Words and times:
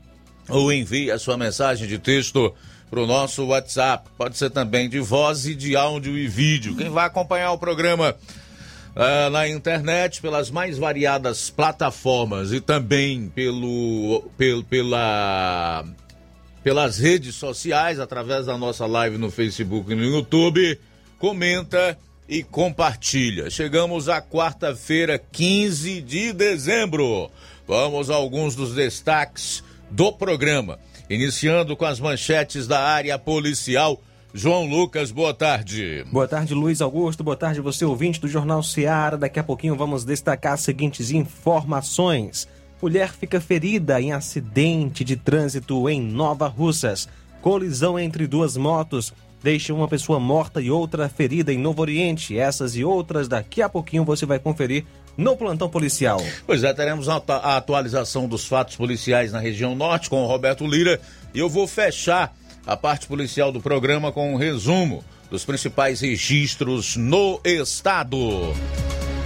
Ou 0.48 0.72
envie 0.72 1.10
a 1.10 1.18
sua 1.18 1.36
mensagem 1.36 1.86
de 1.86 1.98
texto 1.98 2.54
para 2.90 3.00
o 3.00 3.06
nosso 3.06 3.46
WhatsApp. 3.46 4.08
Pode 4.16 4.36
ser 4.36 4.50
também 4.50 4.88
de 4.88 5.00
voz 5.00 5.46
e 5.46 5.54
de 5.54 5.76
áudio 5.76 6.16
e 6.16 6.26
vídeo. 6.26 6.76
Quem 6.76 6.88
vai 6.88 7.06
acompanhar 7.06 7.52
o 7.52 7.58
programa 7.58 8.14
uh, 8.94 9.30
na 9.30 9.48
internet, 9.48 10.20
pelas 10.20 10.50
mais 10.50 10.78
variadas 10.78 11.50
plataformas 11.50 12.52
e 12.52 12.60
também 12.60 13.28
pelo, 13.28 14.24
pelo, 14.36 14.64
pela, 14.64 15.84
pelas 16.62 16.98
redes 16.98 17.34
sociais, 17.34 18.00
através 18.00 18.46
da 18.46 18.56
nossa 18.56 18.86
live 18.86 19.18
no 19.18 19.30
Facebook 19.30 19.92
e 19.92 19.94
no 19.94 20.04
YouTube, 20.04 20.78
comenta 21.18 21.96
e 22.28 22.42
compartilha. 22.42 23.48
Chegamos 23.48 24.08
à 24.08 24.20
quarta-feira, 24.20 25.18
15 25.18 26.00
de 26.02 26.32
dezembro. 26.32 27.30
Vamos 27.66 28.10
a 28.10 28.14
alguns 28.14 28.54
dos 28.54 28.74
destaques 28.74 29.62
do 29.90 30.12
programa. 30.12 30.78
Iniciando 31.10 31.74
com 31.74 31.86
as 31.86 31.98
manchetes 31.98 32.66
da 32.66 32.80
área 32.80 33.18
policial. 33.18 34.00
João 34.34 34.66
Lucas, 34.66 35.10
boa 35.10 35.32
tarde. 35.32 36.04
Boa 36.12 36.28
tarde, 36.28 36.52
Luiz 36.52 36.82
Augusto. 36.82 37.24
Boa 37.24 37.36
tarde, 37.36 37.62
você 37.62 37.84
ouvinte 37.84 38.20
do 38.20 38.28
Jornal 38.28 38.62
Seara. 38.62 39.16
Daqui 39.16 39.38
a 39.38 39.44
pouquinho 39.44 39.74
vamos 39.74 40.04
destacar 40.04 40.52
as 40.52 40.60
seguintes 40.60 41.10
informações. 41.10 42.46
Mulher 42.80 43.10
fica 43.12 43.40
ferida 43.40 43.98
em 44.00 44.12
acidente 44.12 45.02
de 45.02 45.16
trânsito 45.16 45.88
em 45.88 46.00
Nova 46.00 46.46
Russas. 46.46 47.08
Colisão 47.40 47.98
entre 47.98 48.26
duas 48.26 48.56
motos 48.56 49.14
deixa 49.42 49.72
uma 49.72 49.88
pessoa 49.88 50.18
morta 50.18 50.60
e 50.60 50.70
outra 50.70 51.08
ferida 51.08 51.52
em 51.52 51.58
Novo 51.58 51.80
Oriente. 51.80 52.38
Essas 52.38 52.76
e 52.76 52.84
outras 52.84 53.28
daqui 53.28 53.62
a 53.62 53.68
pouquinho 53.68 54.04
você 54.04 54.26
vai 54.26 54.38
conferir 54.38 54.84
no 55.18 55.36
plantão 55.36 55.68
policial. 55.68 56.24
Pois 56.46 56.62
é, 56.62 56.72
teremos 56.72 57.08
a 57.08 57.16
atualização 57.56 58.28
dos 58.28 58.46
fatos 58.46 58.76
policiais 58.76 59.32
na 59.32 59.40
região 59.40 59.74
norte 59.74 60.08
com 60.08 60.22
o 60.22 60.26
Roberto 60.28 60.64
Lira 60.64 61.00
e 61.34 61.40
eu 61.40 61.48
vou 61.48 61.66
fechar 61.66 62.34
a 62.64 62.76
parte 62.76 63.08
policial 63.08 63.50
do 63.50 63.60
programa 63.60 64.12
com 64.12 64.32
um 64.32 64.36
resumo 64.36 65.04
dos 65.28 65.44
principais 65.44 66.00
registros 66.00 66.96
no 66.96 67.40
estado. 67.44 68.16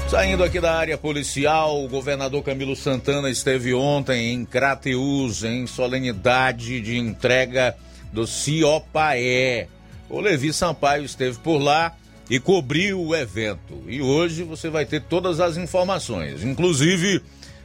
Saindo 0.08 0.42
aqui 0.44 0.60
da 0.60 0.74
área 0.74 0.96
policial, 0.96 1.84
o 1.84 1.88
governador 1.88 2.42
Camilo 2.42 2.74
Santana 2.74 3.30
esteve 3.30 3.74
ontem 3.74 4.32
em 4.32 4.44
Crateus, 4.44 5.44
em 5.44 5.66
solenidade 5.66 6.80
de 6.80 6.98
entrega 6.98 7.76
do 8.12 8.26
CIOPAE. 8.26 9.68
O 10.08 10.20
Levi 10.20 10.52
Sampaio 10.52 11.04
esteve 11.04 11.38
por 11.38 11.58
lá 11.58 11.94
e 12.30 12.38
cobriu 12.40 13.00
o 13.00 13.14
evento. 13.14 13.82
E 13.86 14.00
hoje 14.00 14.42
você 14.42 14.68
vai 14.68 14.84
ter 14.86 15.02
todas 15.02 15.40
as 15.40 15.56
informações, 15.56 16.42
inclusive 16.44 17.22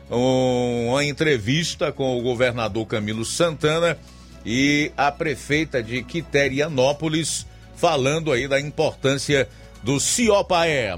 uma 0.10 1.04
entrevista 1.04 1.92
com 1.92 2.18
o 2.18 2.22
governador 2.22 2.86
Camilo 2.86 3.26
Santana 3.26 3.98
e 4.46 4.92
a 4.96 5.12
prefeita 5.12 5.84
de 5.84 6.02
Quiterianópolis, 6.04 7.46
falando 7.76 8.32
aí 8.32 8.48
da 8.48 8.60
importância 8.60 9.48
do 9.84 10.00
CIOPAE. 10.00 10.98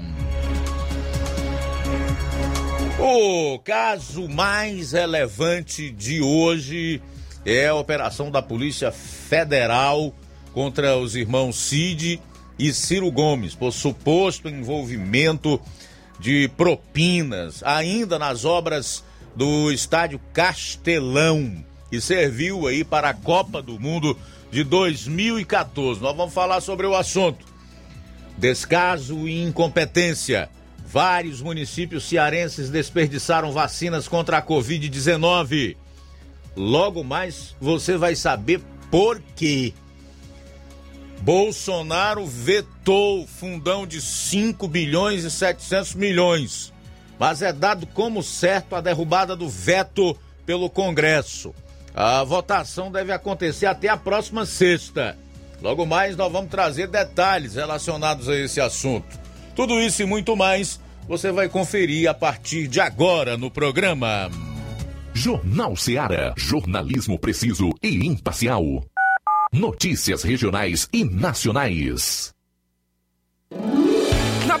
O 2.98 3.58
caso 3.60 4.28
mais 4.28 4.92
relevante 4.92 5.90
de 5.90 6.20
hoje 6.20 7.02
é 7.44 7.68
a 7.68 7.74
operação 7.74 8.30
da 8.30 8.42
Polícia 8.42 8.92
Federal 8.92 10.14
contra 10.52 10.96
os 10.96 11.16
irmãos 11.16 11.56
Cid 11.56 12.20
e 12.60 12.74
Ciro 12.74 13.10
Gomes 13.10 13.54
por 13.54 13.72
suposto 13.72 14.46
envolvimento 14.46 15.58
de 16.18 16.46
propinas 16.58 17.62
ainda 17.62 18.18
nas 18.18 18.44
obras 18.44 19.02
do 19.34 19.72
estádio 19.72 20.20
Castelão, 20.34 21.64
que 21.88 21.98
serviu 22.02 22.66
aí 22.66 22.84
para 22.84 23.08
a 23.08 23.14
Copa 23.14 23.62
do 23.62 23.80
Mundo 23.80 24.14
de 24.50 24.62
2014. 24.62 26.02
Nós 26.02 26.14
vamos 26.14 26.34
falar 26.34 26.60
sobre 26.60 26.86
o 26.86 26.94
assunto. 26.94 27.46
Descaso 28.36 29.26
e 29.26 29.42
incompetência. 29.42 30.50
Vários 30.86 31.40
municípios 31.40 32.04
cearenses 32.04 32.68
desperdiçaram 32.68 33.52
vacinas 33.52 34.06
contra 34.06 34.36
a 34.36 34.42
Covid-19. 34.42 35.76
Logo 36.54 37.02
mais 37.02 37.56
você 37.58 37.96
vai 37.96 38.14
saber 38.14 38.60
por 38.90 39.18
quê. 39.34 39.72
Bolsonaro 41.20 42.26
vetou 42.26 43.26
fundão 43.26 43.86
de 43.86 44.00
5 44.00 44.66
bilhões 44.66 45.22
e 45.24 45.30
700 45.30 45.94
milhões, 45.94 46.72
mas 47.18 47.42
é 47.42 47.52
dado 47.52 47.86
como 47.86 48.22
certo 48.22 48.74
a 48.74 48.80
derrubada 48.80 49.36
do 49.36 49.48
veto 49.48 50.16
pelo 50.46 50.70
Congresso. 50.70 51.54
A 51.94 52.24
votação 52.24 52.90
deve 52.90 53.12
acontecer 53.12 53.66
até 53.66 53.88
a 53.88 53.96
próxima 53.96 54.46
sexta. 54.46 55.18
Logo 55.60 55.84
mais 55.84 56.16
nós 56.16 56.32
vamos 56.32 56.50
trazer 56.50 56.88
detalhes 56.88 57.54
relacionados 57.54 58.28
a 58.28 58.36
esse 58.36 58.60
assunto. 58.60 59.18
Tudo 59.54 59.78
isso 59.78 60.02
e 60.02 60.06
muito 60.06 60.34
mais 60.34 60.80
você 61.06 61.30
vai 61.30 61.48
conferir 61.48 62.08
a 62.08 62.14
partir 62.14 62.66
de 62.66 62.80
agora 62.80 63.36
no 63.36 63.50
programa. 63.50 64.30
Jornal 65.12 65.76
Ceará, 65.76 66.32
jornalismo 66.36 67.18
preciso 67.18 67.70
e 67.82 68.06
imparcial. 68.06 68.64
Notícias 69.52 70.22
regionais 70.22 70.88
e 70.92 71.02
nacionais. 71.04 72.32
Na 74.46 74.60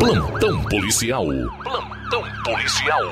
Plantão 0.00 0.64
policial. 0.64 1.26
Plantão 1.62 2.24
policial. 2.42 3.02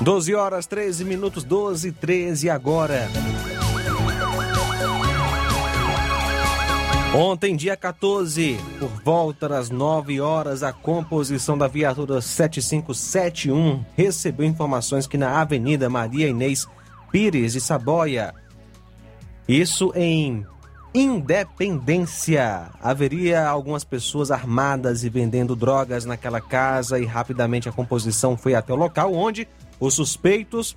Doze 0.00 0.34
horas, 0.34 0.66
13 0.66 1.04
minutos, 1.04 1.44
12 1.44 1.86
e 1.86 1.92
13 1.92 2.50
agora. 2.50 3.08
Ontem, 7.14 7.54
dia 7.54 7.76
14, 7.76 8.58
por 8.80 8.90
volta 9.04 9.48
das 9.48 9.70
9 9.70 10.20
horas, 10.20 10.64
a 10.64 10.72
composição 10.72 11.56
da 11.56 11.68
viatura 11.68 12.20
7571 12.20 13.84
recebeu 13.96 14.44
informações 14.44 15.06
que 15.06 15.16
na 15.16 15.40
Avenida 15.40 15.88
Maria 15.88 16.26
Inês 16.26 16.66
Pires 17.12 17.52
de 17.52 17.60
Saboia, 17.60 18.34
isso 19.48 19.92
em 19.94 20.46
Independência, 20.96 22.70
haveria 22.80 23.48
algumas 23.48 23.82
pessoas 23.82 24.30
armadas 24.30 25.02
e 25.02 25.08
vendendo 25.08 25.56
drogas 25.56 26.04
naquela 26.04 26.40
casa 26.40 27.00
e 27.00 27.04
rapidamente 27.04 27.68
a 27.68 27.72
composição 27.72 28.36
foi 28.36 28.54
até 28.54 28.72
o 28.72 28.76
local 28.76 29.12
onde 29.12 29.48
os 29.80 29.94
suspeitos 29.94 30.76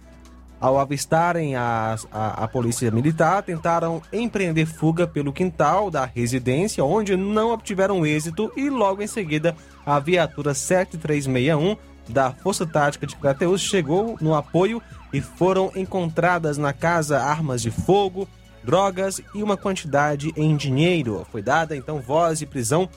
ao 0.59 0.79
avistarem 0.79 1.55
a, 1.55 1.95
a, 2.11 2.45
a, 2.45 2.47
polícia 2.47 2.89
militar, 2.89 3.43
tentaram 3.43 4.01
empreender 4.11 4.65
fuga 4.65 5.05
pelo 5.05 5.31
quintal 5.31 5.91
da 5.91 6.05
residência, 6.05 6.83
onde 6.83 7.15
não 7.15 7.51
obtiveram 7.51 8.03
êxito, 8.03 8.51
e 8.57 8.71
logo 8.71 9.03
em 9.03 9.07
seguida 9.07 9.55
a 9.85 9.99
viatura 9.99 10.55
7361 10.55 11.77
da 12.09 12.31
Força 12.31 12.65
Tática 12.65 13.05
de 13.05 13.15
Crateus 13.15 13.61
chegou 13.61 14.17
no 14.19 14.33
apoio 14.33 14.81
e 15.13 15.21
foram 15.21 15.71
encontradas 15.75 16.57
na 16.57 16.73
casa 16.73 17.19
armas 17.19 17.61
de 17.61 17.69
fogo, 17.69 18.27
drogas 18.67 19.21
e 19.33 19.41
uma 19.41 19.55
quantidade 19.55 20.33
em 20.35 20.57
dinheiro. 20.57 21.25
Foi 21.31 21.41
dada 21.41 21.73
então 21.73 22.01
voz 22.01 22.39
de 22.39 22.45
prisão 22.45 22.89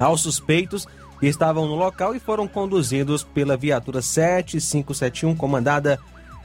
aos 0.00 0.22
suspeitos 0.22 0.86
que 1.20 1.26
estavam 1.26 1.66
no 1.66 1.74
local 1.74 2.14
e 2.14 2.18
foram 2.18 2.48
conduzidos 2.48 3.22
pela 3.22 3.58
viatura 3.58 4.00
7571 4.00 5.36
comandada 5.36 6.00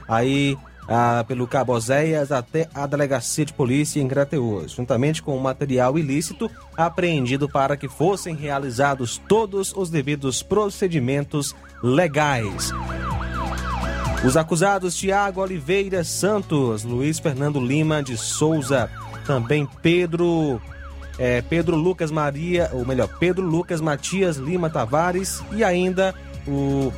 aí 0.06 0.56
ah, 0.86 1.24
pelo 1.26 1.46
Cabo 1.46 1.78
Zéias 1.80 2.30
até 2.30 2.68
a 2.74 2.86
delegacia 2.86 3.46
de 3.46 3.54
polícia 3.54 4.00
em 4.00 4.08
Crateus, 4.08 4.72
juntamente 4.72 5.22
com 5.22 5.34
o 5.34 5.42
material 5.42 5.98
ilícito 5.98 6.50
apreendido 6.76 7.48
para 7.48 7.76
que 7.76 7.88
fossem 7.88 8.34
realizados 8.34 9.16
todos 9.26 9.72
os 9.74 9.88
devidos 9.88 10.42
procedimentos 10.42 11.54
legais. 11.82 12.70
Os 14.24 14.36
acusados 14.36 14.94
Tiago 14.94 15.40
Oliveira 15.40 16.04
Santos, 16.04 16.84
Luiz 16.84 17.18
Fernando 17.18 17.58
Lima 17.58 18.00
de 18.02 18.16
Souza, 18.16 18.88
também 19.26 19.68
Pedro 19.82 20.60
é, 21.18 21.42
Pedro 21.42 21.76
Lucas 21.76 22.10
Maria, 22.10 22.70
ou 22.72 22.86
melhor, 22.86 23.08
Pedro 23.18 23.44
Lucas 23.44 23.80
Matias 23.80 24.36
Lima 24.36 24.70
Tavares 24.70 25.42
e 25.52 25.64
ainda 25.64 26.14
o 26.46 26.92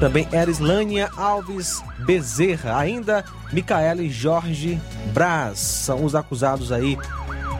também 0.00 0.28
Erislânia 0.32 1.08
Alves 1.16 1.82
Bezerra, 2.00 2.76
ainda 2.76 3.24
Micaele 3.52 4.10
Jorge 4.10 4.80
Braz, 5.12 5.60
são 5.60 6.04
os 6.04 6.16
acusados 6.16 6.72
aí 6.72 6.98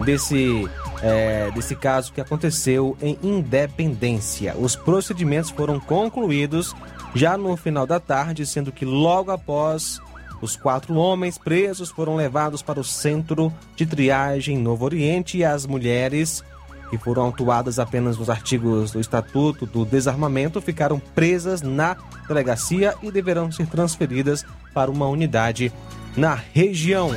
desse 0.05 0.69
é, 1.03 1.50
desse 1.53 1.76
caso 1.76 2.12
que 2.12 2.21
aconteceu 2.21 2.97
em 3.00 3.19
Independência. 3.23 4.55
Os 4.59 4.75
procedimentos 4.75 5.50
foram 5.50 5.79
concluídos 5.79 6.75
já 7.14 7.37
no 7.38 7.56
final 7.56 7.87
da 7.87 8.00
tarde, 8.00 8.44
sendo 8.44 8.73
que 8.73 8.85
logo 8.85 9.30
após 9.30 10.00
os 10.40 10.56
quatro 10.56 10.94
homens 10.94 11.38
presos 11.38 11.90
foram 11.90 12.16
levados 12.16 12.61
para 12.61 12.80
o 12.80 12.85
centro 12.85 13.52
de 13.76 13.87
triagem 13.87 14.59
Novo 14.59 14.85
Oriente 14.85 15.38
e 15.38 15.44
as 15.44 15.64
mulheres 15.64 16.42
que 16.90 16.99
foram 16.99 17.23
autuadas 17.23 17.78
apenas 17.78 18.18
nos 18.18 18.28
artigos 18.28 18.90
do 18.90 19.00
Estatuto 19.00 19.64
do 19.64 19.85
Desarmamento 19.85 20.61
ficaram 20.61 20.99
presas 20.99 21.62
na 21.62 21.97
delegacia 22.28 22.94
e 23.02 23.11
deverão 23.11 23.50
ser 23.50 23.66
transferidas 23.66 24.44
para 24.75 24.90
uma 24.90 25.06
unidade 25.06 25.73
na 26.16 26.35
região. 26.35 27.11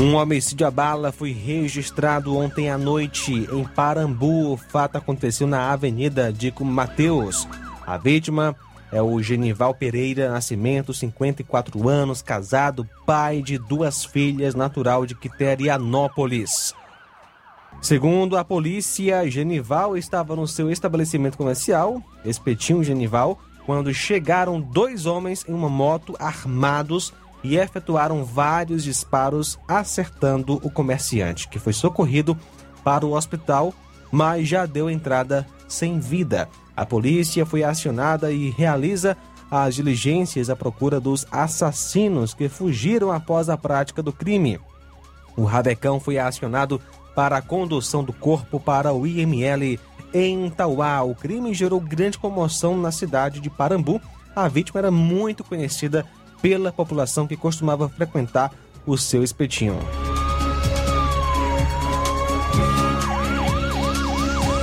Um 0.00 0.14
homicídio 0.14 0.66
a 0.66 0.70
bala 0.70 1.12
foi 1.12 1.30
registrado 1.30 2.34
ontem 2.34 2.70
à 2.70 2.78
noite 2.78 3.46
em 3.52 3.64
Parambu. 3.66 4.54
O 4.54 4.56
fato 4.56 4.96
aconteceu 4.96 5.46
na 5.46 5.70
Avenida 5.70 6.32
Dico 6.32 6.64
Mateus. 6.64 7.46
A 7.86 7.98
vítima 7.98 8.56
é 8.90 9.02
o 9.02 9.20
Genival 9.20 9.74
Pereira 9.74 10.30
Nascimento, 10.30 10.94
54 10.94 11.86
anos, 11.86 12.22
casado, 12.22 12.88
pai 13.04 13.42
de 13.42 13.58
duas 13.58 14.02
filhas, 14.02 14.54
natural 14.54 15.04
de 15.04 15.14
Quiterianópolis. 15.14 16.74
Segundo 17.82 18.38
a 18.38 18.44
polícia, 18.44 19.30
Genival 19.30 19.98
estava 19.98 20.34
no 20.34 20.48
seu 20.48 20.70
estabelecimento 20.70 21.36
comercial, 21.36 22.02
Espetinho 22.24 22.82
Genival, 22.82 23.38
quando 23.66 23.92
chegaram 23.92 24.62
dois 24.62 25.04
homens 25.04 25.44
em 25.46 25.52
uma 25.52 25.68
moto 25.68 26.16
armados 26.18 27.12
e 27.42 27.56
efetuaram 27.56 28.24
vários 28.24 28.84
disparos 28.84 29.58
acertando 29.66 30.60
o 30.62 30.70
comerciante, 30.70 31.48
que 31.48 31.58
foi 31.58 31.72
socorrido 31.72 32.36
para 32.84 33.06
o 33.06 33.12
hospital, 33.12 33.72
mas 34.10 34.48
já 34.48 34.66
deu 34.66 34.90
entrada 34.90 35.46
sem 35.68 35.98
vida. 35.98 36.48
A 36.76 36.84
polícia 36.84 37.44
foi 37.46 37.62
acionada 37.62 38.32
e 38.32 38.50
realiza 38.50 39.16
as 39.50 39.74
diligências 39.74 40.48
à 40.48 40.56
procura 40.56 41.00
dos 41.00 41.26
assassinos 41.30 42.32
que 42.32 42.48
fugiram 42.48 43.10
após 43.10 43.48
a 43.48 43.56
prática 43.56 44.02
do 44.02 44.12
crime. 44.12 44.60
O 45.36 45.44
Rabecão 45.44 45.98
foi 45.98 46.18
acionado 46.18 46.80
para 47.14 47.36
a 47.36 47.42
condução 47.42 48.04
do 48.04 48.12
corpo 48.12 48.60
para 48.60 48.92
o 48.92 49.06
IML 49.06 49.78
em 50.14 50.48
Tauá. 50.50 51.02
O 51.02 51.14
crime 51.14 51.52
gerou 51.52 51.80
grande 51.80 52.18
comoção 52.18 52.76
na 52.76 52.92
cidade 52.92 53.40
de 53.40 53.50
Parambu. 53.50 54.00
A 54.34 54.48
vítima 54.48 54.78
era 54.78 54.90
muito 54.90 55.42
conhecida 55.42 56.06
pela 56.40 56.72
população 56.72 57.26
que 57.26 57.36
costumava 57.36 57.88
frequentar 57.88 58.52
o 58.86 58.96
seu 58.96 59.22
espetinho. 59.22 59.78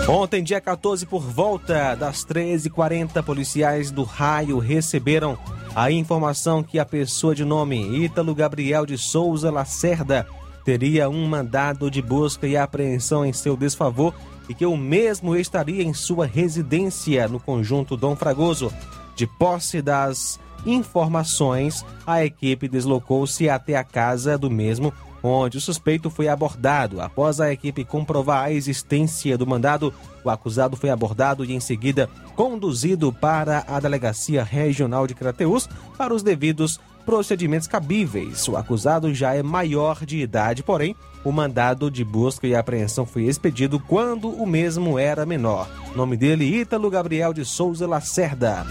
Ontem, 0.09 0.41
dia 0.41 0.61
14, 0.61 1.05
por 1.05 1.21
volta 1.21 1.93
das 1.93 2.25
13h40, 2.25 3.21
policiais 3.23 3.91
do 3.91 4.03
raio 4.03 4.57
receberam 4.57 5.37
a 5.75 5.91
informação 5.91 6.63
que 6.63 6.79
a 6.79 6.85
pessoa 6.85 7.35
de 7.35 7.43
nome 7.43 8.03
Ítalo 8.03 8.33
Gabriel 8.33 8.85
de 8.85 8.97
Souza 8.97 9.51
Lacerda 9.51 10.25
teria 10.63 11.09
um 11.09 11.27
mandado 11.27 11.91
de 11.91 12.01
busca 12.01 12.47
e 12.47 12.55
apreensão 12.55 13.25
em 13.25 13.33
seu 13.33 13.57
desfavor 13.57 14.13
e 14.49 14.53
que 14.53 14.65
o 14.65 14.77
mesmo 14.77 15.35
estaria 15.35 15.83
em 15.83 15.93
sua 15.93 16.25
residência 16.25 17.27
no 17.27 17.39
conjunto 17.39 17.97
Dom 17.97 18.15
Fragoso. 18.15 18.71
De 19.17 19.25
posse 19.25 19.81
das 19.81 20.39
informações, 20.63 21.83
a 22.05 22.23
equipe 22.23 22.67
deslocou-se 22.67 23.49
até 23.49 23.75
a 23.75 23.83
casa 23.83 24.37
do 24.37 24.47
mesmo, 24.47 24.93
onde 25.23 25.57
o 25.57 25.61
suspeito 25.61 26.11
foi 26.11 26.27
abordado. 26.27 27.01
Após 27.01 27.41
a 27.41 27.51
equipe 27.51 27.83
comprovar 27.83 28.43
a 28.43 28.51
existência 28.51 29.35
do 29.35 29.47
mandado, 29.47 29.91
o 30.23 30.29
acusado 30.29 30.77
foi 30.77 30.91
abordado 30.91 31.43
e 31.43 31.51
em 31.51 31.59
seguida 31.59 32.07
conduzido 32.35 33.11
para 33.11 33.65
a 33.67 33.79
Delegacia 33.79 34.43
Regional 34.43 35.07
de 35.07 35.15
Crateús 35.15 35.67
para 35.97 36.13
os 36.13 36.21
devidos 36.21 36.79
procedimentos 37.07 37.69
cabíveis. 37.69 38.45
O 38.49 38.57
acusado 38.57 39.13
já 39.13 39.33
é 39.33 39.41
maior 39.41 40.05
de 40.05 40.17
idade, 40.17 40.61
porém, 40.61 40.93
o 41.23 41.31
mandado 41.31 41.89
de 41.89 42.03
busca 42.03 42.45
e 42.45 42.53
apreensão 42.53 43.05
foi 43.05 43.23
expedido 43.23 43.79
quando 43.79 44.29
o 44.29 44.45
mesmo 44.45 44.99
era 44.99 45.25
menor. 45.25 45.69
Nome 45.95 46.17
dele, 46.17 46.43
Ítalo 46.43 46.89
Gabriel 46.89 47.31
de 47.33 47.45
Souza 47.45 47.87
Lacerda. 47.87 48.65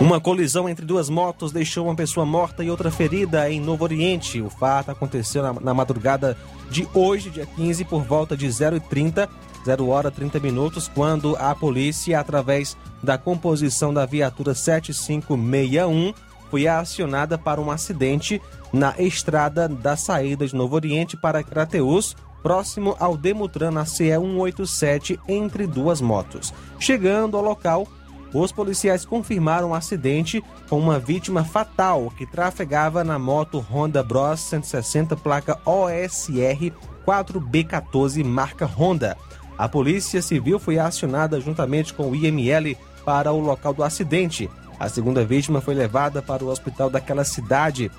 Uma 0.00 0.20
colisão 0.20 0.68
entre 0.68 0.86
duas 0.86 1.10
motos 1.10 1.50
deixou 1.50 1.86
uma 1.86 1.96
pessoa 1.96 2.24
morta 2.24 2.62
e 2.62 2.70
outra 2.70 2.92
ferida 2.92 3.50
em 3.50 3.60
Novo 3.60 3.82
Oriente. 3.82 4.40
O 4.40 4.48
fato 4.48 4.92
aconteceu 4.92 5.42
na, 5.42 5.52
na 5.54 5.74
madrugada 5.74 6.38
de 6.70 6.86
hoje, 6.94 7.30
dia 7.30 7.46
15, 7.46 7.84
por 7.84 8.04
volta 8.04 8.36
de 8.36 8.46
0h30, 8.46 9.28
0 9.68 9.88
hora 9.88 10.10
30 10.10 10.40
minutos, 10.40 10.88
quando 10.88 11.36
a 11.36 11.54
polícia, 11.54 12.18
através 12.18 12.74
da 13.02 13.18
composição 13.18 13.92
da 13.92 14.06
viatura 14.06 14.54
7561, 14.54 16.14
foi 16.50 16.66
acionada 16.66 17.36
para 17.36 17.60
um 17.60 17.70
acidente 17.70 18.40
na 18.72 18.94
estrada 18.98 19.68
da 19.68 19.94
saída 19.94 20.46
de 20.46 20.56
Novo 20.56 20.74
Oriente 20.74 21.18
para 21.18 21.42
Crateus, 21.42 22.16
próximo 22.42 22.96
ao 22.98 23.14
Demutran 23.14 23.70
na 23.70 23.84
CE 23.84 24.08
187, 24.08 25.20
entre 25.28 25.66
duas 25.66 26.00
motos. 26.00 26.54
Chegando 26.80 27.36
ao 27.36 27.42
local, 27.42 27.86
os 28.32 28.50
policiais 28.50 29.04
confirmaram 29.04 29.68
o 29.68 29.70
um 29.72 29.74
acidente 29.74 30.42
com 30.70 30.78
uma 30.78 30.98
vítima 30.98 31.44
fatal 31.44 32.10
que 32.16 32.24
trafegava 32.24 33.04
na 33.04 33.18
moto 33.18 33.58
Honda 33.58 34.02
Bros 34.02 34.40
160 34.40 35.14
placa 35.16 35.58
OSR 35.66 36.72
4B14 37.06 38.24
marca 38.24 38.64
Honda. 38.64 39.16
A 39.58 39.68
Polícia 39.68 40.22
Civil 40.22 40.58
foi 40.58 40.78
acionada 40.78 41.40
juntamente 41.40 41.92
com 41.92 42.08
o 42.08 42.14
IML 42.14 42.76
para 43.04 43.32
o 43.32 43.40
local 43.40 43.74
do 43.74 43.82
acidente. 43.82 44.48
A 44.78 44.88
segunda 44.88 45.24
vítima 45.24 45.60
foi 45.60 45.74
levada 45.74 46.22
para 46.22 46.44
o 46.44 46.48
hospital 46.48 46.88
daquela 46.88 47.24
cidade 47.24 47.90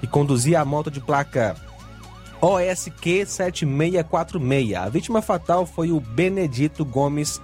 que 0.00 0.06
conduzia 0.06 0.60
a 0.60 0.64
moto 0.64 0.90
de 0.90 1.00
placa 1.00 1.56
OSQ 2.40 3.24
7646. 3.26 4.74
A 4.74 4.88
vítima 4.88 5.22
fatal 5.22 5.64
foi 5.64 5.90
o 5.90 5.98
Benedito 5.98 6.84
Gomes 6.84 7.40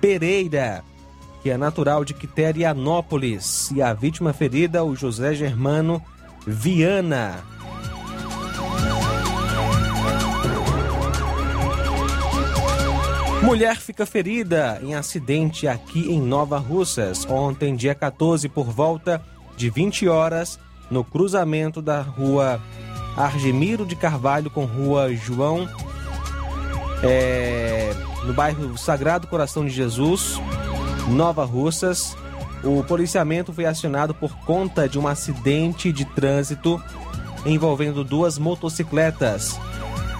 Pereira 0.00 0.84
que 1.42 1.50
é 1.50 1.56
natural 1.56 2.04
de 2.04 2.14
Quiterianópolis, 2.14 3.70
e 3.70 3.80
a 3.80 3.92
vítima 3.92 4.32
ferida, 4.32 4.84
o 4.84 4.94
José 4.94 5.34
Germano 5.34 6.02
Viana. 6.46 7.36
Mulher 13.48 13.78
fica 13.78 14.04
ferida 14.04 14.78
em 14.82 14.94
acidente 14.94 15.66
aqui 15.66 16.12
em 16.12 16.20
Nova 16.20 16.58
Russas, 16.58 17.24
ontem, 17.26 17.74
dia 17.74 17.94
14, 17.94 18.46
por 18.46 18.66
volta 18.66 19.22
de 19.56 19.70
20 19.70 20.06
horas, 20.06 20.60
no 20.90 21.02
cruzamento 21.02 21.80
da 21.80 22.02
rua 22.02 22.60
Argemiro 23.16 23.86
de 23.86 23.96
Carvalho 23.96 24.50
com 24.50 24.66
rua 24.66 25.14
João, 25.14 25.66
é, 27.02 27.94
no 28.24 28.34
bairro 28.34 28.76
Sagrado 28.76 29.26
Coração 29.26 29.64
de 29.64 29.70
Jesus, 29.70 30.38
Nova 31.08 31.46
Russas. 31.46 32.14
O 32.62 32.84
policiamento 32.84 33.50
foi 33.50 33.64
acionado 33.64 34.12
por 34.12 34.36
conta 34.40 34.86
de 34.86 34.98
um 34.98 35.08
acidente 35.08 35.90
de 35.90 36.04
trânsito 36.04 36.78
envolvendo 37.46 38.04
duas 38.04 38.38
motocicletas. 38.38 39.58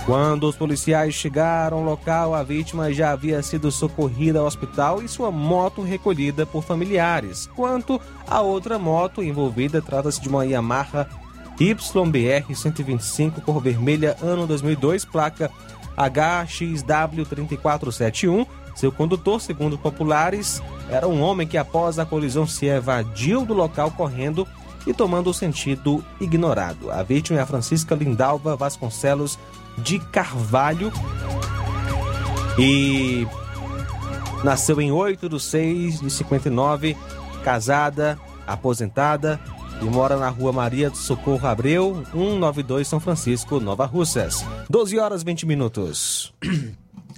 Quando 0.08 0.48
os 0.48 0.56
policiais 0.56 1.12
chegaram 1.12 1.76
ao 1.76 1.84
local, 1.84 2.34
a 2.34 2.42
vítima 2.42 2.90
já 2.90 3.12
havia 3.12 3.42
sido 3.42 3.70
socorrida 3.70 4.38
ao 4.38 4.46
hospital 4.46 5.02
e 5.02 5.08
sua 5.08 5.30
moto 5.30 5.82
recolhida 5.82 6.46
por 6.46 6.64
familiares. 6.64 7.46
Quanto 7.54 8.00
à 8.26 8.40
outra 8.40 8.78
moto 8.78 9.22
envolvida, 9.22 9.82
trata-se 9.82 10.18
de 10.18 10.30
uma 10.30 10.46
Yamaha 10.46 11.06
YBR 11.60 12.54
125 12.54 13.42
cor 13.42 13.60
vermelha, 13.60 14.16
ano 14.22 14.46
2002, 14.46 15.04
placa 15.04 15.50
HXW 15.94 17.26
3471 17.28 18.46
seu 18.74 18.90
condutor, 18.90 19.42
segundo 19.42 19.76
populares, 19.76 20.62
era 20.88 21.06
um 21.06 21.20
homem 21.20 21.46
que 21.46 21.58
após 21.58 21.98
a 21.98 22.06
colisão 22.06 22.46
se 22.46 22.64
evadiu 22.64 23.44
do 23.44 23.52
local 23.52 23.90
correndo 23.90 24.48
e 24.86 24.94
tomando 24.94 25.28
o 25.28 25.34
sentido 25.34 26.02
ignorado. 26.18 26.90
A 26.90 27.02
vítima 27.02 27.40
é 27.40 27.42
a 27.42 27.46
Francisca 27.46 27.94
Lindalva 27.94 28.56
Vasconcelos 28.56 29.38
de 29.82 29.99
Carvalho. 29.99 30.92
E 32.58 33.26
nasceu 34.42 34.80
em 34.80 34.90
8 34.90 35.28
de 35.28 35.40
6 35.40 36.00
de 36.00 36.11
59, 36.11 36.97
casada, 37.44 38.18
aposentada 38.47 39.40
e 39.80 39.85
mora 39.85 40.16
na 40.16 40.28
rua 40.28 40.52
Maria 40.52 40.90
do 40.90 40.97
Socorro 40.97 41.47
Abreu, 41.47 42.04
192 42.12 42.88
São 42.88 42.99
Francisco, 42.99 43.61
Nova 43.61 43.87
Russas. 43.87 44.44
12 44.68 44.99
horas 44.99 45.23
20 45.23 45.47
minutos. 45.47 46.32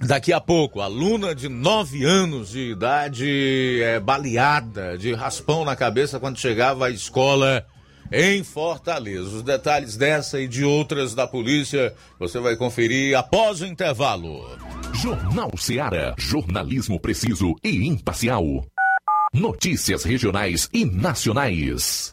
Daqui 0.02 0.32
a 0.32 0.40
pouco, 0.40 0.80
aluna 0.80 1.34
de 1.34 1.48
9 1.48 2.04
anos 2.04 2.50
de 2.50 2.70
idade 2.70 3.82
é 3.82 4.00
baleada 4.00 4.96
de 4.96 5.12
raspão 5.12 5.62
na 5.64 5.76
cabeça 5.76 6.18
quando 6.18 6.38
chegava 6.38 6.86
à 6.86 6.90
escola 6.90 7.66
em 8.12 8.42
Fortaleza. 8.42 9.36
Os 9.36 9.42
detalhes 9.42 9.96
dessa 9.96 10.40
e 10.40 10.48
de 10.48 10.64
outras 10.64 11.14
da 11.14 11.26
polícia 11.26 11.94
você 12.18 12.38
vai 12.38 12.56
conferir 12.56 13.16
após 13.16 13.60
o 13.60 13.66
intervalo. 13.66 14.44
Jornal 14.94 15.50
Seara. 15.56 16.14
Jornalismo 16.18 16.98
preciso 17.00 17.54
e 17.62 17.86
imparcial. 17.86 18.44
Notícias 19.32 20.04
regionais 20.04 20.68
e 20.72 20.84
nacionais. 20.84 22.12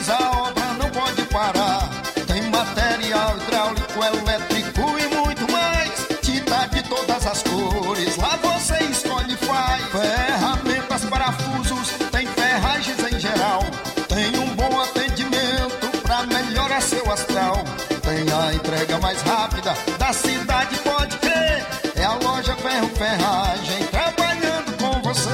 entrega 18.91 18.99
mais 18.99 19.21
rápida 19.21 19.73
da 19.97 20.11
cidade, 20.11 20.77
pode 20.79 21.17
crer. 21.19 21.65
É 21.95 22.03
a 22.03 22.15
loja 22.15 22.53
Ferro 22.57 22.89
Ferragem 22.89 23.87
trabalhando 23.87 24.77
com 24.77 25.01
você. 25.01 25.29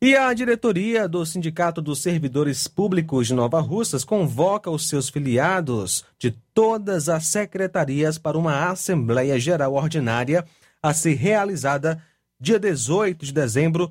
E 0.00 0.14
a 0.14 0.32
diretoria 0.34 1.08
do 1.08 1.24
Sindicato 1.24 1.80
dos 1.80 2.02
Servidores 2.02 2.68
Públicos 2.68 3.26
de 3.26 3.34
Nova 3.34 3.60
Russas 3.60 4.04
convoca 4.04 4.70
os 4.70 4.88
seus 4.88 5.08
filiados 5.08 6.04
de 6.18 6.30
todas 6.52 7.08
as 7.08 7.26
secretarias 7.26 8.18
para 8.18 8.36
uma 8.36 8.70
Assembleia 8.70 9.40
Geral 9.40 9.72
Ordinária 9.72 10.46
a 10.82 10.92
ser 10.92 11.14
realizada 11.14 12.02
dia 12.38 12.60
18 12.60 13.24
de 13.24 13.32
dezembro, 13.32 13.90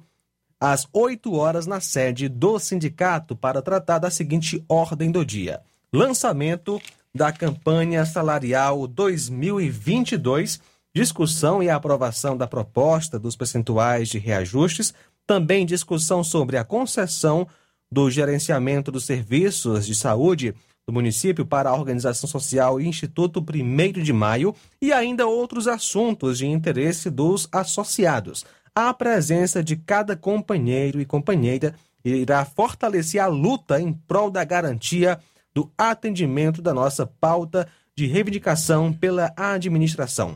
às 0.59 0.87
8 0.93 1.33
horas, 1.33 1.65
na 1.65 1.79
sede 1.79 2.27
do 2.27 2.57
sindicato, 2.59 3.35
para 3.35 3.61
tratar 3.61 3.99
da 3.99 4.09
seguinte 4.09 4.63
ordem 4.67 5.11
do 5.11 5.25
dia: 5.25 5.61
lançamento 5.93 6.81
da 7.13 7.31
campanha 7.31 8.05
salarial 8.05 8.87
2022, 8.87 10.59
discussão 10.93 11.63
e 11.63 11.69
aprovação 11.69 12.35
da 12.35 12.47
proposta 12.47 13.17
dos 13.17 13.35
percentuais 13.35 14.09
de 14.09 14.19
reajustes 14.19 14.93
também 15.25 15.65
discussão 15.65 16.23
sobre 16.23 16.57
a 16.57 16.63
concessão 16.63 17.47
do 17.91 18.09
gerenciamento 18.09 18.91
dos 18.91 19.05
serviços 19.05 19.85
de 19.85 19.95
saúde 19.95 20.53
do 20.87 20.93
município 20.93 21.45
para 21.45 21.69
a 21.69 21.75
Organização 21.75 22.29
Social 22.29 22.79
e 22.79 22.87
Instituto 22.87 23.39
1 23.39 24.03
de 24.03 24.13
Maio 24.13 24.53
e 24.81 24.93
ainda 24.93 25.25
outros 25.25 25.67
assuntos 25.67 26.37
de 26.37 26.45
interesse 26.45 27.09
dos 27.09 27.47
associados. 27.51 28.45
A 28.77 28.93
presença 28.93 29.63
de 29.63 29.77
cada 29.77 30.17
companheiro 30.17 30.99
e 30.99 31.05
companheira 31.05 31.73
irá 32.03 32.43
fortalecer 32.43 33.21
a 33.21 33.27
luta 33.27 33.79
em 33.79 33.93
prol 33.93 34.29
da 34.29 34.43
garantia 34.43 35.17
do 35.53 35.71
atendimento 35.77 36.61
da 36.61 36.73
nossa 36.73 37.07
pauta 37.07 37.69
de 37.95 38.05
reivindicação 38.05 38.91
pela 38.91 39.31
administração. 39.37 40.35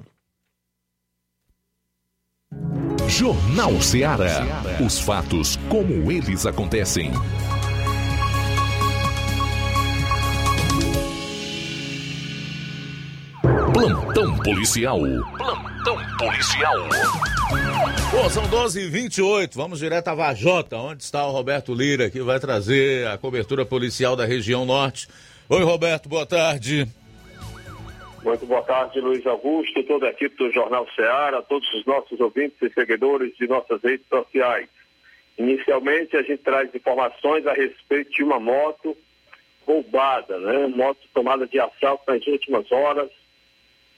Jornal 3.10 3.82
Ceará. 3.82 4.46
Os 4.86 5.00
fatos 5.00 5.58
como 5.68 6.10
eles 6.10 6.46
acontecem. 6.46 7.12
Plantão 13.74 14.38
policial. 14.38 15.00
Plantão 15.38 15.79
policial. 16.18 16.88
Bom, 18.12 18.30
são 18.30 18.48
12 18.48 18.82
h 18.82 18.90
28 18.90 19.58
Vamos 19.58 19.80
direto 19.80 20.08
a 20.10 20.16
Vajota, 20.16 20.78
onde 20.78 21.04
está 21.04 21.26
o 21.26 21.32
Roberto 21.32 21.74
Lira, 21.74 22.10
que 22.10 22.22
vai 22.22 22.40
trazer 22.40 23.08
a 23.08 23.18
cobertura 23.18 23.66
policial 23.66 24.16
da 24.16 24.26
região 24.26 24.66
norte. 24.66 25.08
Oi, 25.50 25.64
Roberto, 25.64 26.08
boa 26.08 26.26
tarde. 26.26 26.88
Muito 28.24 28.46
boa 28.46 28.62
tarde, 28.62 29.00
Luiz 29.00 29.26
Augusto, 29.26 29.82
toda 29.84 30.08
a 30.08 30.10
equipe 30.10 30.36
do 30.36 30.52
Jornal 30.52 30.86
Ceará, 30.96 31.42
todos 31.42 31.68
os 31.74 31.86
nossos 31.86 32.20
ouvintes 32.20 32.62
e 32.62 32.70
seguidores 32.72 33.36
de 33.38 33.48
nossas 33.48 33.82
redes 33.82 34.06
sociais. 34.08 34.68
Inicialmente, 35.38 36.18
a 36.18 36.22
gente 36.22 36.44
traz 36.44 36.74
informações 36.76 37.48
a 37.48 37.54
respeito 37.54 38.12
de 38.12 38.24
uma 38.24 38.40
moto 38.40 38.96
roubada, 39.66 40.38
né? 40.38 40.68
Moto 40.68 41.00
tomada 41.14 41.48
de 41.48 41.60
assalto 41.60 42.04
nas 42.08 42.26
últimas 42.28 42.70
horas 42.72 43.10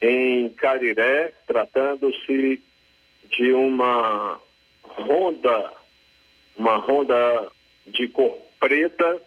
em 0.02 0.50
Cariré, 0.50 1.34
tratando-se 1.46 2.62
de 3.30 3.54
uma 3.54 4.42
Honda, 4.84 5.72
uma 6.58 6.78
Honda 6.78 7.52
de 7.86 8.08
cor 8.08 8.36
preta, 8.60 9.22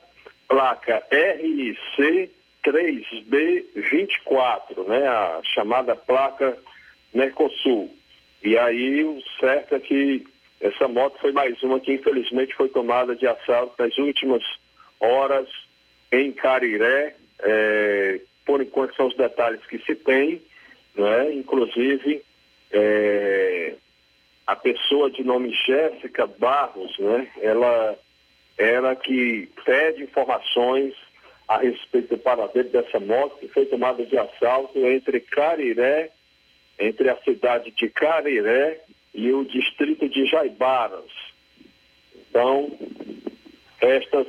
placa 0.49 1.03
RIC 1.11 2.31
3B24, 2.65 4.85
né, 4.89 5.07
a 5.07 5.41
chamada 5.55 5.95
placa 5.95 6.59
Mercosul. 7.13 7.95
E 8.43 8.59
aí 8.59 9.05
o 9.05 9.23
certo 9.39 9.77
é 9.77 9.81
que 9.81 10.27
essa 10.61 10.89
moto 10.89 11.19
foi 11.21 11.31
mais 11.33 11.63
uma 11.63 11.79
que 11.79 11.93
infelizmente 11.93 12.55
foi 12.55 12.69
tomada 12.69 13.15
de 13.15 13.27
assalto 13.27 13.75
nas 13.79 13.97
últimas 13.99 14.43
horas 14.99 15.49
em 16.11 16.33
Cariré. 16.33 17.15
É, 17.41 18.21
por 18.47 18.63
enquanto 18.63 18.97
são 18.97 19.07
os 19.07 19.17
detalhes 19.17 19.65
que 19.67 19.79
se 19.81 19.95
tem, 19.95 20.41
né? 20.95 21.33
inclusive 21.35 22.23
é, 22.73 23.75
a 24.47 24.57
pessoa 24.57 25.11
de 25.11 25.23
nome 25.25 25.53
Jéssica 25.67 26.27
Barros, 26.27 26.99
né? 26.99 27.31
ela 27.41 27.99
era 28.59 28.95
que 28.95 29.49
pede 29.65 30.03
informações 30.05 30.95
a 31.49 31.59
respeito 31.59 32.17
do 32.17 32.19
paradeiro 32.19 32.69
dessa 32.71 32.99
moto 33.01 33.39
que 33.39 33.49
foi 33.49 33.67
tomada 33.67 34.05
de 34.05 34.17
assalto 34.17 34.79
entre 34.79 35.21
Cariré, 35.21 36.11
entre 36.79 37.09
a 37.11 37.17
cidade 37.23 37.71
de 37.73 37.89
Cariré 37.91 38.81
e 39.13 39.33
o 39.33 39.45
distrito 39.45 40.09
de 40.09 40.27
Jaibaras. 40.27 41.11
Então, 42.15 42.71
estas 43.81 44.27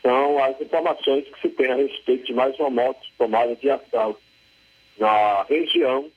são 0.00 0.42
as 0.42 0.60
informações 0.60 1.26
que 1.28 1.40
se 1.40 1.48
tem 1.50 1.70
a 1.70 1.76
respeito 1.76 2.26
de 2.26 2.34
mais 2.34 2.58
uma 2.58 2.70
moto 2.70 3.00
tomada 3.18 3.56
de 3.56 3.70
assalto 3.70 4.20
na 4.98 5.42
região, 5.44 6.10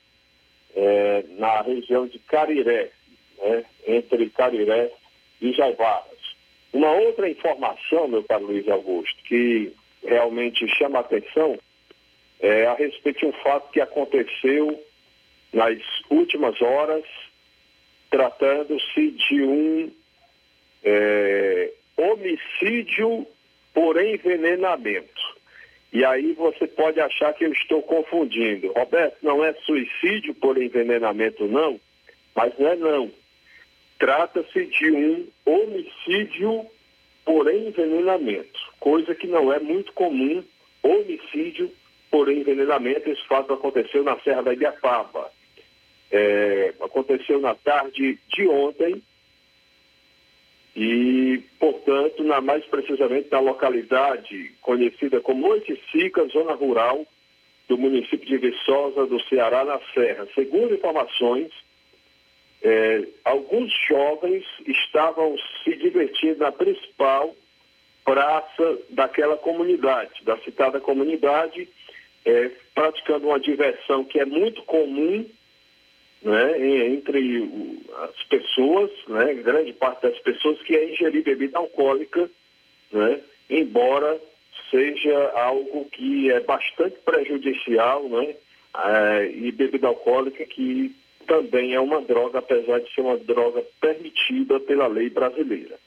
é, 0.74 1.24
na 1.38 1.62
região 1.62 2.06
de 2.06 2.18
Cariré, 2.20 2.90
né, 3.38 3.64
entre 3.86 4.30
Cariré 4.30 4.92
e 5.40 5.50
os 5.50 5.60
alvaras. 5.60 6.18
Uma 6.72 6.92
outra 6.92 7.28
informação, 7.28 8.08
meu 8.08 8.22
caro 8.24 8.46
Luiz 8.46 8.68
Augusto, 8.68 9.22
que 9.24 9.72
realmente 10.04 10.68
chama 10.68 10.98
a 10.98 11.00
atenção 11.00 11.58
é 12.40 12.66
a 12.66 12.74
respeito 12.74 13.20
de 13.20 13.26
um 13.26 13.32
fato 13.32 13.70
que 13.72 13.80
aconteceu 13.80 14.80
nas 15.52 15.78
últimas 16.10 16.60
horas, 16.62 17.04
tratando-se 18.10 19.10
de 19.10 19.42
um 19.42 19.92
é, 20.84 21.72
homicídio 21.96 23.26
por 23.74 24.00
envenenamento. 24.00 25.37
E 25.92 26.04
aí 26.04 26.32
você 26.34 26.66
pode 26.66 27.00
achar 27.00 27.32
que 27.32 27.44
eu 27.44 27.52
estou 27.52 27.82
confundindo. 27.82 28.72
Roberto, 28.72 29.16
não 29.22 29.42
é 29.42 29.54
suicídio 29.64 30.34
por 30.34 30.60
envenenamento, 30.60 31.46
não, 31.46 31.80
mas 32.34 32.52
não 32.58 32.68
é 32.68 32.76
não. 32.76 33.10
Trata-se 33.98 34.66
de 34.66 34.92
um 34.92 35.26
homicídio 35.44 36.66
por 37.24 37.52
envenenamento, 37.52 38.58
coisa 38.78 39.14
que 39.14 39.26
não 39.26 39.52
é 39.52 39.58
muito 39.58 39.92
comum, 39.92 40.42
homicídio 40.82 41.70
por 42.10 42.30
envenenamento. 42.30 43.10
Esse 43.10 43.26
fato 43.26 43.52
aconteceu 43.52 44.02
na 44.02 44.18
Serra 44.20 44.42
da 44.42 44.52
Ibiapaba. 44.52 45.30
É, 46.10 46.74
aconteceu 46.80 47.38
na 47.40 47.54
tarde 47.54 48.18
de 48.28 48.48
ontem 48.48 49.02
e, 50.80 51.42
portanto, 51.58 52.22
na, 52.22 52.40
mais 52.40 52.64
precisamente 52.66 53.28
na 53.32 53.40
localidade 53.40 54.54
conhecida 54.62 55.20
como 55.20 55.48
Oiticica, 55.48 56.24
zona 56.28 56.52
rural 56.52 57.04
do 57.68 57.76
município 57.76 58.24
de 58.24 58.38
Viçosa, 58.38 59.04
do 59.06 59.20
Ceará, 59.24 59.64
na 59.64 59.80
Serra. 59.92 60.28
Segundo 60.36 60.72
informações, 60.72 61.50
é, 62.62 63.02
alguns 63.24 63.72
jovens 63.88 64.44
estavam 64.68 65.36
se 65.64 65.74
divertindo 65.74 66.38
na 66.38 66.52
principal 66.52 67.34
praça 68.04 68.78
daquela 68.90 69.36
comunidade, 69.36 70.22
da 70.22 70.38
citada 70.38 70.78
comunidade, 70.78 71.68
é, 72.24 72.52
praticando 72.72 73.26
uma 73.26 73.40
diversão 73.40 74.04
que 74.04 74.20
é 74.20 74.24
muito 74.24 74.62
comum 74.62 75.28
né, 76.22 76.86
entre 76.86 77.48
as 78.02 78.22
pessoas, 78.24 78.90
né, 79.06 79.34
grande 79.34 79.72
parte 79.72 80.02
das 80.02 80.18
pessoas, 80.20 80.60
que 80.62 80.76
é 80.76 80.92
ingerir 80.92 81.22
bebida 81.22 81.58
alcoólica, 81.58 82.28
né, 82.92 83.20
embora 83.48 84.20
seja 84.70 85.30
algo 85.34 85.84
que 85.86 86.30
é 86.30 86.40
bastante 86.40 86.96
prejudicial, 87.04 88.08
né, 88.08 88.34
é, 88.76 89.30
e 89.30 89.52
bebida 89.52 89.86
alcoólica 89.86 90.44
que 90.44 90.94
também 91.26 91.74
é 91.74 91.80
uma 91.80 92.00
droga, 92.00 92.38
apesar 92.38 92.80
de 92.80 92.92
ser 92.92 93.02
uma 93.02 93.18
droga 93.18 93.62
permitida 93.80 94.58
pela 94.60 94.86
lei 94.86 95.10
brasileira. 95.10 95.78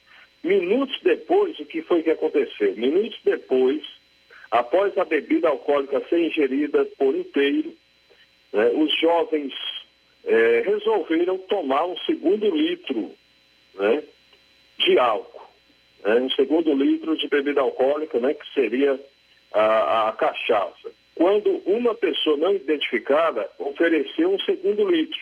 Minutos 0.43 0.99
depois, 1.03 1.59
o 1.59 1.65
que 1.65 1.81
foi 1.81 2.03
que 2.03 2.11
aconteceu? 2.11 2.75
Minutos 2.75 3.19
depois, 3.23 3.83
após 4.49 4.97
a 4.97 5.05
bebida 5.05 5.49
alcoólica 5.49 6.01
ser 6.09 6.19
ingerida 6.19 6.85
por 6.97 7.15
inteiro, 7.15 7.73
né, 8.53 8.69
os 8.69 8.91
jovens 8.99 9.53
é, 10.25 10.63
resolveram 10.65 11.37
tomar 11.39 11.85
um 11.85 11.97
segundo 11.99 12.49
litro 12.55 13.11
né, 13.75 14.03
de 14.77 14.99
álcool, 14.99 15.47
né, 16.03 16.15
um 16.15 16.29
segundo 16.31 16.73
litro 16.73 17.17
de 17.17 17.27
bebida 17.27 17.61
alcoólica, 17.61 18.19
né, 18.19 18.33
que 18.33 18.53
seria 18.53 18.99
a, 19.53 20.09
a 20.09 20.11
cachaça. 20.13 20.91
Quando 21.15 21.61
uma 21.65 21.93
pessoa 21.95 22.37
não 22.37 22.55
identificada 22.55 23.49
ofereceu 23.59 24.31
um 24.31 24.39
segundo 24.39 24.89
litro, 24.89 25.19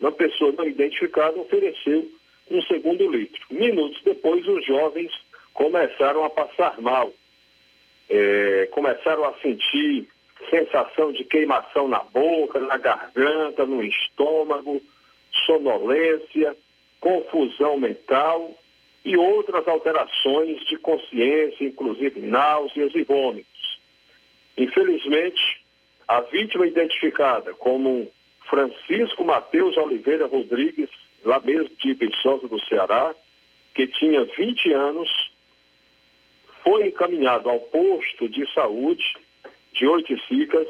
uma 0.00 0.12
pessoa 0.12 0.52
não 0.52 0.66
identificada 0.66 1.38
ofereceu 1.38 2.08
um 2.50 2.62
segundo 2.62 3.10
litro. 3.10 3.40
Minutos 3.50 4.00
depois, 4.02 4.46
os 4.46 4.64
jovens 4.66 5.12
começaram 5.54 6.24
a 6.24 6.30
passar 6.30 6.80
mal, 6.80 7.12
é, 8.08 8.68
começaram 8.72 9.24
a 9.24 9.34
sentir 9.40 10.08
sensação 10.50 11.12
de 11.12 11.24
queimação 11.24 11.88
na 11.88 12.00
boca, 12.00 12.60
na 12.60 12.76
garganta, 12.76 13.66
no 13.66 13.82
estômago, 13.82 14.80
sonolência, 15.46 16.56
confusão 17.00 17.78
mental 17.78 18.54
e 19.04 19.16
outras 19.16 19.66
alterações 19.66 20.64
de 20.66 20.76
consciência, 20.78 21.64
inclusive 21.64 22.20
náuseas 22.20 22.94
e 22.94 23.02
vômitos. 23.02 23.80
Infelizmente, 24.56 25.62
a 26.06 26.20
vítima 26.20 26.66
identificada 26.66 27.54
como 27.54 28.10
Francisco 28.48 29.24
Mateus 29.24 29.76
Oliveira 29.76 30.26
Rodrigues, 30.26 30.90
lá 31.24 31.40
mesmo 31.40 31.74
de 31.76 31.94
Viçosa 31.94 32.46
do 32.48 32.60
Ceará, 32.66 33.14
que 33.74 33.86
tinha 33.86 34.24
20 34.24 34.72
anos, 34.72 35.08
foi 36.62 36.88
encaminhado 36.88 37.48
ao 37.48 37.58
posto 37.60 38.28
de 38.28 38.46
saúde 38.52 39.04
de 39.72 39.86
Oiticicas, 39.86 40.68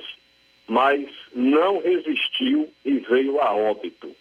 mas 0.67 1.07
não 1.35 1.81
resistiu 1.81 2.73
e 2.85 2.99
veio 3.01 3.41
a 3.41 3.53
óbito. 3.55 4.15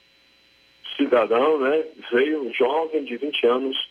Cidadão, 0.98 1.60
né, 1.60 1.86
veio 2.12 2.54
jovem 2.54 3.04
de 3.04 3.18
20 3.18 3.48
anos, 3.48 3.90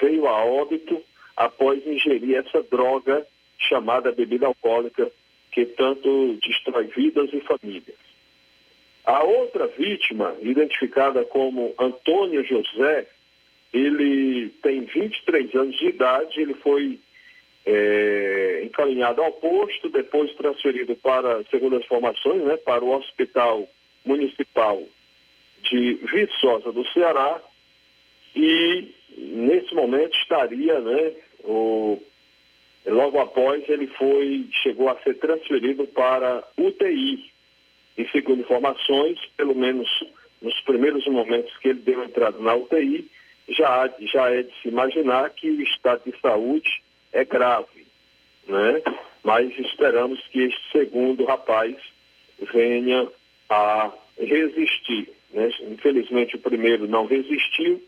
veio 0.00 0.26
a 0.26 0.44
óbito 0.44 1.02
após 1.36 1.84
ingerir 1.86 2.36
essa 2.36 2.62
droga 2.64 3.26
chamada 3.58 4.12
bebida 4.12 4.46
alcoólica, 4.46 5.10
que 5.52 5.64
tanto 5.66 6.38
destrói 6.42 6.86
vidas 6.88 7.30
e 7.32 7.40
famílias. 7.40 7.96
A 9.04 9.22
outra 9.24 9.66
vítima, 9.66 10.34
identificada 10.40 11.24
como 11.24 11.74
Antônio 11.78 12.44
José, 12.44 13.08
ele 13.72 14.50
tem 14.62 14.82
23 14.82 15.54
anos 15.54 15.76
de 15.76 15.86
idade, 15.86 16.40
ele 16.40 16.54
foi 16.54 17.00
é, 17.64 18.62
encaminhado 18.64 19.22
ao 19.22 19.32
posto, 19.32 19.88
depois 19.88 20.32
transferido 20.34 20.96
para, 20.96 21.42
segundo 21.50 21.76
as 21.76 21.84
informações, 21.84 22.42
né, 22.42 22.56
para 22.56 22.84
o 22.84 22.90
Hospital 22.90 23.68
Municipal 24.04 24.82
de 25.62 25.94
Viçosa 25.94 26.72
do 26.72 26.84
Ceará 26.88 27.40
e 28.34 28.92
nesse 29.16 29.74
momento 29.74 30.16
estaria, 30.16 30.80
né, 30.80 31.12
o, 31.44 32.02
logo 32.86 33.20
após 33.20 33.68
ele 33.68 33.86
foi, 33.88 34.46
chegou 34.62 34.88
a 34.88 34.98
ser 35.02 35.14
transferido 35.18 35.86
para 35.86 36.42
UTI. 36.58 37.30
E 37.96 38.08
segundo 38.08 38.40
informações, 38.40 39.18
pelo 39.36 39.54
menos 39.54 39.88
nos 40.40 40.58
primeiros 40.62 41.06
momentos 41.06 41.56
que 41.58 41.68
ele 41.68 41.80
deu 41.80 42.02
entrada 42.02 42.38
na 42.38 42.54
UTI, 42.54 43.08
já, 43.48 43.92
já 44.00 44.30
é 44.30 44.42
de 44.42 44.52
se 44.60 44.68
imaginar 44.68 45.30
que 45.30 45.48
o 45.48 45.62
estado 45.62 46.02
de 46.10 46.18
saúde 46.20 46.82
é 47.12 47.24
grave, 47.24 47.86
né? 48.46 48.82
Mas 49.22 49.56
esperamos 49.58 50.20
que 50.28 50.40
este 50.44 50.72
segundo 50.72 51.24
rapaz 51.24 51.76
venha 52.52 53.08
a 53.48 53.92
resistir, 54.18 55.10
né? 55.32 55.50
Infelizmente 55.60 56.36
o 56.36 56.40
primeiro 56.40 56.88
não 56.88 57.06
resistiu, 57.06 57.82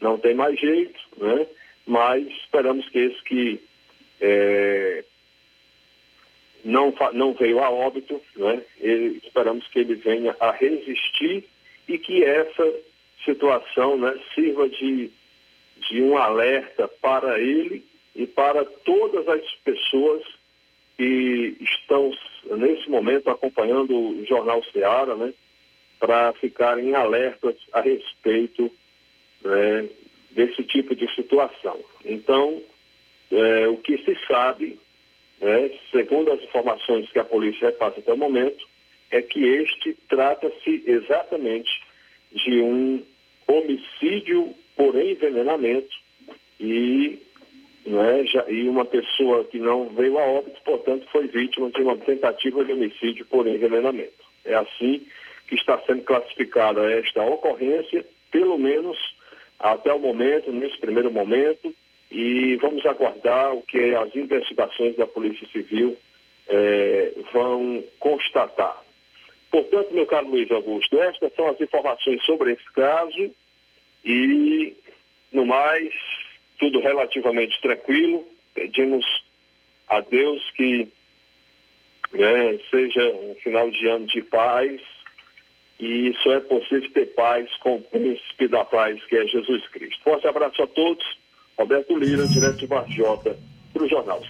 não 0.00 0.18
tem 0.18 0.34
mais 0.34 0.58
jeito, 0.58 1.00
né? 1.16 1.46
Mas 1.86 2.26
esperamos 2.26 2.88
que 2.88 2.98
esse 2.98 3.22
que 3.22 3.60
é, 4.20 5.04
não, 6.64 6.92
não 7.12 7.32
veio 7.34 7.60
a 7.60 7.70
óbito, 7.70 8.20
né? 8.36 8.62
Ele, 8.80 9.20
esperamos 9.24 9.66
que 9.68 9.78
ele 9.78 9.94
venha 9.94 10.36
a 10.40 10.50
resistir 10.50 11.44
e 11.88 11.98
que 11.98 12.24
essa 12.24 12.74
situação 13.24 13.96
né, 13.96 14.18
sirva 14.34 14.68
de, 14.68 15.10
de 15.88 16.02
um 16.02 16.16
alerta 16.16 16.88
para 16.88 17.40
ele 17.40 17.84
e 18.16 18.26
para 18.26 18.64
todas 18.64 19.28
as 19.28 19.44
pessoas 19.64 20.22
que 20.96 21.56
estão 21.60 22.10
nesse 22.56 22.88
momento 22.88 23.28
acompanhando 23.28 23.94
o 23.94 24.24
Jornal 24.24 24.64
Seara, 24.72 25.14
né, 25.14 25.34
para 26.00 26.32
ficarem 26.34 26.94
alertas 26.94 27.56
a 27.72 27.82
respeito 27.82 28.72
né, 29.42 29.88
desse 30.30 30.64
tipo 30.64 30.94
de 30.96 31.12
situação. 31.14 31.78
Então, 32.04 32.62
é, 33.30 33.68
o 33.68 33.76
que 33.76 33.98
se 33.98 34.16
sabe, 34.26 34.80
né, 35.38 35.70
segundo 35.90 36.32
as 36.32 36.42
informações 36.42 37.10
que 37.10 37.18
a 37.18 37.24
polícia 37.24 37.66
repassa 37.66 38.00
até 38.00 38.12
o 38.12 38.16
momento, 38.16 38.66
é 39.10 39.20
que 39.20 39.44
este 39.44 39.94
trata-se 40.08 40.82
exatamente 40.86 41.70
de 42.32 42.60
um 42.60 43.04
homicídio 43.46 44.54
por 44.74 44.96
envenenamento 44.96 45.94
e 46.58 47.25
né, 47.86 48.24
já, 48.26 48.44
e 48.48 48.68
uma 48.68 48.84
pessoa 48.84 49.44
que 49.44 49.58
não 49.58 49.88
veio 49.90 50.18
a 50.18 50.22
óbito, 50.22 50.60
portanto, 50.64 51.06
foi 51.10 51.26
vítima 51.28 51.70
de 51.70 51.82
uma 51.82 51.96
tentativa 51.96 52.64
de 52.64 52.72
homicídio 52.72 53.24
por 53.26 53.46
envenenamento. 53.46 54.24
É 54.44 54.54
assim 54.54 55.06
que 55.48 55.54
está 55.54 55.78
sendo 55.86 56.02
classificada 56.02 56.90
esta 56.92 57.22
ocorrência, 57.22 58.04
pelo 58.30 58.58
menos 58.58 58.96
até 59.58 59.92
o 59.92 59.98
momento, 59.98 60.52
nesse 60.52 60.78
primeiro 60.78 61.10
momento, 61.10 61.74
e 62.10 62.56
vamos 62.56 62.84
aguardar 62.86 63.54
o 63.54 63.62
que 63.62 63.94
as 63.94 64.14
investigações 64.14 64.96
da 64.96 65.06
Polícia 65.06 65.46
Civil 65.48 65.96
eh, 66.48 67.12
vão 67.32 67.82
constatar. 67.98 68.82
Portanto, 69.50 69.94
meu 69.94 70.06
caro 70.06 70.28
Luiz 70.28 70.50
Augusto, 70.50 71.00
estas 71.00 71.32
são 71.34 71.48
as 71.48 71.60
informações 71.60 72.24
sobre 72.24 72.52
esse 72.52 72.72
caso 72.72 73.30
e 74.04 74.76
no 75.32 75.44
mais, 75.44 75.92
tudo 76.58 76.80
relativamente 76.80 77.60
tranquilo. 77.60 78.26
Pedimos 78.54 79.04
a 79.88 80.00
Deus 80.00 80.42
que 80.56 80.88
né, 82.12 82.58
seja 82.70 83.04
um 83.14 83.34
final 83.42 83.70
de 83.70 83.86
ano 83.88 84.06
de 84.06 84.22
paz 84.22 84.80
e 85.78 86.14
só 86.22 86.32
é 86.32 86.40
possível 86.40 86.90
ter 86.92 87.06
paz 87.14 87.54
com 87.58 87.76
o 87.76 87.82
príncipe 87.82 88.48
da 88.48 88.64
paz, 88.64 89.02
que 89.04 89.16
é 89.16 89.26
Jesus 89.26 89.66
Cristo. 89.68 90.02
Forte 90.02 90.26
abraço 90.26 90.62
a 90.62 90.66
todos. 90.66 91.04
Roberto 91.58 91.96
Lira, 91.98 92.26
direto 92.26 92.56
de 92.56 92.66
Varjota, 92.66 93.38
para 93.76 93.84
o 93.84 93.88
Jornal. 93.88 94.20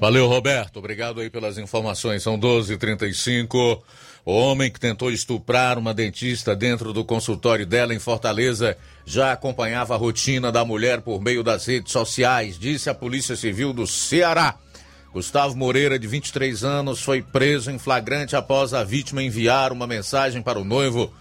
Valeu, 0.00 0.26
Roberto. 0.26 0.78
Obrigado 0.78 1.20
aí 1.20 1.30
pelas 1.30 1.56
informações. 1.58 2.22
São 2.22 2.38
12h35. 2.38 3.80
O 4.24 4.32
homem 4.32 4.70
que 4.70 4.80
tentou 4.80 5.10
estuprar 5.10 5.78
uma 5.78 5.94
dentista 5.94 6.56
dentro 6.56 6.92
do 6.92 7.04
consultório 7.04 7.64
dela 7.64 7.94
em 7.94 7.98
Fortaleza 8.00 8.76
já 9.04 9.30
acompanhava 9.30 9.94
a 9.94 9.96
rotina 9.96 10.50
da 10.50 10.64
mulher 10.64 11.00
por 11.00 11.20
meio 11.20 11.44
das 11.44 11.66
redes 11.66 11.92
sociais, 11.92 12.58
disse 12.58 12.90
a 12.90 12.94
Polícia 12.94 13.36
Civil 13.36 13.72
do 13.72 13.86
Ceará. 13.86 14.56
Gustavo 15.12 15.56
Moreira, 15.56 15.96
de 15.96 16.08
23 16.08 16.64
anos, 16.64 17.00
foi 17.00 17.22
preso 17.22 17.70
em 17.70 17.78
flagrante 17.78 18.34
após 18.34 18.74
a 18.74 18.82
vítima 18.82 19.22
enviar 19.22 19.72
uma 19.72 19.86
mensagem 19.86 20.42
para 20.42 20.58
o 20.58 20.64
noivo, 20.64 21.12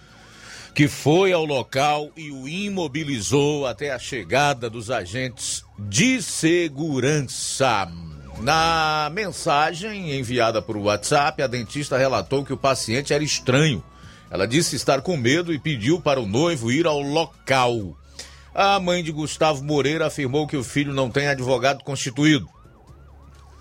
que 0.76 0.90
foi 0.90 1.32
ao 1.32 1.46
local 1.46 2.12
e 2.18 2.32
o 2.32 2.48
imobilizou 2.48 3.66
até 3.66 3.92
a 3.92 3.98
chegada 3.98 4.70
dos 4.70 4.92
agentes 4.92 5.64
de 5.80 6.22
segurança. 6.22 7.90
Na 8.42 9.10
mensagem 9.14 10.20
enviada 10.20 10.62
por 10.62 10.76
WhatsApp, 10.76 11.42
a 11.42 11.48
dentista 11.48 11.98
relatou 11.98 12.44
que 12.44 12.52
o 12.52 12.58
paciente 12.58 13.14
era 13.14 13.24
estranho. 13.24 13.82
Ela 14.30 14.46
disse 14.46 14.76
estar 14.76 15.02
com 15.02 15.16
medo 15.16 15.54
e 15.54 15.58
pediu 15.58 16.02
para 16.02 16.20
o 16.20 16.28
noivo 16.28 16.70
ir 16.70 16.86
ao 16.86 17.00
local. 17.00 17.98
A 18.54 18.78
mãe 18.78 19.02
de 19.02 19.14
Gustavo 19.14 19.64
Moreira 19.64 20.08
afirmou 20.08 20.46
que 20.46 20.58
o 20.58 20.64
filho 20.64 20.94
não 20.94 21.10
tem 21.10 21.28
advogado 21.28 21.84
constituído 21.86 22.50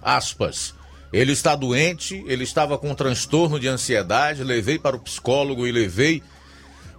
aspas. 0.05 0.75
Ele 1.13 1.33
está 1.33 1.57
doente, 1.57 2.23
ele 2.27 2.45
estava 2.45 2.77
com 2.77 2.95
transtorno 2.95 3.59
de 3.59 3.69
ansiedade, 3.69 4.45
levei 4.45 4.79
para 4.79 4.97
o 4.97 5.01
psicólogo 5.01 5.67
e 5.67 5.73
levei 5.73 6.23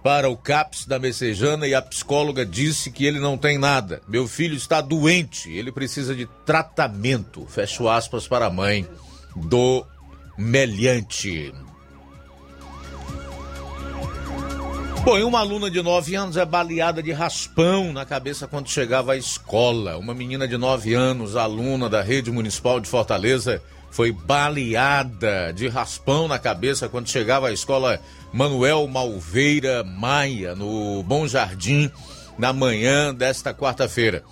para 0.06 0.30
o 0.30 0.36
CAPS 0.36 0.86
da 0.86 1.00
Messejana 1.00 1.66
e 1.66 1.74
a 1.74 1.82
psicóloga 1.82 2.46
disse 2.46 2.92
que 2.92 3.04
ele 3.04 3.18
não 3.18 3.36
tem 3.36 3.58
nada. 3.58 4.00
Meu 4.06 4.28
filho 4.28 4.54
está 4.54 4.80
doente, 4.80 5.50
ele 5.50 5.72
precisa 5.72 6.14
de 6.14 6.26
tratamento. 6.44 7.44
Fecho 7.48 7.88
aspas 7.88 8.28
para 8.28 8.46
a 8.46 8.50
mãe 8.50 8.86
do 9.34 9.84
meliante. 10.38 11.52
Bom, 15.04 15.18
e 15.18 15.24
uma 15.24 15.40
aluna 15.40 15.68
de 15.68 15.82
9 15.82 16.14
anos 16.14 16.36
é 16.36 16.44
baleada 16.44 17.02
de 17.02 17.10
raspão 17.10 17.92
na 17.92 18.04
cabeça 18.04 18.46
quando 18.46 18.70
chegava 18.70 19.14
à 19.14 19.16
escola. 19.16 19.98
Uma 19.98 20.14
menina 20.14 20.46
de 20.46 20.56
9 20.56 20.94
anos, 20.94 21.34
aluna 21.34 21.88
da 21.88 22.00
rede 22.00 22.30
municipal 22.30 22.78
de 22.78 22.88
Fortaleza, 22.88 23.60
foi 23.90 24.12
baleada 24.12 25.52
de 25.52 25.66
raspão 25.68 26.28
na 26.28 26.38
cabeça 26.38 26.88
quando 26.88 27.08
chegava 27.08 27.48
à 27.48 27.52
escola 27.52 27.98
Manuel 28.36 28.86
Malveira 28.86 29.82
Maia, 29.82 30.54
no 30.54 31.02
Bom 31.02 31.26
Jardim, 31.26 31.90
na 32.38 32.52
manhã 32.52 33.14
desta 33.14 33.54
quarta-feira. 33.54 34.22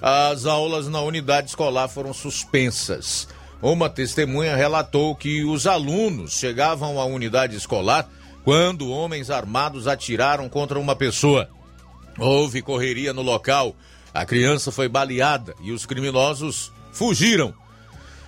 As 0.00 0.46
aulas 0.46 0.88
na 0.88 1.02
unidade 1.02 1.50
escolar 1.50 1.86
foram 1.86 2.14
suspensas. 2.14 3.28
Uma 3.60 3.90
testemunha 3.90 4.56
relatou 4.56 5.14
que 5.14 5.44
os 5.44 5.66
alunos 5.66 6.32
chegavam 6.32 6.98
à 6.98 7.04
unidade 7.04 7.54
escolar 7.54 8.08
quando 8.42 8.88
homens 8.88 9.28
armados 9.28 9.86
atiraram 9.86 10.48
contra 10.48 10.78
uma 10.78 10.96
pessoa. 10.96 11.46
Houve 12.18 12.62
correria 12.62 13.12
no 13.12 13.20
local, 13.20 13.76
a 14.14 14.24
criança 14.24 14.72
foi 14.72 14.88
baleada 14.88 15.54
e 15.60 15.72
os 15.72 15.84
criminosos 15.84 16.72
fugiram. 16.90 17.52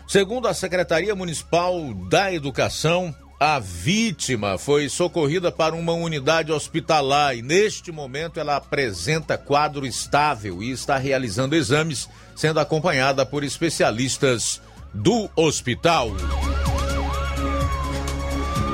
Segundo 0.06 0.48
a 0.48 0.52
Secretaria 0.52 1.14
Municipal 1.14 1.94
da 2.10 2.30
Educação, 2.30 3.14
a 3.44 3.58
vítima 3.58 4.56
foi 4.56 4.88
socorrida 4.88 5.52
para 5.52 5.74
uma 5.74 5.92
unidade 5.92 6.50
hospitalar 6.50 7.36
e 7.36 7.42
neste 7.42 7.92
momento 7.92 8.40
ela 8.40 8.56
apresenta 8.56 9.36
quadro 9.36 9.84
estável 9.84 10.62
e 10.62 10.70
está 10.70 10.96
realizando 10.96 11.54
exames, 11.54 12.08
sendo 12.34 12.58
acompanhada 12.58 13.26
por 13.26 13.44
especialistas 13.44 14.62
do 14.94 15.28
hospital. 15.36 16.08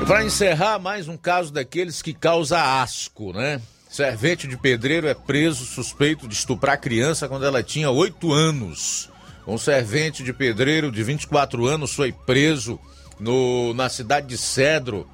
Para 0.07 0.23
encerrar, 0.23 0.79
mais 0.79 1.09
um 1.09 1.17
caso 1.17 1.51
daqueles 1.51 2.01
que 2.01 2.13
causa 2.13 2.81
asco, 2.81 3.33
né? 3.33 3.61
Servente 3.89 4.47
de 4.47 4.55
pedreiro 4.55 5.05
é 5.05 5.13
preso 5.13 5.65
suspeito 5.65 6.29
de 6.29 6.33
estuprar 6.33 6.79
criança 6.79 7.27
quando 7.27 7.45
ela 7.45 7.61
tinha 7.61 7.91
8 7.91 8.31
anos. 8.31 9.09
Um 9.45 9.57
servente 9.57 10.23
de 10.23 10.31
pedreiro 10.31 10.89
de 10.89 11.03
24 11.03 11.67
anos 11.67 11.93
foi 11.93 12.13
preso 12.13 12.79
no, 13.21 13.73
na 13.73 13.87
cidade 13.87 14.27
de 14.27 14.37
Cedro 14.37 15.07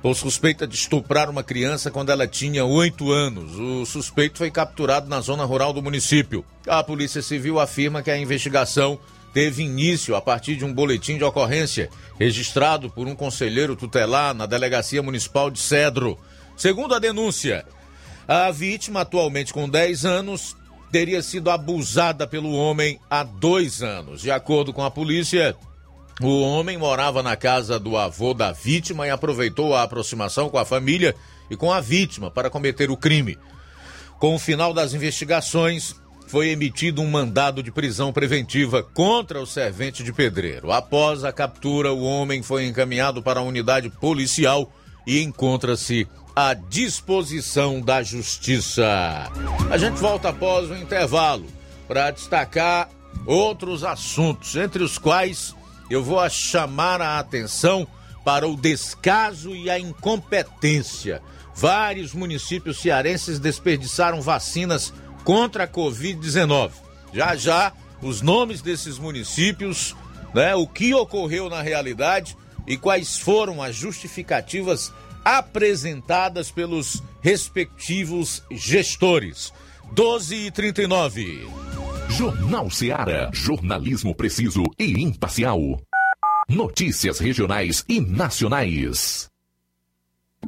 por 0.00 0.16
suspeita 0.16 0.66
de 0.66 0.74
estuprar 0.74 1.30
uma 1.30 1.44
criança 1.44 1.90
quando 1.90 2.10
ela 2.10 2.26
tinha 2.26 2.64
8 2.64 3.12
anos. 3.12 3.58
O 3.58 3.86
suspeito 3.86 4.38
foi 4.38 4.50
capturado 4.50 5.08
na 5.08 5.20
zona 5.20 5.44
rural 5.44 5.72
do 5.72 5.82
município. 5.82 6.44
A 6.66 6.82
Polícia 6.82 7.22
Civil 7.22 7.60
afirma 7.60 8.02
que 8.02 8.10
a 8.10 8.18
investigação 8.18 8.98
teve 9.32 9.62
início 9.62 10.16
a 10.16 10.20
partir 10.20 10.56
de 10.56 10.64
um 10.64 10.72
boletim 10.72 11.16
de 11.16 11.24
ocorrência 11.24 11.88
registrado 12.18 12.90
por 12.90 13.06
um 13.06 13.14
conselheiro 13.14 13.76
tutelar 13.76 14.34
na 14.34 14.44
Delegacia 14.44 15.02
Municipal 15.02 15.50
de 15.50 15.60
Cedro. 15.60 16.18
Segundo 16.56 16.94
a 16.94 16.98
denúncia, 16.98 17.64
a 18.26 18.50
vítima, 18.50 19.02
atualmente 19.02 19.52
com 19.52 19.68
10 19.68 20.04
anos, 20.04 20.56
teria 20.90 21.22
sido 21.22 21.48
abusada 21.48 22.26
pelo 22.26 22.52
homem 22.52 23.00
há 23.08 23.22
dois 23.22 23.82
anos. 23.82 24.20
De 24.20 24.30
acordo 24.30 24.72
com 24.72 24.84
a 24.84 24.90
polícia, 24.90 25.56
o 26.20 26.42
homem 26.42 26.76
morava 26.76 27.22
na 27.22 27.36
casa 27.36 27.78
do 27.78 27.96
avô 27.96 28.34
da 28.34 28.52
vítima 28.52 29.06
e 29.06 29.10
aproveitou 29.10 29.74
a 29.74 29.82
aproximação 29.82 30.48
com 30.48 30.58
a 30.58 30.64
família 30.64 31.14
e 31.50 31.56
com 31.56 31.72
a 31.72 31.80
vítima 31.80 32.30
para 32.30 32.50
cometer 32.50 32.90
o 32.90 32.96
crime. 32.96 33.38
Com 34.18 34.34
o 34.34 34.38
final 34.38 34.72
das 34.72 34.94
investigações, 34.94 35.96
foi 36.28 36.48
emitido 36.48 37.02
um 37.02 37.10
mandado 37.10 37.62
de 37.62 37.70
prisão 37.70 38.12
preventiva 38.12 38.82
contra 38.82 39.40
o 39.40 39.46
servente 39.46 40.02
de 40.02 40.12
pedreiro. 40.12 40.72
Após 40.72 41.24
a 41.24 41.32
captura, 41.32 41.92
o 41.92 42.02
homem 42.02 42.42
foi 42.42 42.66
encaminhado 42.66 43.22
para 43.22 43.40
a 43.40 43.42
unidade 43.42 43.90
policial 43.90 44.72
e 45.06 45.20
encontra-se 45.20 46.06
à 46.34 46.54
disposição 46.54 47.80
da 47.80 48.02
justiça. 48.02 49.30
A 49.70 49.76
gente 49.76 49.96
volta 49.96 50.30
após 50.30 50.70
o 50.70 50.76
intervalo 50.76 51.46
para 51.86 52.10
destacar 52.10 52.88
outros 53.26 53.84
assuntos, 53.84 54.56
entre 54.56 54.82
os 54.82 54.96
quais 54.96 55.54
eu 55.92 56.02
vou 56.02 56.28
chamar 56.30 57.00
a 57.00 57.18
atenção 57.18 57.86
para 58.24 58.46
o 58.46 58.56
descaso 58.56 59.54
e 59.54 59.68
a 59.68 59.78
incompetência. 59.78 61.20
Vários 61.54 62.14
municípios 62.14 62.80
cearenses 62.80 63.38
desperdiçaram 63.38 64.20
vacinas 64.20 64.92
contra 65.24 65.64
a 65.64 65.68
Covid-19. 65.68 66.72
Já 67.12 67.36
já, 67.36 67.72
os 68.00 68.22
nomes 68.22 68.62
desses 68.62 68.98
municípios, 68.98 69.94
né, 70.34 70.54
o 70.54 70.66
que 70.66 70.94
ocorreu 70.94 71.50
na 71.50 71.60
realidade 71.60 72.36
e 72.66 72.76
quais 72.76 73.18
foram 73.18 73.62
as 73.62 73.76
justificativas 73.76 74.92
apresentadas 75.24 76.50
pelos 76.50 77.02
respectivos 77.20 78.42
gestores. 78.50 79.52
12 79.92 80.46
e 80.46 80.50
39. 80.50 81.61
Jornal 82.12 82.68
Seara. 82.70 83.30
Jornalismo 83.32 84.14
preciso 84.14 84.64
e 84.78 85.02
imparcial. 85.02 85.58
Notícias 86.46 87.18
regionais 87.18 87.86
e 87.88 88.02
nacionais. 88.02 89.30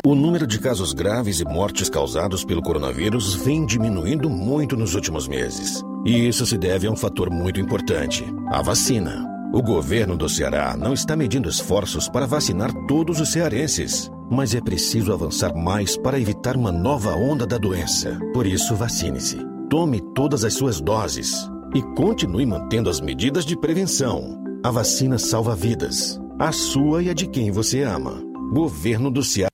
O 0.05 0.15
número 0.15 0.47
de 0.47 0.59
casos 0.61 0.93
graves 0.93 1.41
e 1.41 1.45
mortes 1.45 1.89
causados 1.89 2.45
pelo 2.45 2.61
coronavírus 2.61 3.35
vem 3.37 3.65
diminuindo 3.65 4.29
muito 4.29 4.77
nos 4.77 4.95
últimos 4.95 5.27
meses. 5.27 5.83
E 6.05 6.29
isso 6.29 6.45
se 6.45 6.59
deve 6.59 6.87
a 6.87 6.91
um 6.91 6.97
fator 6.97 7.31
muito 7.31 7.59
importante: 7.59 8.23
a 8.53 8.61
vacina. 8.61 9.27
O 9.55 9.63
governo 9.63 10.19
do 10.19 10.29
Ceará 10.29 10.77
não 10.77 10.93
está 10.93 11.17
medindo 11.17 11.49
esforços 11.49 12.11
para 12.11 12.27
vacinar 12.27 12.75
todos 12.87 13.21
os 13.21 13.33
cearenses, 13.33 14.11
mas 14.31 14.55
é 14.55 14.61
preciso 14.61 15.15
avançar 15.15 15.55
mais 15.55 15.97
para 15.97 16.21
evitar 16.21 16.57
uma 16.57 16.73
nova 16.73 17.15
onda 17.15 17.47
da 17.47 17.57
doença. 17.57 18.19
Por 18.35 18.47
isso, 18.47 18.75
vacine-se. 18.77 19.39
Tome 19.71 20.03
todas 20.15 20.45
as 20.45 20.53
suas 20.53 20.79
doses 20.79 21.49
e 21.75 21.83
continue 21.95 22.47
mantendo 22.47 22.89
as 22.89 23.01
medidas 23.01 23.45
de 23.45 23.57
prevenção. 23.57 24.41
A 24.63 24.71
vacina 24.71 25.19
salva 25.19 25.55
vidas, 25.57 26.21
a 26.39 26.53
sua 26.53 27.03
e 27.03 27.11
a 27.11 27.15
de 27.15 27.27
quem 27.27 27.51
você 27.51 27.83
ama. 27.83 28.23
Governo 28.53 29.11
do 29.11 29.23
Ceará. 29.23 29.54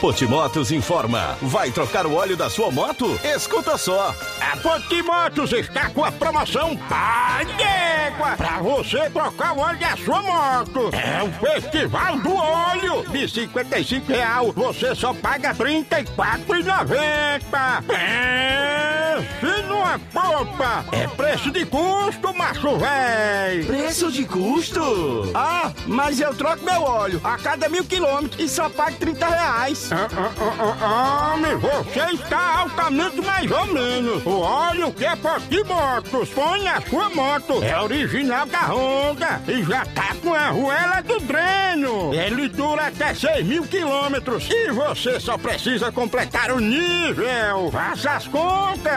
Potimotos 0.00 0.70
informa. 0.70 1.36
Vai 1.40 1.70
trocar 1.70 2.06
o 2.06 2.14
óleo 2.14 2.36
da 2.36 2.50
sua 2.50 2.70
moto? 2.70 3.18
Escuta 3.24 3.78
só. 3.78 4.14
A 4.40 4.56
Potimotos 4.58 5.52
está 5.52 5.88
com 5.90 6.04
a 6.04 6.12
promoção 6.12 6.76
Pai 6.76 7.46
d'Égua 7.46 8.36
para 8.36 8.58
você 8.58 9.08
trocar 9.10 9.56
o 9.56 9.60
óleo 9.60 9.78
da 9.78 9.96
sua 9.96 10.22
moto. 10.22 10.90
É 10.92 11.22
o 11.22 11.32
Festival 11.40 12.18
do 12.18 12.34
Óleo. 12.34 13.04
De 13.10 13.26
55 13.28 14.12
real, 14.12 14.52
você 14.52 14.94
só 14.94 15.14
paga 15.14 15.52
R$ 15.52 15.84
34,90. 15.86 17.82
Pense 17.86 19.62
numa 19.66 19.98
popa. 20.12 20.84
É 20.92 21.06
preço 21.08 21.50
de 21.50 21.64
custo, 21.64 22.34
macho 22.34 22.76
véi. 22.76 23.64
Preço 23.64 24.12
de 24.12 24.24
custo? 24.26 25.30
Ah, 25.34 25.72
mas 25.86 26.20
eu 26.20 26.34
troco 26.34 26.62
meu 26.64 26.82
óleo 26.82 27.18
a 27.24 27.38
cada 27.38 27.68
mil 27.68 27.84
quilômetros 27.84 28.38
e 28.38 28.48
só 28.48 28.68
pago 28.68 28.96
30 28.98 29.26
reais. 29.26 29.85
Ah, 29.92 30.08
ah, 30.16 30.32
ah, 30.40 30.76
ah, 30.80 31.34
homem, 31.34 31.54
você 31.56 32.14
está 32.14 32.58
altamente 32.60 33.20
mais 33.20 33.48
ou 33.48 33.66
menos. 33.66 34.26
O 34.26 34.40
óleo 34.40 34.92
que 34.92 35.04
é 35.04 35.14
Potimotos 35.14 36.28
põe 36.30 36.64
na 36.64 36.80
sua 36.80 37.08
moto. 37.10 37.62
É 37.62 37.80
original 37.80 38.46
da 38.46 38.62
Honda 38.66 39.40
e 39.46 39.62
já 39.62 39.84
tá 39.86 40.16
com 40.20 40.34
a 40.34 40.48
arruela 40.48 41.00
do 41.02 41.20
dreno. 41.20 42.12
Ele 42.12 42.48
dura 42.48 42.88
até 42.88 43.14
6 43.14 43.46
mil 43.46 43.62
quilômetros 43.64 44.48
e 44.50 44.72
você 44.72 45.20
só 45.20 45.38
precisa 45.38 45.92
completar 45.92 46.50
o 46.50 46.58
nível. 46.58 47.70
Faça 47.70 48.10
as 48.12 48.26
contas. 48.26 48.92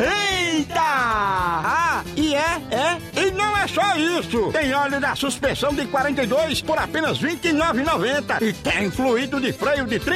Eita! 0.00 0.80
Ah, 0.80 2.02
e 2.16 2.34
é, 2.34 2.60
é? 2.70 3.22
E 3.22 3.30
não 3.32 3.56
é 3.56 3.66
só 3.68 3.96
isso. 3.96 4.50
Tem 4.52 4.72
óleo 4.72 4.98
da 4.98 5.14
suspensão 5.14 5.74
de 5.74 5.86
42 5.86 6.62
por 6.62 6.78
apenas 6.78 7.18
R$ 7.18 7.36
29,90. 7.36 8.40
E 8.40 8.52
tem 8.54 8.90
fluido 8.90 9.38
de 9.38 9.52
freio 9.52 9.86
de 9.86 9.98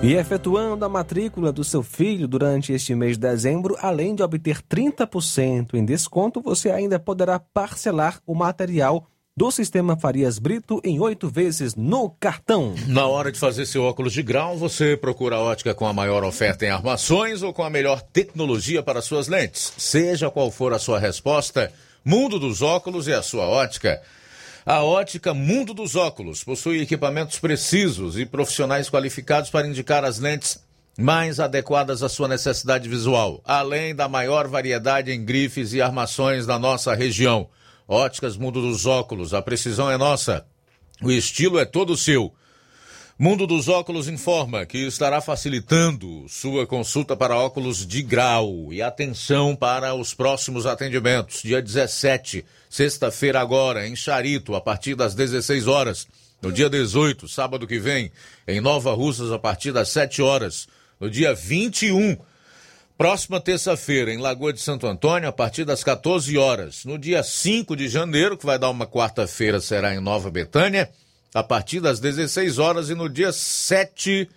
E 0.00 0.14
efetuando 0.14 0.84
a 0.84 0.88
matrícula 0.88 1.52
do 1.52 1.64
seu 1.64 1.82
filho 1.82 2.28
durante 2.28 2.72
este 2.72 2.94
mês 2.94 3.18
de 3.18 3.26
dezembro, 3.28 3.76
além 3.80 4.14
de 4.14 4.22
obter 4.22 4.62
30% 4.62 5.74
em 5.74 5.84
desconto, 5.84 6.40
você 6.40 6.70
ainda 6.70 7.00
poderá 7.00 7.40
parcelar 7.40 8.20
o 8.24 8.32
material 8.32 9.08
do 9.36 9.50
Sistema 9.50 9.96
Farias 9.96 10.38
Brito 10.38 10.80
em 10.84 11.00
oito 11.00 11.28
vezes 11.28 11.74
no 11.74 12.10
cartão. 12.10 12.74
Na 12.86 13.08
hora 13.08 13.32
de 13.32 13.40
fazer 13.40 13.66
seu 13.66 13.82
óculos 13.82 14.12
de 14.12 14.22
grau, 14.22 14.56
você 14.56 14.96
procura 14.96 15.36
a 15.36 15.40
ótica 15.40 15.74
com 15.74 15.86
a 15.86 15.92
maior 15.92 16.22
oferta 16.22 16.64
em 16.64 16.70
armações 16.70 17.42
ou 17.42 17.52
com 17.52 17.64
a 17.64 17.70
melhor 17.70 18.00
tecnologia 18.00 18.84
para 18.84 19.02
suas 19.02 19.26
lentes. 19.26 19.72
Seja 19.76 20.30
qual 20.30 20.50
for 20.52 20.72
a 20.72 20.78
sua 20.78 21.00
resposta, 21.00 21.72
Mundo 22.04 22.38
dos 22.38 22.62
Óculos 22.62 23.06
é 23.06 23.14
a 23.14 23.22
sua 23.22 23.46
ótica. 23.46 24.00
A 24.66 24.82
ótica 24.82 25.32
Mundo 25.32 25.72
dos 25.72 25.96
Óculos 25.96 26.44
possui 26.44 26.80
equipamentos 26.80 27.38
precisos 27.38 28.18
e 28.18 28.26
profissionais 28.26 28.90
qualificados 28.90 29.50
para 29.50 29.66
indicar 29.66 30.04
as 30.04 30.18
lentes 30.18 30.62
mais 30.98 31.38
adequadas 31.38 32.02
à 32.02 32.08
sua 32.08 32.26
necessidade 32.26 32.88
visual, 32.88 33.40
além 33.44 33.94
da 33.94 34.08
maior 34.08 34.48
variedade 34.48 35.12
em 35.12 35.24
grifes 35.24 35.72
e 35.72 35.80
armações 35.80 36.44
da 36.44 36.58
nossa 36.58 36.94
região. 36.94 37.48
Óticas 37.86 38.36
Mundo 38.36 38.60
dos 38.60 38.84
Óculos, 38.84 39.32
a 39.32 39.40
precisão 39.40 39.90
é 39.90 39.96
nossa. 39.96 40.44
O 41.00 41.10
estilo 41.10 41.58
é 41.58 41.64
todo 41.64 41.96
seu. 41.96 42.34
Mundo 43.20 43.48
dos 43.48 43.66
Óculos 43.66 44.06
informa 44.06 44.64
que 44.64 44.78
estará 44.78 45.20
facilitando 45.20 46.24
sua 46.28 46.68
consulta 46.68 47.16
para 47.16 47.36
óculos 47.36 47.84
de 47.84 48.00
grau. 48.00 48.72
E 48.72 48.80
atenção 48.80 49.56
para 49.56 49.92
os 49.92 50.14
próximos 50.14 50.66
atendimentos. 50.66 51.42
Dia 51.42 51.60
17, 51.60 52.44
sexta-feira 52.70 53.40
agora, 53.40 53.88
em 53.88 53.96
Charito, 53.96 54.54
a 54.54 54.60
partir 54.60 54.94
das 54.94 55.16
16 55.16 55.66
horas. 55.66 56.06
No 56.40 56.52
dia 56.52 56.70
18, 56.70 57.26
sábado 57.26 57.66
que 57.66 57.80
vem, 57.80 58.12
em 58.46 58.60
Nova 58.60 58.94
Russas, 58.94 59.32
a 59.32 59.38
partir 59.38 59.72
das 59.72 59.88
7 59.88 60.22
horas. 60.22 60.68
No 61.00 61.10
dia 61.10 61.34
21, 61.34 62.16
Próxima 62.96 63.40
terça-feira, 63.40 64.12
em 64.12 64.18
Lagoa 64.18 64.52
de 64.52 64.60
Santo 64.60 64.84
Antônio, 64.84 65.28
a 65.28 65.32
partir 65.32 65.64
das 65.64 65.82
14 65.84 66.36
horas. 66.36 66.84
No 66.84 66.96
dia 66.96 67.22
5 67.24 67.76
de 67.76 67.88
janeiro, 67.88 68.36
que 68.36 68.46
vai 68.46 68.58
dar 68.58 68.70
uma 68.70 68.86
quarta-feira, 68.88 69.60
será 69.60 69.94
em 69.94 70.00
Nova 70.00 70.30
Betânia, 70.32 70.90
a 71.34 71.42
partir 71.42 71.80
das 71.80 72.00
16 72.00 72.58
horas. 72.58 72.90
E 72.90 72.94
no 72.94 73.08
dia 73.08 73.32
7, 73.32 74.28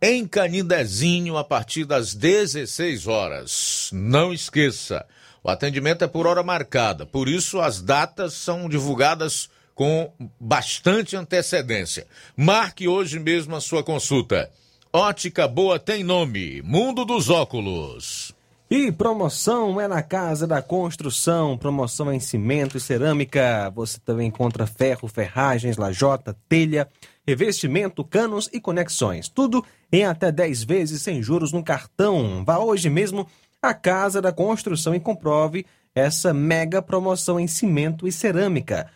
em 0.00 0.26
Canindezinho, 0.26 1.36
a 1.36 1.44
partir 1.44 1.84
das 1.84 2.14
16 2.14 3.06
horas. 3.06 3.90
Não 3.92 4.32
esqueça, 4.32 5.06
o 5.42 5.50
atendimento 5.50 6.04
é 6.04 6.08
por 6.08 6.26
hora 6.26 6.42
marcada, 6.42 7.06
por 7.06 7.28
isso 7.28 7.60
as 7.60 7.80
datas 7.80 8.34
são 8.34 8.68
divulgadas 8.68 9.48
com 9.74 10.12
bastante 10.38 11.16
antecedência. 11.16 12.06
Marque 12.36 12.86
hoje 12.86 13.18
mesmo 13.18 13.56
a 13.56 13.60
sua 13.60 13.82
consulta. 13.82 14.50
Ótica 14.92 15.46
Boa 15.48 15.78
tem 15.78 16.04
nome, 16.04 16.60
Mundo 16.62 17.04
dos 17.04 17.30
Óculos. 17.30 18.34
E 18.72 18.92
promoção 18.92 19.80
é 19.80 19.88
na 19.88 20.00
Casa 20.00 20.46
da 20.46 20.62
Construção, 20.62 21.58
promoção 21.58 22.12
em 22.12 22.20
cimento 22.20 22.76
e 22.76 22.80
cerâmica. 22.80 23.68
Você 23.74 23.98
também 23.98 24.28
encontra 24.28 24.64
ferro, 24.64 25.08
ferragens, 25.08 25.76
lajota, 25.76 26.38
telha, 26.48 26.88
revestimento, 27.26 28.04
canos 28.04 28.48
e 28.52 28.60
conexões. 28.60 29.28
Tudo 29.28 29.64
em 29.90 30.04
até 30.04 30.30
10 30.30 30.62
vezes 30.62 31.02
sem 31.02 31.20
juros 31.20 31.50
no 31.50 31.64
cartão. 31.64 32.44
Vá 32.46 32.58
hoje 32.58 32.88
mesmo 32.88 33.26
à 33.60 33.74
Casa 33.74 34.22
da 34.22 34.30
Construção 34.30 34.94
e 34.94 35.00
comprove 35.00 35.66
essa 35.92 36.32
mega 36.32 36.80
promoção 36.80 37.40
em 37.40 37.48
cimento 37.48 38.06
e 38.06 38.12
cerâmica. 38.12 38.88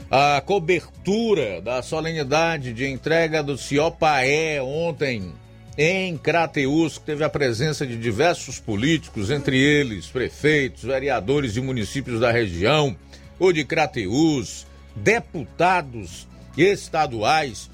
a 0.09 0.41
cobertura 0.41 1.61
da 1.61 1.81
solenidade 1.81 2.73
de 2.73 2.87
entrega 2.87 3.41
do 3.41 3.57
Ciopaé 3.57 4.61
ontem 4.61 5.33
em 5.77 6.17
Crateus, 6.17 6.97
que 6.97 7.05
teve 7.05 7.23
a 7.23 7.29
presença 7.29 7.87
de 7.87 7.95
diversos 7.97 8.59
políticos, 8.59 9.31
entre 9.31 9.57
eles 9.57 10.07
prefeitos, 10.07 10.83
vereadores 10.83 11.53
de 11.53 11.61
municípios 11.61 12.19
da 12.19 12.31
região, 12.31 12.95
o 13.39 13.53
de 13.53 13.63
Crateus, 13.63 14.67
deputados 14.95 16.27
estaduais 16.57 17.69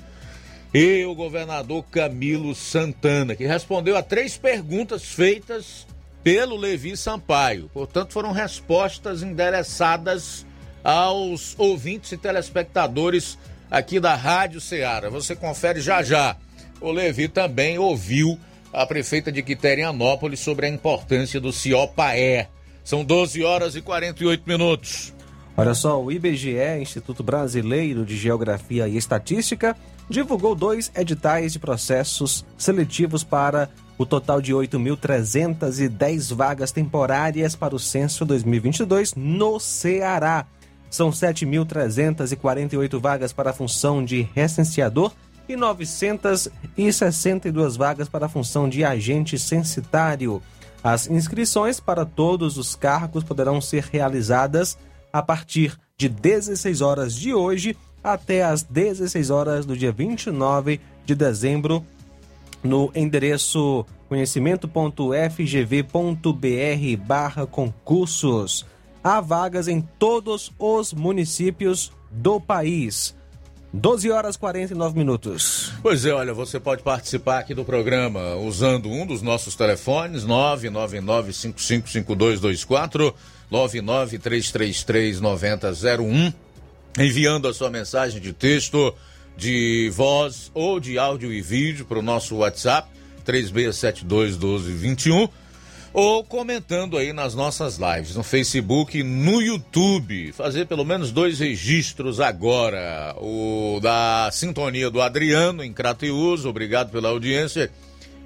e 0.74 1.04
o 1.06 1.16
governador 1.16 1.84
Camilo 1.90 2.54
Santana, 2.54 3.36
que 3.36 3.46
respondeu 3.46 3.96
a 3.96 4.04
três 4.04 4.38
perguntas 4.38 5.04
feitas 5.04 5.88
pelo 6.24 6.58
Levi 6.58 6.98
Sampaio. 6.98 7.70
Portanto, 7.74 8.14
foram 8.14 8.32
respostas 8.32 9.24
endereçadas 9.24 10.46
aos 10.84 11.56
ouvintes 11.58 12.12
e 12.12 12.18
telespectadores 12.18 13.38
aqui 13.72 14.00
da 14.00 14.16
Rádio 14.16 14.60
Ceará. 14.60 15.10
Você 15.10 15.36
confere 15.36 15.80
já 15.80 16.04
já. 16.04 16.36
O 16.80 16.92
Levi 16.92 17.28
também 17.28 17.78
ouviu 17.78 18.40
a 18.72 18.86
prefeita 18.86 19.32
de 19.32 19.42
Quiterianópolis 19.42 20.40
sobre 20.40 20.66
a 20.66 20.70
importância 20.70 21.40
do 21.40 21.52
CIOPAE. 21.52 22.48
São 22.84 23.04
12 23.04 23.44
horas 23.44 23.76
e 23.76 23.82
48 23.82 24.44
minutos. 24.48 25.14
Olha 25.56 25.74
só, 25.74 26.02
o 26.02 26.12
IBGE, 26.12 26.80
Instituto 26.80 27.24
Brasileiro 27.24 28.06
de 28.06 28.16
Geografia 28.16 28.88
e 28.88 28.96
Estatística, 28.96 29.76
divulgou 30.10 30.56
dois 30.56 30.92
editais 30.96 31.54
de 31.54 31.60
processos 31.60 32.44
seletivos 32.58 33.24
para 33.24 33.70
o 33.98 34.06
total 34.06 34.42
de 34.42 34.54
8.310 34.54 36.34
vagas 36.34 36.72
temporárias 36.72 37.56
para 37.56 37.76
o 37.76 37.80
censo 37.80 38.26
2022 38.26 39.14
no 39.16 39.60
Ceará. 39.60 40.46
São 40.90 41.10
7.348 41.10 43.00
vagas 43.00 43.34
para 43.34 43.50
a 43.50 43.54
função 43.54 44.06
de 44.06 44.22
recenseador 44.34 45.12
e 45.50 45.56
962 45.56 47.76
vagas 47.76 48.10
para 48.10 48.28
a 48.28 48.30
função 48.30 48.70
de 48.70 48.84
agente 48.84 49.40
censitário. 49.40 50.42
As 50.84 51.08
inscrições 51.08 51.80
para 51.80 52.06
todos 52.06 52.58
os 52.58 52.76
cargos 52.76 53.24
poderão 53.24 53.60
ser 53.60 53.86
realizadas 53.92 54.78
a 55.12 55.20
partir 55.22 55.76
de 55.98 56.08
16 56.08 56.82
horas 56.82 57.16
de 57.16 57.34
hoje 57.34 57.76
até 58.14 58.44
as 58.44 58.64
16 58.64 59.30
horas 59.30 59.66
do 59.66 59.76
dia 59.76 59.92
29 59.92 60.80
de 61.06 61.14
dezembro 61.14 61.86
no 62.64 62.90
endereço 62.96 63.86
conhecimento.fgv.br 64.08 67.06
barra 67.06 67.46
concursos. 67.46 68.66
Há 69.04 69.20
vagas 69.22 69.68
em 69.68 69.82
todos 69.82 70.52
os 70.58 70.94
municípios 70.94 71.92
do 72.10 72.40
país. 72.40 73.14
12 73.74 74.10
horas 74.10 74.38
49 74.38 74.98
minutos. 74.98 75.74
Pois 75.82 76.06
é, 76.06 76.14
olha, 76.14 76.34
você 76.34 76.58
pode 76.60 76.84
participar 76.84 77.40
aqui 77.40 77.54
do 77.54 77.66
programa 77.66 78.36
usando 78.36 78.90
um 78.90 79.06
dos 79.06 79.22
nossos 79.22 79.56
telefones, 79.56 80.26
999555224 80.26 83.14
993339001 83.52 86.34
enviando 86.98 87.48
a 87.48 87.54
sua 87.54 87.70
mensagem 87.70 88.20
de 88.20 88.34
texto, 88.34 88.94
de 89.38 89.92
voz 89.94 90.52
ou 90.54 90.80
de 90.80 90.98
áudio 90.98 91.32
e 91.32 91.42
vídeo 91.42 91.86
para 91.86 92.00
o 92.00 92.02
nosso 92.02 92.38
WhatsApp 92.38 92.90
36721221 93.26 95.30
ou 95.94 96.24
comentando 96.24 96.98
aí 96.98 97.12
nas 97.12 97.34
nossas 97.34 97.78
lives 97.78 98.16
no 98.16 98.24
Facebook, 98.24 99.02
no 99.02 99.42
YouTube, 99.42 100.32
fazer 100.32 100.68
pelo 100.68 100.86
menos 100.86 101.12
dois 101.12 101.40
registros 101.40 102.20
agora, 102.20 103.16
o 103.18 103.80
da 103.82 104.30
sintonia 104.32 104.92
do 104.92 105.02
Adriano 105.02 105.64
em 105.64 105.74
Crateus, 105.74 106.46
obrigado 106.46 106.92
pela 106.92 107.10
audiência, 107.10 107.72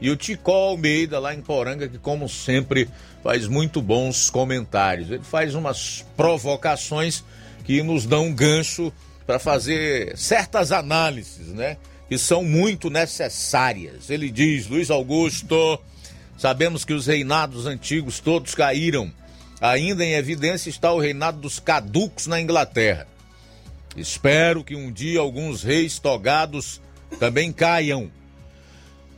e 0.01 0.09
o 0.09 0.17
Ticó 0.17 0.69
Almeida 0.69 1.17
lá 1.17 1.33
em 1.33 1.41
Poranga 1.41 1.87
que 1.87 1.97
como 1.97 2.27
sempre 2.27 2.89
faz 3.23 3.47
muito 3.47 3.81
bons 3.81 4.29
comentários. 4.29 5.09
Ele 5.09 5.23
faz 5.23 5.55
umas 5.55 6.05
provocações 6.17 7.23
que 7.61 7.81
nos 7.83 8.05
dão 8.05 8.27
um 8.27 8.33
gancho 8.33 8.91
para 9.25 9.39
fazer 9.39 10.17
certas 10.17 10.71
análises, 10.71 11.47
né? 11.47 11.77
Que 12.09 12.17
são 12.17 12.43
muito 12.43 12.89
necessárias. 12.89 14.09
Ele 14.09 14.29
diz, 14.29 14.67
Luiz 14.67 14.89
Augusto, 14.89 15.79
sabemos 16.37 16.83
que 16.83 16.93
os 16.93 17.07
reinados 17.07 17.65
antigos 17.65 18.19
todos 18.19 18.53
caíram. 18.53 19.11
Ainda 19.61 20.03
em 20.03 20.13
evidência 20.13 20.69
está 20.69 20.91
o 20.91 20.99
reinado 20.99 21.39
dos 21.39 21.59
caducos 21.59 22.27
na 22.27 22.41
Inglaterra. 22.41 23.07
Espero 23.95 24.63
que 24.63 24.75
um 24.75 24.91
dia 24.91 25.19
alguns 25.19 25.63
reis 25.63 25.99
togados 25.99 26.81
também 27.19 27.51
caiam. 27.51 28.11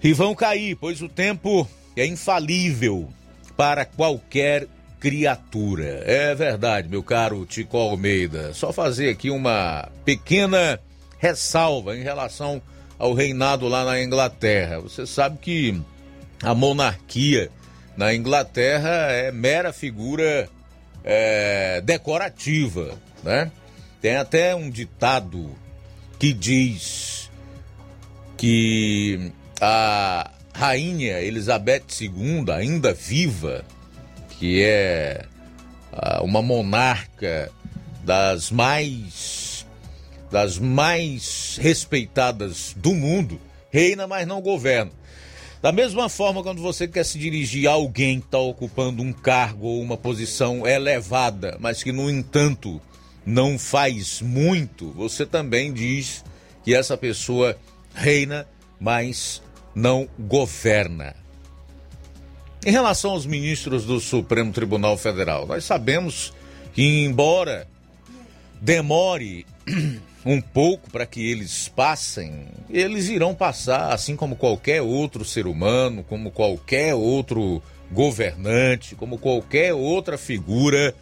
E 0.04 0.14
vão 0.14 0.36
cair, 0.36 0.76
pois 0.76 1.02
o 1.02 1.08
tempo 1.08 1.68
é 1.96 2.06
infalível 2.06 3.10
para 3.56 3.86
qualquer 3.86 4.68
criatura. 5.04 6.02
É 6.06 6.34
verdade, 6.34 6.88
meu 6.88 7.04
caro 7.04 7.46
Tico 7.46 7.76
Almeida. 7.78 8.54
Só 8.54 8.72
fazer 8.72 9.10
aqui 9.10 9.30
uma 9.30 9.90
pequena 10.06 10.80
ressalva 11.20 11.98
em 11.98 12.02
relação 12.02 12.62
ao 12.98 13.14
reinado 13.14 13.68
lá 13.68 13.84
na 13.84 14.02
Inglaterra. 14.02 14.80
Você 14.80 15.06
sabe 15.06 15.40
que 15.40 15.82
a 16.42 16.56
monarquia 16.56 17.52
na 17.98 18.16
Inglaterra 18.16 19.12
é 19.12 19.30
mera 19.30 19.74
figura 19.74 20.48
é, 21.04 21.82
decorativa, 21.82 22.98
né? 23.22 23.52
Tem 24.02 24.16
até 24.16 24.56
um 24.56 24.70
ditado 24.70 25.54
que 26.18 26.32
diz 26.32 27.30
que 28.38 29.34
a 29.60 30.32
rainha 30.54 31.20
Elizabeth 31.20 31.84
II, 32.00 32.46
ainda 32.54 32.94
viva, 32.94 33.66
que 34.44 34.62
é 34.62 35.24
uh, 35.94 36.22
uma 36.22 36.42
monarca 36.42 37.50
das 38.04 38.52
mais 38.52 39.66
das 40.30 40.60
mais 40.60 41.58
respeitadas 41.62 42.74
do 42.76 42.94
mundo, 42.94 43.40
reina, 43.72 44.06
mas 44.06 44.28
não 44.28 44.42
governa. 44.42 44.92
Da 45.62 45.72
mesma 45.72 46.10
forma, 46.10 46.44
quando 46.44 46.62
você 46.62 46.90
quer 46.90 47.06
se 47.06 47.18
dirigir 47.18 47.70
a 47.70 47.72
alguém 47.72 48.20
que 48.20 48.26
está 48.26 48.38
ocupando 48.38 49.02
um 49.02 49.14
cargo 49.14 49.66
ou 49.66 49.82
uma 49.82 49.96
posição 49.96 50.68
elevada, 50.68 51.56
mas 51.62 51.82
que, 51.82 51.94
no 51.94 52.10
entanto, 52.10 52.82
não 53.26 53.58
faz 53.58 54.22
muito, 54.22 54.92
você 54.92 55.26
também 55.26 55.72
diz 55.72 56.22
que 56.66 56.76
essa 56.76 56.98
pessoa 56.98 57.58
reina, 57.96 58.46
mas 58.78 59.42
não 59.74 60.06
governa. 60.20 61.23
Em 62.66 62.72
relação 62.72 63.12
aos 63.12 63.26
ministros 63.26 63.84
do 63.84 64.00
Supremo 64.00 64.54
Tribunal 64.54 64.98
Federal, 64.98 65.46
nós 65.46 65.66
sabemos 65.66 66.34
que, 66.74 67.04
embora 67.04 67.68
demore 68.62 69.46
um 70.26 70.40
pouco 70.40 70.90
para 70.90 71.06
que 71.06 71.30
eles 71.30 71.68
passem, 71.68 72.46
eles 72.70 73.10
irão 73.10 73.36
passar, 73.36 73.92
assim 73.92 74.16
como 74.16 74.38
qualquer 74.38 74.82
outro 74.82 75.26
ser 75.26 75.46
humano, 75.46 76.06
como 76.06 76.32
qualquer 76.32 76.96
outro 76.96 77.62
governante, 77.92 78.96
como 78.96 79.18
qualquer 79.18 79.74
outra 79.74 80.18
figura 80.18 80.96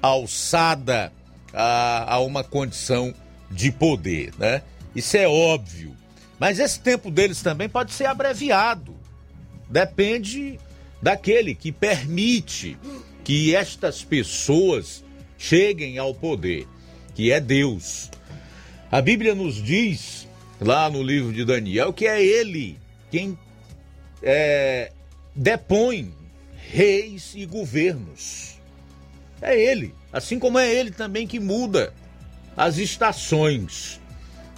alçada 0.00 1.12
a, 1.52 2.14
a 2.14 2.20
uma 2.20 2.44
condição 2.44 3.12
de 3.50 3.72
poder, 3.72 4.32
né? 4.38 4.62
Isso 4.94 5.16
é 5.16 5.26
óbvio. 5.26 5.96
Mas 6.38 6.60
esse 6.60 6.78
tempo 6.78 7.10
deles 7.10 7.42
também 7.42 7.68
pode 7.68 7.92
ser 7.92 8.06
abreviado. 8.06 8.94
Depende 9.68 10.60
daquele 11.04 11.54
que 11.54 11.70
permite 11.70 12.78
que 13.22 13.54
estas 13.54 14.02
pessoas 14.02 15.04
cheguem 15.36 15.98
ao 15.98 16.14
poder, 16.14 16.66
que 17.14 17.30
é 17.30 17.38
Deus. 17.38 18.10
A 18.90 19.02
Bíblia 19.02 19.34
nos 19.34 19.62
diz, 19.62 20.26
lá 20.58 20.88
no 20.88 21.02
livro 21.02 21.30
de 21.30 21.44
Daniel, 21.44 21.92
que 21.92 22.06
é 22.06 22.24
Ele 22.24 22.78
quem 23.10 23.38
é, 24.22 24.92
depõe 25.36 26.10
reis 26.70 27.32
e 27.34 27.44
governos. 27.44 28.58
É 29.42 29.60
Ele, 29.60 29.94
assim 30.10 30.38
como 30.38 30.58
é 30.58 30.72
Ele 30.72 30.90
também 30.90 31.26
que 31.26 31.38
muda 31.38 31.92
as 32.56 32.78
estações. 32.78 34.00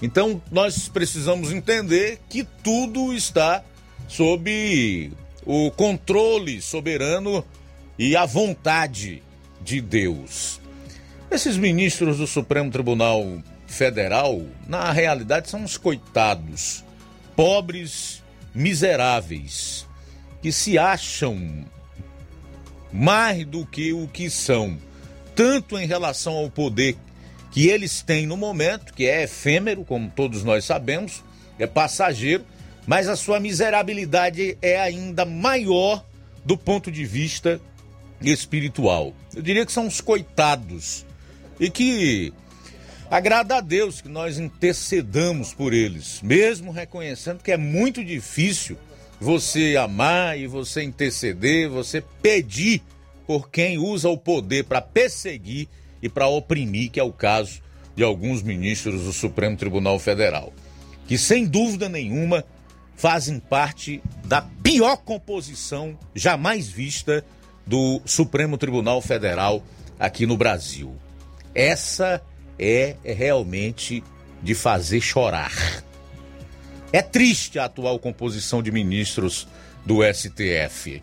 Então 0.01 0.41
nós 0.53 0.89
precisamos 0.89 1.51
entender 1.51 2.21
que 2.29 2.45
tudo 2.63 3.13
está 3.13 3.65
sob 4.07 5.11
o 5.47 5.71
controle 5.71 6.61
soberano 6.61 7.45
e 7.97 8.17
a 8.17 8.27
vontade 8.27 9.23
de 9.63 9.81
Deus. 9.81 10.61
Esses 11.31 11.57
ministros 11.57 12.19
do 12.19 12.27
Supremo 12.27 12.71
Tribunal 12.71 13.25
Federal, 13.67 14.43
na 14.67 14.91
realidade, 14.91 15.49
são 15.49 15.65
os 15.65 15.77
coitados, 15.77 16.85
pobres, 17.37 18.23
miseráveis, 18.55 19.87
que 20.43 20.51
se 20.51 20.77
acham 20.77 21.65
mais 22.93 23.45
do 23.47 23.65
que 23.65 23.93
o 23.93 24.09
que 24.09 24.29
são, 24.29 24.77
tanto 25.35 25.79
em 25.79 25.87
relação 25.87 26.35
ao 26.35 26.51
poder 26.51 26.97
que 27.53 27.69
eles 27.69 28.03
têm 28.03 28.27
no 28.27 28.37
momento, 28.37 28.93
que 28.93 29.07
é 29.07 29.25
efêmero, 29.25 29.85
como 29.85 30.11
todos 30.11 30.43
nós 30.43 30.65
sabemos, 30.65 31.23
é 31.59 31.67
passageiro, 31.67 32.45
mas 32.87 33.09
a 33.09 33.17
sua 33.17 33.41
miserabilidade 33.41 34.57
é 34.63 34.81
ainda 34.81 35.25
maior 35.25 36.05
do 36.45 36.57
ponto 36.57 36.91
de 36.91 37.05
vista 37.05 37.61
espiritual. 38.23 39.13
Eu 39.35 39.43
diria 39.43 39.67
que 39.67 39.73
são 39.73 39.87
os 39.87 40.01
coitados 40.01 41.05
e 41.59 41.69
que 41.69 42.33
agrada 43.11 43.57
a 43.57 43.61
Deus 43.61 44.01
que 44.01 44.09
nós 44.09 44.39
intercedamos 44.39 45.53
por 45.53 45.73
eles, 45.73 46.21
mesmo 46.23 46.71
reconhecendo 46.71 47.43
que 47.43 47.53
é 47.53 47.57
muito 47.57 48.05
difícil 48.05 48.77
você 49.21 49.77
amar 49.77 50.39
e 50.39 50.47
você 50.47 50.83
interceder, 50.83 51.69
você 51.69 52.03
pedir 52.23 52.83
por 53.27 53.51
quem 53.51 53.79
usa 53.79 54.09
o 54.09 54.17
poder 54.17 54.65
para 54.65 54.81
perseguir 54.81 55.69
e 56.01 56.09
para 56.09 56.29
oprimir, 56.29 56.91
que 56.91 57.01
é 57.01 57.03
o 57.03 57.13
caso 57.13 57.61
de 57.97 58.03
alguns 58.05 58.43
ministros 58.43 59.03
do 59.03 59.13
Supremo 59.13 59.57
Tribunal 59.57 59.99
Federal, 59.99 60.53
que 61.09 61.17
sem 61.17 61.47
dúvida 61.47 61.89
nenhuma 61.89 62.45
fazem 62.97 63.39
parte 63.39 64.03
da 64.25 64.43
pior 64.43 64.97
composição 64.97 65.99
jamais 66.15 66.67
vista 66.69 67.25
do 67.67 68.01
Supremo 68.05 68.57
Tribunal 68.57 69.01
Federal 69.03 69.63
aqui 69.99 70.27
no 70.27 70.37
Brasil. 70.37 70.97
Essa 71.55 72.23
é 72.59 72.97
realmente 73.05 74.03
de 74.43 74.55
fazer 74.55 75.01
chorar. 75.01 75.53
É 76.93 77.03
triste 77.03 77.59
a 77.59 77.65
atual 77.67 77.99
composição 77.99 78.63
de 78.63 78.71
ministros 78.71 79.47
do 79.85 79.99
STF. 80.03 81.03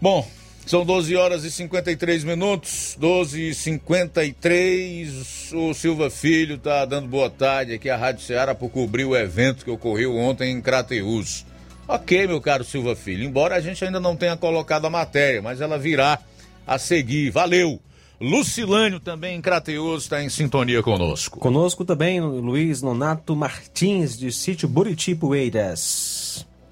Bom, 0.00 0.28
são 0.68 0.84
12 0.84 1.16
horas 1.16 1.44
e 1.44 1.50
53 1.50 2.24
minutos, 2.24 2.94
12 3.00 3.48
e 3.48 3.54
53. 3.54 5.52
O 5.54 5.72
Silva 5.72 6.10
Filho 6.10 6.56
está 6.56 6.84
dando 6.84 7.08
boa 7.08 7.30
tarde 7.30 7.72
aqui 7.72 7.88
à 7.88 7.96
Rádio 7.96 8.22
Ceará 8.22 8.54
por 8.54 8.68
cobrir 8.68 9.06
o 9.06 9.16
evento 9.16 9.64
que 9.64 9.70
ocorreu 9.70 10.14
ontem 10.14 10.52
em 10.52 10.60
Crateus. 10.60 11.46
Ok, 11.86 12.26
meu 12.26 12.38
caro 12.38 12.64
Silva 12.64 12.94
Filho, 12.94 13.24
embora 13.24 13.56
a 13.56 13.60
gente 13.60 13.82
ainda 13.82 13.98
não 13.98 14.14
tenha 14.14 14.36
colocado 14.36 14.84
a 14.84 14.90
matéria, 14.90 15.40
mas 15.40 15.62
ela 15.62 15.78
virá 15.78 16.18
a 16.66 16.76
seguir. 16.76 17.30
Valeu! 17.30 17.80
Lucilânio 18.20 19.00
também 19.00 19.38
em 19.38 19.40
Crateus 19.40 20.02
está 20.02 20.22
em 20.22 20.28
sintonia 20.28 20.82
conosco. 20.82 21.38
Conosco 21.38 21.82
também 21.82 22.20
Luiz 22.20 22.82
Nonato 22.82 23.34
Martins, 23.34 24.18
de 24.18 24.30
Sítio 24.30 24.68
Buriti 24.68 25.14
Poeiras 25.14 26.17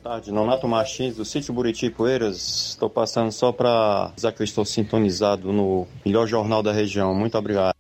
tarde, 0.07 0.31
Nonato 0.31 0.69
Martins, 0.69 1.17
do 1.17 1.25
sítio 1.25 1.53
Buriti 1.53 1.91
Poeiras. 1.91 2.69
Estou 2.69 2.89
passando 2.89 3.33
só 3.33 3.51
para 3.51 4.13
dizer 4.15 4.33
que 4.33 4.41
eu 4.41 4.45
estou 4.45 4.65
sintonizado 4.65 5.53
no 5.53 5.85
melhor 6.05 6.29
jornal 6.29 6.63
da 6.63 6.71
região. 6.71 7.13
Muito 7.13 7.37
obrigado. 7.37 7.75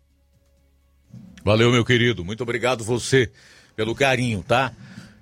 Valeu, 1.44 1.70
meu 1.70 1.84
querido. 1.84 2.24
Muito 2.24 2.42
obrigado 2.42 2.82
você 2.82 3.30
pelo 3.76 3.94
carinho, 3.94 4.42
tá? 4.42 4.72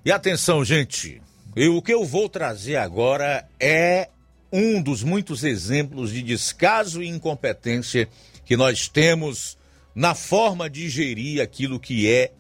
E 0.03 0.11
atenção, 0.11 0.65
gente. 0.65 1.21
Eu, 1.55 1.77
o 1.77 1.83
que 1.83 1.93
eu 1.93 2.07
vou 2.07 2.27
trazer 2.27 2.77
agora 2.77 3.47
é 3.61 4.09
um 4.51 4.81
dos 4.81 5.03
muitos 5.03 5.45
exemplos 5.45 6.11
de 6.11 6.23
descaso 6.23 7.03
e 7.03 7.09
incompetência 7.09 8.09
que 8.47 8.57
nós 8.57 8.89
temos 8.89 9.59
na 9.95 10.15
forma 10.15 10.71
de 10.71 10.89
gerir 10.89 11.43
aquilo 11.43 11.79
que 11.79 12.11
é 12.11 12.33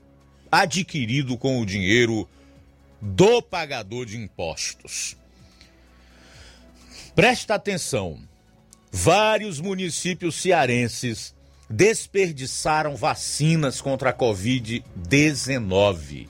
adquirido 0.51 1.37
com 1.37 1.61
o 1.61 1.67
dinheiro 1.67 2.27
do 3.01 3.43
pagador 3.43 4.07
de 4.07 4.17
impostos. 4.17 5.17
Presta 7.15 7.55
atenção. 7.55 8.19
Vários 8.91 9.61
municípios 9.61 10.35
cearenses 10.37 11.35
desperdiçaram 11.69 12.97
vacinas 12.97 13.79
contra 13.81 14.11
a 14.11 14.15
Covid-19. 14.15 16.29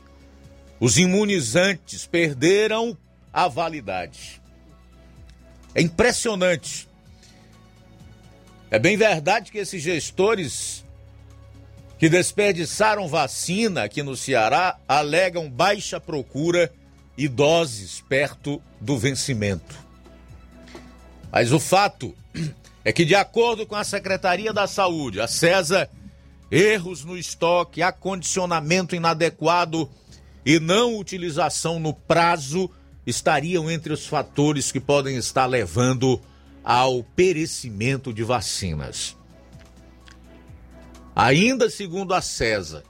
Os 0.80 0.98
imunizantes 0.98 2.06
perderam 2.06 2.96
a 3.32 3.48
validade. 3.48 4.40
É 5.74 5.82
impressionante. 5.82 6.88
É 8.70 8.78
bem 8.78 8.96
verdade 8.96 9.52
que 9.52 9.58
esses 9.58 9.82
gestores 9.82 10.73
que 12.04 12.08
desperdiçaram 12.10 13.08
vacina 13.08 13.84
aqui 13.84 14.02
no 14.02 14.14
Ceará 14.14 14.76
alegam 14.86 15.48
baixa 15.48 15.98
procura 15.98 16.70
e 17.16 17.26
doses 17.26 18.04
perto 18.06 18.60
do 18.78 18.98
vencimento. 18.98 19.74
Mas 21.32 21.50
o 21.50 21.58
fato 21.58 22.14
é 22.84 22.92
que, 22.92 23.06
de 23.06 23.14
acordo 23.14 23.64
com 23.64 23.74
a 23.74 23.82
Secretaria 23.82 24.52
da 24.52 24.66
Saúde, 24.66 25.18
a 25.18 25.26
CESA, 25.26 25.88
erros 26.50 27.06
no 27.06 27.16
estoque, 27.16 27.80
acondicionamento 27.80 28.94
inadequado 28.94 29.88
e 30.44 30.60
não 30.60 30.98
utilização 30.98 31.80
no 31.80 31.94
prazo 31.94 32.70
estariam 33.06 33.70
entre 33.70 33.94
os 33.94 34.06
fatores 34.06 34.70
que 34.70 34.78
podem 34.78 35.16
estar 35.16 35.46
levando 35.46 36.20
ao 36.62 37.02
perecimento 37.02 38.12
de 38.12 38.22
vacinas. 38.22 39.16
Ainda 41.14 41.70
segundo 41.70 42.12
a 42.12 42.20
CESA, 42.20 42.82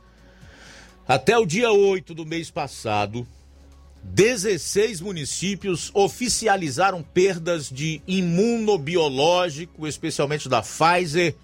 até 1.06 1.36
o 1.36 1.44
dia 1.44 1.70
8 1.70 2.14
do 2.14 2.24
mês 2.24 2.50
passado, 2.50 3.28
16 4.02 5.02
municípios 5.02 5.90
oficializaram 5.92 7.02
perdas 7.02 7.68
de 7.68 8.00
imunobiológico, 8.06 9.86
especialmente 9.86 10.48
da 10.48 10.62
Pfizer, 10.62 11.34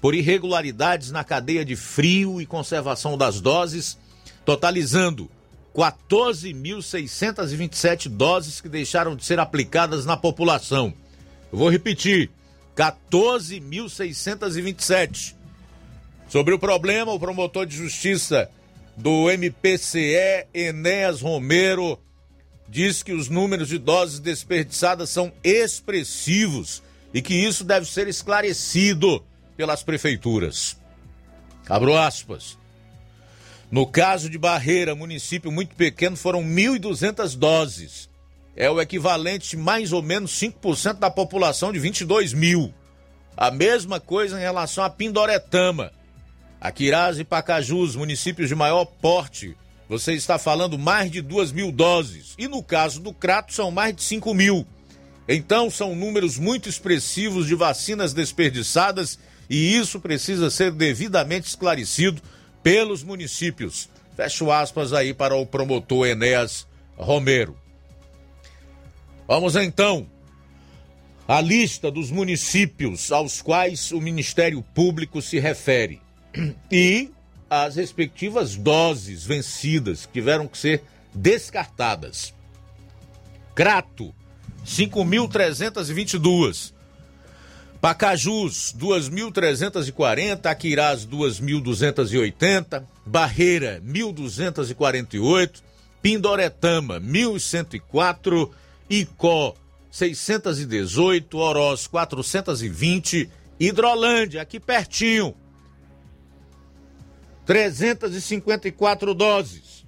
por 0.00 0.12
irregularidades 0.14 1.12
na 1.12 1.22
cadeia 1.22 1.64
de 1.64 1.76
frio 1.76 2.40
e 2.40 2.46
conservação 2.46 3.16
das 3.16 3.40
doses, 3.40 3.96
totalizando 4.44 5.30
14.627 5.74 8.08
doses 8.08 8.60
que 8.60 8.68
deixaram 8.68 9.16
de 9.16 9.24
ser 9.24 9.40
aplicadas 9.40 10.04
na 10.04 10.16
população. 10.16 10.92
Eu 11.52 11.58
vou 11.58 11.70
repetir: 11.70 12.30
14.627. 12.76 15.36
Sobre 16.34 16.52
o 16.52 16.58
problema, 16.58 17.12
o 17.12 17.20
promotor 17.20 17.64
de 17.64 17.76
justiça 17.76 18.50
do 18.96 19.30
MPCE, 19.30 20.48
Enéas 20.52 21.20
Romero, 21.20 21.96
diz 22.68 23.04
que 23.04 23.12
os 23.12 23.28
números 23.28 23.68
de 23.68 23.78
doses 23.78 24.18
desperdiçadas 24.18 25.10
são 25.10 25.32
expressivos 25.44 26.82
e 27.14 27.22
que 27.22 27.34
isso 27.34 27.62
deve 27.62 27.86
ser 27.86 28.08
esclarecido 28.08 29.24
pelas 29.56 29.84
prefeituras. 29.84 30.76
Abro 31.68 31.96
aspas. 31.96 32.58
No 33.70 33.86
caso 33.86 34.28
de 34.28 34.36
Barreira, 34.36 34.92
município 34.96 35.52
muito 35.52 35.76
pequeno, 35.76 36.16
foram 36.16 36.42
1.200 36.42 37.36
doses. 37.36 38.10
É 38.56 38.68
o 38.68 38.80
equivalente 38.80 39.56
mais 39.56 39.92
ou 39.92 40.02
menos 40.02 40.32
5% 40.32 40.94
da 40.94 41.12
população 41.12 41.72
de 41.72 41.78
22 41.78 42.32
mil. 42.32 42.74
A 43.36 43.52
mesma 43.52 44.00
coisa 44.00 44.36
em 44.36 44.42
relação 44.42 44.82
a 44.82 44.90
Pindoretama. 44.90 45.92
Aquiraz 46.64 47.18
e 47.18 47.24
Pacajus, 47.24 47.94
municípios 47.94 48.48
de 48.48 48.54
maior 48.54 48.86
porte, 48.86 49.54
você 49.86 50.14
está 50.14 50.38
falando 50.38 50.78
mais 50.78 51.10
de 51.10 51.20
2 51.20 51.52
mil 51.52 51.70
doses. 51.70 52.32
E 52.38 52.48
no 52.48 52.62
caso 52.62 53.02
do 53.02 53.12
Crato, 53.12 53.52
são 53.52 53.70
mais 53.70 53.94
de 53.94 54.02
5 54.02 54.32
mil. 54.32 54.66
Então, 55.28 55.70
são 55.70 55.94
números 55.94 56.38
muito 56.38 56.66
expressivos 56.66 57.46
de 57.46 57.54
vacinas 57.54 58.14
desperdiçadas 58.14 59.18
e 59.50 59.76
isso 59.76 60.00
precisa 60.00 60.48
ser 60.48 60.72
devidamente 60.72 61.48
esclarecido 61.48 62.22
pelos 62.62 63.02
municípios. 63.02 63.90
Fecho 64.16 64.50
aspas 64.50 64.94
aí 64.94 65.12
para 65.12 65.36
o 65.36 65.44
promotor 65.44 66.06
Enéas 66.06 66.66
Romero. 66.96 67.58
Vamos 69.28 69.54
então 69.54 70.06
à 71.28 71.42
lista 71.42 71.90
dos 71.90 72.10
municípios 72.10 73.12
aos 73.12 73.42
quais 73.42 73.92
o 73.92 74.00
Ministério 74.00 74.62
Público 74.62 75.20
se 75.20 75.38
refere 75.38 76.00
e 76.70 77.10
as 77.48 77.76
respectivas 77.76 78.56
doses 78.56 79.24
vencidas 79.24 80.08
tiveram 80.12 80.48
que 80.48 80.58
ser 80.58 80.82
descartadas. 81.14 82.34
Crato, 83.54 84.12
5.322. 84.66 86.74
Pacajus, 87.80 88.74
2.340, 88.78 90.46
Aquirás, 90.46 91.06
2.280, 91.06 92.82
Barreira, 93.04 93.80
1.248, 93.84 95.62
Pindoretama, 96.00 96.98
1.104, 96.98 98.50
Icó, 98.88 99.54
618, 99.90 101.36
Oroz, 101.36 101.86
420, 101.86 103.28
Hidrolândia, 103.60 104.40
aqui 104.40 104.58
pertinho, 104.58 105.34
354 107.46 109.14
doses. 109.14 109.84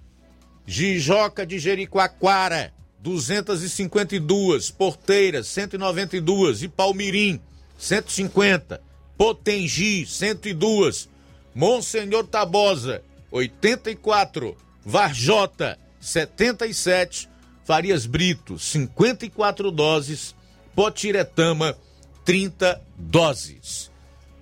Jijoca 0.66 1.46
de 1.46 1.58
Jericoacoara, 1.58 2.72
252, 3.00 4.70
Porteiras, 4.70 5.46
192 5.46 6.64
e 6.64 6.68
Palmirim, 6.68 7.40
150, 7.78 8.82
Potengi, 9.16 10.04
102, 10.04 11.08
Monsenhor 11.54 12.26
Tabosa, 12.26 13.02
84, 13.30 14.56
Varjota, 14.84 15.78
77, 16.00 17.28
Farias 17.64 18.06
Brito, 18.06 18.58
54 18.58 19.70
doses, 19.70 20.34
Potiretama, 20.74 21.76
30 22.24 22.82
doses. 22.98 23.90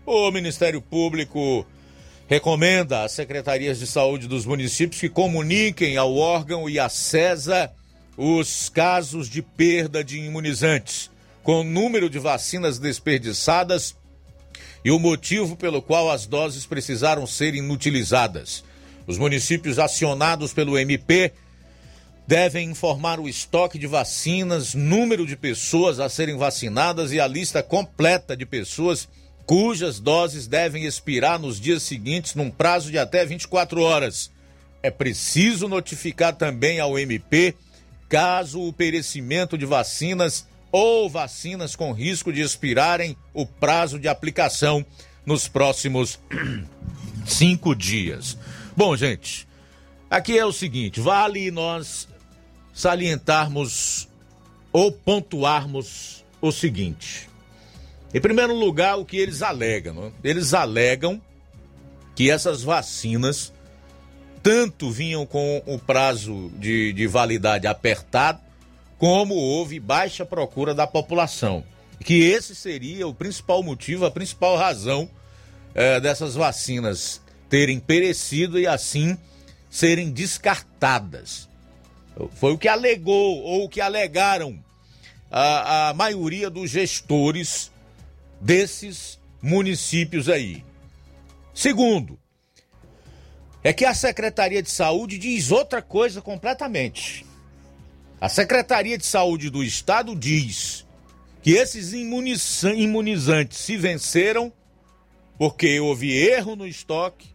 O 0.06 0.30
Ministério 0.30 0.82
Público 0.82 1.66
recomenda 2.34 3.04
às 3.04 3.12
secretarias 3.12 3.78
de 3.78 3.86
saúde 3.86 4.26
dos 4.26 4.44
municípios 4.44 5.00
que 5.00 5.08
comuniquem 5.08 5.96
ao 5.96 6.16
órgão 6.16 6.68
e 6.68 6.80
à 6.80 6.88
CESA 6.88 7.70
os 8.16 8.68
casos 8.68 9.28
de 9.28 9.40
perda 9.40 10.02
de 10.02 10.18
imunizantes 10.18 11.12
com 11.44 11.60
o 11.60 11.64
número 11.64 12.10
de 12.10 12.18
vacinas 12.18 12.76
desperdiçadas 12.76 13.94
e 14.84 14.90
o 14.90 14.98
motivo 14.98 15.54
pelo 15.54 15.80
qual 15.80 16.10
as 16.10 16.26
doses 16.26 16.66
precisaram 16.66 17.24
ser 17.24 17.54
inutilizadas. 17.54 18.64
Os 19.06 19.16
municípios 19.16 19.78
acionados 19.78 20.52
pelo 20.52 20.76
MP 20.76 21.32
devem 22.26 22.68
informar 22.70 23.20
o 23.20 23.28
estoque 23.28 23.78
de 23.78 23.86
vacinas, 23.86 24.74
número 24.74 25.24
de 25.24 25.36
pessoas 25.36 26.00
a 26.00 26.08
serem 26.08 26.36
vacinadas 26.36 27.12
e 27.12 27.20
a 27.20 27.28
lista 27.28 27.62
completa 27.62 28.36
de 28.36 28.44
pessoas 28.44 29.08
cujas 29.46 30.00
doses 30.00 30.46
devem 30.46 30.84
expirar 30.84 31.38
nos 31.38 31.60
dias 31.60 31.82
seguintes 31.82 32.34
num 32.34 32.50
prazo 32.50 32.90
de 32.90 32.98
até 32.98 33.24
24 33.24 33.80
horas. 33.80 34.30
É 34.82 34.90
preciso 34.90 35.68
notificar 35.68 36.34
também 36.34 36.80
ao 36.80 36.98
MP 36.98 37.54
caso 38.08 38.62
o 38.62 38.72
perecimento 38.72 39.56
de 39.56 39.66
vacinas 39.66 40.46
ou 40.70 41.08
vacinas 41.08 41.74
com 41.76 41.92
risco 41.92 42.32
de 42.32 42.40
expirarem 42.40 43.16
o 43.32 43.46
prazo 43.46 43.98
de 43.98 44.08
aplicação 44.08 44.84
nos 45.24 45.48
próximos 45.48 46.18
cinco 47.26 47.74
dias. 47.74 48.36
Bom, 48.76 48.96
gente, 48.96 49.48
aqui 50.10 50.36
é 50.38 50.44
o 50.44 50.52
seguinte: 50.52 51.00
vale 51.00 51.50
nós 51.50 52.08
salientarmos 52.72 54.08
ou 54.72 54.90
pontuarmos 54.90 56.24
o 56.40 56.50
seguinte. 56.50 57.28
Em 58.14 58.20
primeiro 58.20 58.54
lugar, 58.54 58.96
o 58.96 59.04
que 59.04 59.16
eles 59.16 59.42
alegam? 59.42 59.94
Né? 59.94 60.12
Eles 60.22 60.54
alegam 60.54 61.20
que 62.14 62.30
essas 62.30 62.62
vacinas 62.62 63.52
tanto 64.40 64.88
vinham 64.88 65.26
com 65.26 65.60
o 65.66 65.78
prazo 65.80 66.52
de, 66.56 66.92
de 66.92 67.08
validade 67.08 67.66
apertado, 67.66 68.38
como 68.98 69.34
houve 69.34 69.80
baixa 69.80 70.24
procura 70.24 70.72
da 70.72 70.86
população. 70.86 71.64
Que 72.04 72.22
esse 72.22 72.54
seria 72.54 73.08
o 73.08 73.14
principal 73.14 73.64
motivo, 73.64 74.06
a 74.06 74.10
principal 74.12 74.56
razão 74.56 75.10
é, 75.74 75.98
dessas 75.98 76.36
vacinas 76.36 77.20
terem 77.48 77.80
perecido 77.80 78.60
e 78.60 78.66
assim 78.66 79.18
serem 79.68 80.12
descartadas. 80.12 81.48
Foi 82.36 82.52
o 82.52 82.58
que 82.58 82.68
alegou 82.68 83.42
ou 83.42 83.64
o 83.64 83.68
que 83.68 83.80
alegaram 83.80 84.62
a, 85.32 85.88
a 85.88 85.94
maioria 85.94 86.48
dos 86.48 86.70
gestores 86.70 87.72
desses 88.44 89.18
municípios 89.40 90.28
aí. 90.28 90.62
Segundo, 91.54 92.18
é 93.62 93.72
que 93.72 93.86
a 93.86 93.94
Secretaria 93.94 94.62
de 94.62 94.70
Saúde 94.70 95.16
diz 95.16 95.50
outra 95.50 95.80
coisa 95.80 96.20
completamente. 96.20 97.24
A 98.20 98.28
Secretaria 98.28 98.98
de 98.98 99.06
Saúde 99.06 99.48
do 99.48 99.64
Estado 99.64 100.14
diz 100.14 100.86
que 101.40 101.52
esses 101.52 101.94
imunizantes 101.94 103.58
se 103.58 103.78
venceram 103.78 104.52
porque 105.38 105.80
houve 105.80 106.12
erro 106.12 106.54
no 106.54 106.66
estoque, 106.66 107.28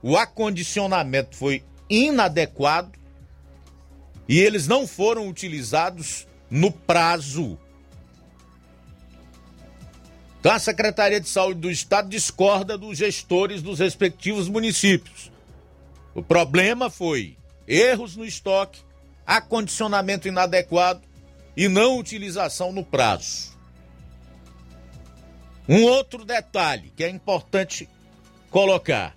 o 0.00 0.16
acondicionamento 0.16 1.36
foi 1.36 1.64
inadequado 1.90 2.92
e 4.28 4.38
eles 4.38 4.68
não 4.68 4.86
foram 4.86 5.28
utilizados 5.28 6.26
no 6.48 6.70
prazo. 6.70 7.58
Então 10.42 10.50
a 10.50 10.58
Secretaria 10.58 11.20
de 11.20 11.28
Saúde 11.28 11.60
do 11.60 11.70
Estado 11.70 12.08
discorda 12.08 12.76
dos 12.76 12.98
gestores 12.98 13.62
dos 13.62 13.78
respectivos 13.78 14.48
municípios. 14.48 15.30
O 16.16 16.20
problema 16.20 16.90
foi 16.90 17.36
erros 17.64 18.16
no 18.16 18.24
estoque, 18.24 18.80
acondicionamento 19.24 20.26
inadequado 20.26 21.00
e 21.56 21.68
não 21.68 21.96
utilização 21.96 22.72
no 22.72 22.84
prazo. 22.84 23.56
Um 25.68 25.84
outro 25.84 26.24
detalhe 26.24 26.92
que 26.96 27.04
é 27.04 27.08
importante 27.08 27.88
colocar. 28.50 29.14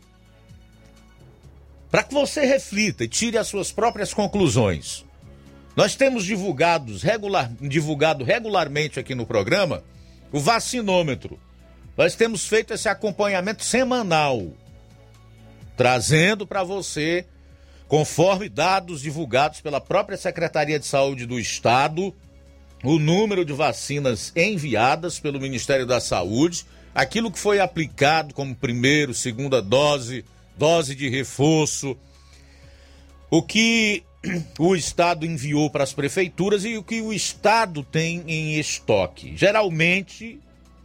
Para 1.90 2.04
que 2.04 2.14
você 2.14 2.46
reflita 2.46 3.04
e 3.04 3.08
tire 3.08 3.40
as 3.40 3.48
suas 3.48 3.72
próprias 3.72 4.14
conclusões. 4.14 5.04
Nós 5.76 5.96
temos 5.96 6.24
divulgados 6.24 7.02
regular, 7.02 7.52
divulgado 7.60 8.24
regularmente 8.24 9.00
aqui 9.00 9.16
no 9.16 9.26
programa 9.26 9.84
o 10.32 10.40
vacinômetro. 10.40 11.40
Nós 11.98 12.16
temos 12.16 12.46
feito 12.46 12.74
esse 12.74 12.90
acompanhamento 12.90 13.64
semanal 13.64 14.54
trazendo 15.76 16.48
para 16.48 16.64
você, 16.64 17.26
conforme 17.88 18.50
dados 18.50 19.02
divulgados 19.02 19.62
pela 19.62 19.82
própria 19.82 20.18
Secretaria 20.18 20.80
de 20.80 20.86
Saúde 20.86 21.26
do 21.26 21.40
Estado, 21.40 22.14
o 22.84 23.00
número 23.00 23.44
de 23.44 23.54
vacinas 23.54 24.32
enviadas 24.36 25.20
pelo 25.20 25.40
Ministério 25.40 25.86
da 25.86 26.00
Saúde, 26.00 26.66
aquilo 26.94 27.32
que 27.32 27.40
foi 27.40 27.60
aplicado 27.60 28.34
como 28.34 28.56
primeiro, 28.56 29.14
segunda 29.14 29.62
dose, 29.62 30.24
dose 30.58 30.96
de 30.96 31.10
reforço, 31.10 31.98
o 33.30 33.42
que 33.42 34.04
o 34.58 34.76
Estado 34.76 35.26
enviou 35.26 35.70
para 35.70 35.84
as 35.84 35.94
prefeituras 35.94 36.66
e 36.66 36.78
o 36.78 36.84
que 36.84 37.02
o 37.02 37.14
Estado 37.14 37.84
tem 37.84 38.24
em 38.28 38.60
estoque. 38.60 39.34
Geralmente, 39.36 40.40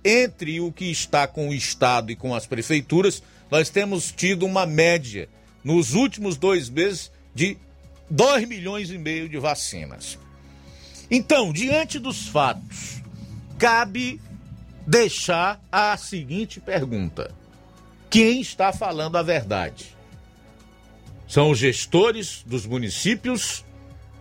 entre 0.05 0.61
o 0.61 0.73
que 0.73 0.91
está 0.91 1.27
com 1.27 1.49
o 1.49 1.55
Estado 1.55 2.11
e 2.11 2.17
com 2.17 2.35
as 2.35 2.47
prefeituras, 2.47 3.23
nós 3.51 3.69
temos 3.69 4.13
tido 4.13 4.47
uma 4.47 4.67
média 4.67 5.29
nos 5.63 5.95
últimos 5.95 6.37
dois 6.37 6.69
meses 6.69 7.11
de 7.35 7.57
2 8.09 8.49
milhões 8.49 8.91
e 8.91 8.99
meio 8.99 9.29
de 9.29 9.39
vacinas. 9.39 10.19
Então, 11.11 11.53
diante 11.53 11.99
dos 11.99 12.29
fatos, 12.29 13.03
cabe 13.59 14.21
deixar 14.87 15.61
a 15.71 15.97
seguinte 15.97 16.61
pergunta: 16.61 17.35
quem 18.09 18.41
está 18.41 18.73
falando 18.73 19.17
a 19.17 19.23
verdade? 19.23 19.97
São 21.31 21.53
os 21.53 21.59
gestores 21.61 22.43
dos 22.45 22.67
municípios 22.67 23.65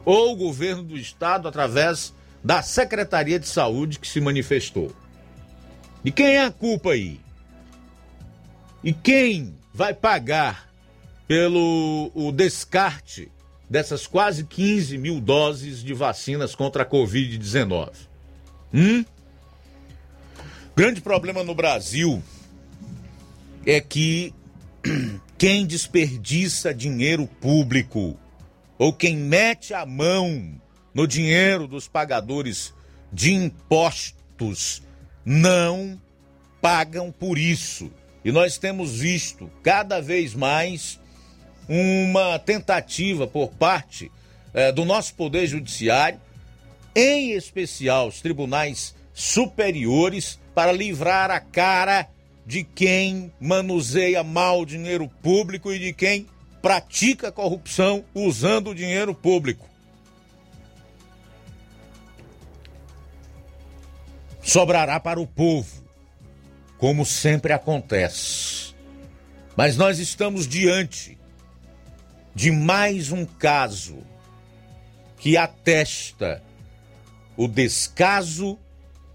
ou 0.05 0.31
o 0.31 0.35
governo 0.35 0.83
do 0.83 0.95
estado 0.95 1.47
através 1.47 2.13
da 2.43 2.61
Secretaria 2.61 3.39
de 3.39 3.47
Saúde 3.47 3.97
que 3.97 4.07
se 4.07 4.21
manifestou? 4.21 4.95
De 6.03 6.11
quem 6.11 6.35
é 6.35 6.45
a 6.45 6.51
culpa 6.51 6.91
aí? 6.91 7.19
E 8.83 8.93
quem 8.93 9.55
vai 9.73 9.91
pagar 9.91 10.71
pelo 11.27 12.11
o 12.13 12.31
descarte 12.31 13.31
dessas 13.67 14.05
quase 14.05 14.43
15 14.43 14.95
mil 14.99 15.19
doses 15.19 15.83
de 15.83 15.95
vacinas 15.95 16.53
contra 16.53 16.83
a 16.83 16.85
Covid-19? 16.85 17.89
Hum? 18.71 19.03
Grande 20.75 21.01
problema 21.01 21.43
no 21.43 21.55
Brasil 21.55 22.21
é 23.65 23.81
que 23.81 24.31
quem 25.39 25.65
desperdiça 25.65 26.73
dinheiro 26.73 27.25
público 27.25 28.19
ou 28.77 28.91
quem 28.91 29.15
mete 29.15 29.73
a 29.73 29.85
mão 29.85 30.59
no 30.93 31.07
dinheiro 31.07 31.65
dos 31.65 31.87
pagadores 31.87 32.73
de 33.09 33.33
impostos 33.33 34.83
não 35.23 35.97
pagam 36.61 37.09
por 37.09 37.37
isso. 37.37 37.89
E 38.23 38.33
nós 38.33 38.57
temos 38.57 38.99
visto 38.99 39.49
cada 39.63 40.01
vez 40.01 40.35
mais 40.35 40.99
uma 41.69 42.37
tentativa 42.37 43.25
por 43.25 43.51
parte 43.51 44.11
eh, 44.53 44.73
do 44.73 44.83
nosso 44.83 45.13
Poder 45.13 45.47
Judiciário, 45.47 46.19
em 46.93 47.31
especial 47.31 48.09
os 48.09 48.19
tribunais 48.19 48.93
superiores, 49.13 50.37
para 50.53 50.73
livrar 50.73 51.31
a 51.31 51.39
cara 51.39 52.09
de 52.49 52.63
quem 52.63 53.31
manuseia 53.39 54.23
mal 54.23 54.61
o 54.61 54.65
dinheiro 54.65 55.07
público 55.21 55.71
e 55.71 55.77
de 55.77 55.93
quem 55.93 56.25
pratica 56.63 57.31
corrupção 57.31 58.03
usando 58.11 58.71
o 58.71 58.75
dinheiro 58.75 59.13
público. 59.13 59.69
Sobrará 64.41 64.99
para 64.99 65.19
o 65.19 65.27
povo 65.27 65.83
como 66.79 67.05
sempre 67.05 67.53
acontece. 67.53 68.73
Mas 69.55 69.77
nós 69.77 69.99
estamos 69.99 70.47
diante 70.47 71.19
de 72.33 72.49
mais 72.49 73.11
um 73.11 73.27
caso 73.27 73.99
que 75.19 75.37
atesta 75.37 76.41
o 77.37 77.47
descaso 77.47 78.57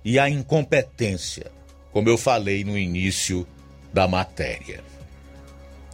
e 0.04 0.20
a 0.20 0.30
incompetência, 0.30 1.50
como 1.94 2.08
eu 2.08 2.18
falei 2.18 2.64
no 2.64 2.76
início 2.76 3.46
da 3.92 4.08
matéria. 4.08 4.82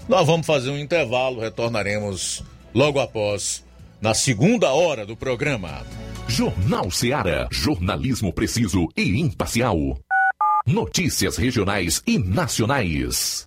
Nós 0.08 0.26
vamos 0.26 0.46
fazer 0.46 0.70
um 0.70 0.78
intervalo, 0.78 1.40
retornaremos 1.40 2.42
logo 2.74 2.98
após, 2.98 3.62
na 4.00 4.14
segunda 4.14 4.72
hora 4.72 5.04
do 5.04 5.14
programa. 5.14 5.84
Jornal 6.26 6.90
Seara. 6.90 7.46
Jornalismo 7.52 8.32
preciso 8.32 8.88
e 8.96 9.20
imparcial. 9.20 9.76
Notícias 10.66 11.36
regionais 11.36 12.02
e 12.06 12.18
nacionais. 12.18 13.46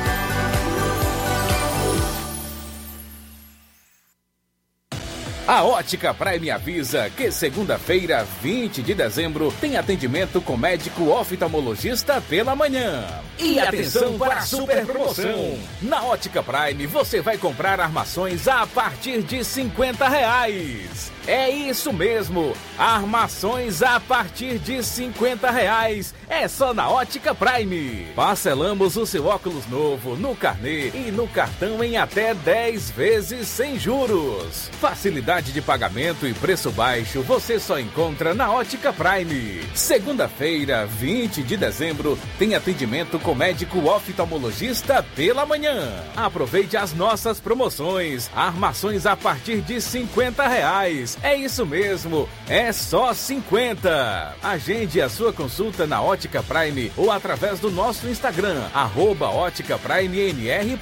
A 5.51 5.65
Ótica 5.65 6.13
Prime 6.13 6.49
avisa 6.49 7.09
que 7.09 7.29
segunda-feira, 7.29 8.25
20 8.41 8.81
de 8.81 8.93
dezembro, 8.93 9.53
tem 9.59 9.75
atendimento 9.75 10.39
com 10.39 10.55
médico 10.55 11.09
oftalmologista 11.09 12.21
pela 12.21 12.55
manhã. 12.55 13.05
E 13.37 13.59
atenção 13.59 14.17
para 14.17 14.35
a 14.35 14.41
super 14.43 14.85
promoção! 14.85 15.59
Na 15.81 16.05
Ótica 16.05 16.41
Prime 16.41 16.87
você 16.87 17.19
vai 17.19 17.37
comprar 17.37 17.81
armações 17.81 18.47
a 18.47 18.65
partir 18.65 19.23
de 19.23 19.43
50 19.43 20.07
reais. 20.07 21.11
É 21.27 21.49
isso 21.49 21.93
mesmo, 21.93 22.53
armações 22.77 23.83
a 23.83 23.99
partir 23.99 24.57
de 24.57 24.83
50 24.83 25.51
reais. 25.51 26.15
É 26.27 26.47
só 26.47 26.73
na 26.73 26.89
Ótica 26.89 27.35
Prime. 27.35 28.07
Parcelamos 28.15 28.97
o 28.97 29.05
seu 29.05 29.27
óculos 29.27 29.67
novo 29.67 30.15
no 30.15 30.35
carnê 30.35 30.89
e 30.89 31.11
no 31.11 31.27
cartão 31.27 31.83
em 31.83 31.95
até 31.97 32.33
10 32.33 32.89
vezes 32.91 33.47
sem 33.47 33.77
juros. 33.77 34.69
Facilidade 34.79 35.51
de 35.51 35.61
pagamento 35.61 36.25
e 36.25 36.33
preço 36.33 36.71
baixo 36.71 37.21
você 37.21 37.59
só 37.59 37.79
encontra 37.79 38.33
na 38.33 38.51
Ótica 38.51 38.91
Prime. 38.91 39.61
Segunda-feira, 39.75 40.87
20 40.87 41.43
de 41.43 41.55
dezembro, 41.55 42.17
tem 42.39 42.55
atendimento 42.55 43.19
com 43.19 43.35
médico 43.35 43.87
oftalmologista 43.87 45.05
pela 45.15 45.45
manhã. 45.45 46.03
Aproveite 46.15 46.75
as 46.75 46.93
nossas 46.93 47.39
promoções. 47.39 48.29
Armações 48.35 49.05
a 49.05 49.15
partir 49.15 49.61
de 49.61 49.79
50 49.79 50.47
reais. 50.47 51.10
É 51.21 51.35
isso 51.35 51.65
mesmo, 51.65 52.27
é 52.47 52.71
só 52.71 53.13
50. 53.13 54.35
Agende 54.41 55.01
a 55.01 55.09
sua 55.09 55.31
consulta 55.31 55.87
na 55.87 56.01
Ótica 56.01 56.43
Prime 56.43 56.91
ou 56.97 57.11
através 57.11 57.59
do 57.59 57.71
nosso 57.71 58.07
Instagram, 58.07 58.61
arroba 58.73 59.29
Ótica 59.29 59.77
Prime 59.77 60.19
NR. 60.19 60.79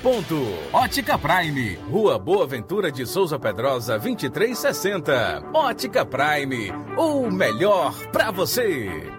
Ótica 0.73 1.17
Prime, 1.17 1.75
Rua 1.89 2.17
Boa 2.17 2.47
Ventura 2.47 2.91
de 2.91 3.05
Souza 3.05 3.37
Pedrosa, 3.37 3.97
2360. 3.99 5.43
Ótica 5.53 6.05
Prime, 6.05 6.71
o 6.97 7.29
melhor 7.29 7.93
pra 8.11 8.31
você. 8.31 9.18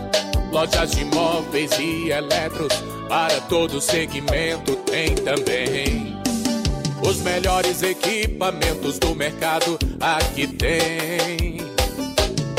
Lojas 0.51 0.91
de 0.91 1.05
móveis 1.05 1.71
e 1.79 2.11
eletros, 2.11 2.73
para 3.07 3.39
todo 3.41 3.79
segmento 3.79 4.75
tem 4.75 5.15
também. 5.15 6.21
Os 7.01 7.21
melhores 7.21 7.81
equipamentos 7.81 8.99
do 8.99 9.15
mercado 9.15 9.79
aqui 9.99 10.47
tem. 10.47 11.57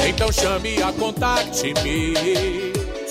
Então 0.08 0.32
chame 0.32 0.82
a 0.82 0.92
Contact 0.92 1.62
Me, 1.82 2.71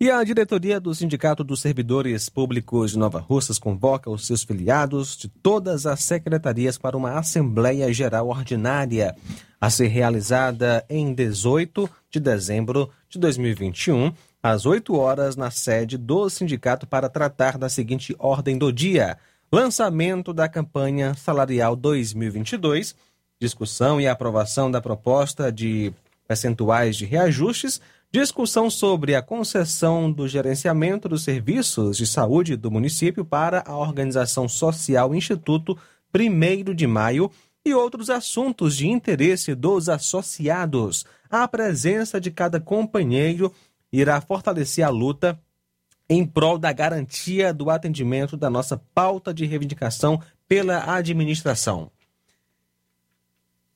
E 0.00 0.12
a 0.12 0.22
diretoria 0.22 0.78
do 0.78 0.94
Sindicato 0.94 1.42
dos 1.42 1.60
Servidores 1.60 2.28
Públicos 2.28 2.92
de 2.92 2.98
Nova 2.98 3.18
Russas 3.18 3.58
convoca 3.58 4.08
os 4.08 4.28
seus 4.28 4.44
filiados 4.44 5.16
de 5.16 5.28
todas 5.28 5.86
as 5.86 6.04
secretarias 6.04 6.78
para 6.78 6.96
uma 6.96 7.18
Assembleia 7.18 7.92
Geral 7.92 8.28
Ordinária 8.28 9.16
a 9.60 9.68
ser 9.68 9.88
realizada 9.88 10.86
em 10.88 11.12
18 11.12 11.90
de 12.08 12.20
dezembro 12.20 12.88
de 13.08 13.18
2021, 13.18 14.12
às 14.40 14.66
8 14.66 14.94
horas, 14.94 15.34
na 15.34 15.50
sede 15.50 15.98
do 15.98 16.30
sindicato, 16.30 16.86
para 16.86 17.08
tratar 17.08 17.58
da 17.58 17.68
seguinte 17.68 18.14
ordem 18.20 18.56
do 18.56 18.72
dia: 18.72 19.18
lançamento 19.50 20.32
da 20.32 20.48
campanha 20.48 21.12
salarial 21.14 21.74
2022, 21.74 22.94
discussão 23.40 24.00
e 24.00 24.06
aprovação 24.06 24.70
da 24.70 24.80
proposta 24.80 25.50
de 25.50 25.92
percentuais 26.28 26.96
de 26.96 27.04
reajustes 27.04 27.80
discussão 28.10 28.70
sobre 28.70 29.14
a 29.14 29.22
concessão 29.22 30.10
do 30.10 30.26
gerenciamento 30.26 31.08
dos 31.08 31.22
serviços 31.24 31.96
de 31.96 32.06
saúde 32.06 32.56
do 32.56 32.70
município 32.70 33.24
para 33.24 33.62
a 33.66 33.76
organização 33.76 34.48
social 34.48 35.14
Instituto 35.14 35.76
1 36.14 36.74
de 36.74 36.86
Maio 36.86 37.30
e 37.64 37.74
outros 37.74 38.08
assuntos 38.08 38.76
de 38.76 38.88
interesse 38.88 39.54
dos 39.54 39.90
associados. 39.90 41.04
A 41.28 41.46
presença 41.46 42.18
de 42.18 42.30
cada 42.30 42.58
companheiro 42.58 43.52
irá 43.92 44.20
fortalecer 44.22 44.84
a 44.84 44.88
luta 44.88 45.38
em 46.08 46.24
prol 46.24 46.56
da 46.56 46.72
garantia 46.72 47.52
do 47.52 47.68
atendimento 47.68 48.38
da 48.38 48.48
nossa 48.48 48.80
pauta 48.94 49.34
de 49.34 49.44
reivindicação 49.44 50.18
pela 50.48 50.94
administração. 50.94 51.90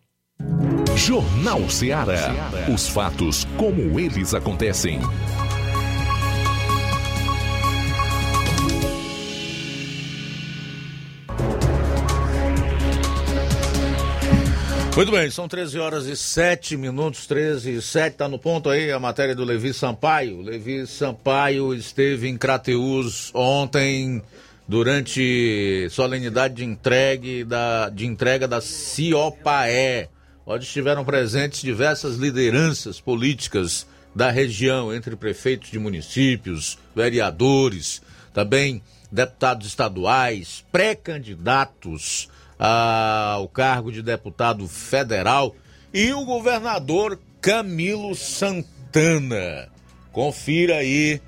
Jornal 0.95 1.67
Ceará. 1.71 2.35
Os 2.71 2.87
fatos 2.87 3.47
como 3.57 3.99
eles 3.99 4.35
acontecem. 4.35 4.99
Muito 14.97 15.11
bem, 15.11 15.29
são 15.29 15.47
13 15.47 15.77
horas 15.77 16.07
e 16.07 16.17
7 16.17 16.75
minutos, 16.75 17.27
13 17.27 17.75
e 17.75 17.81
7, 17.83 18.15
tá 18.15 18.27
no 18.27 18.39
ponto 18.39 18.67
aí 18.67 18.91
a 18.91 18.99
matéria 18.99 19.35
do 19.35 19.43
Levi 19.43 19.71
Sampaio. 19.71 20.41
Levi 20.41 20.87
Sampaio 20.87 21.71
esteve 21.75 22.27
em 22.27 22.35
Crateus 22.35 23.29
ontem 23.31 24.23
durante 24.67 25.87
solenidade 25.91 26.55
de 26.55 26.65
entrega 26.65 27.45
da, 27.45 27.89
de 27.89 28.07
entrega 28.07 28.47
da 28.47 28.59
CIOPAE, 28.59 30.09
onde 30.43 30.65
estiveram 30.65 31.05
presentes 31.05 31.61
diversas 31.61 32.15
lideranças 32.15 32.99
políticas 32.99 33.85
da 34.15 34.31
região, 34.31 34.91
entre 34.91 35.15
prefeitos 35.15 35.69
de 35.69 35.77
municípios, 35.77 36.75
vereadores, 36.95 38.01
também 38.33 38.81
deputados 39.11 39.67
estaduais, 39.67 40.65
pré-candidatos 40.71 42.29
ao 42.59 43.47
cargo 43.47 43.91
de 43.91 44.01
deputado 44.01 44.67
federal 44.67 45.55
e 45.93 46.11
o 46.13 46.25
governador 46.25 47.19
Camilo 47.41 48.15
Santana. 48.15 49.69
Confira 50.11 50.77
aí 50.77 51.21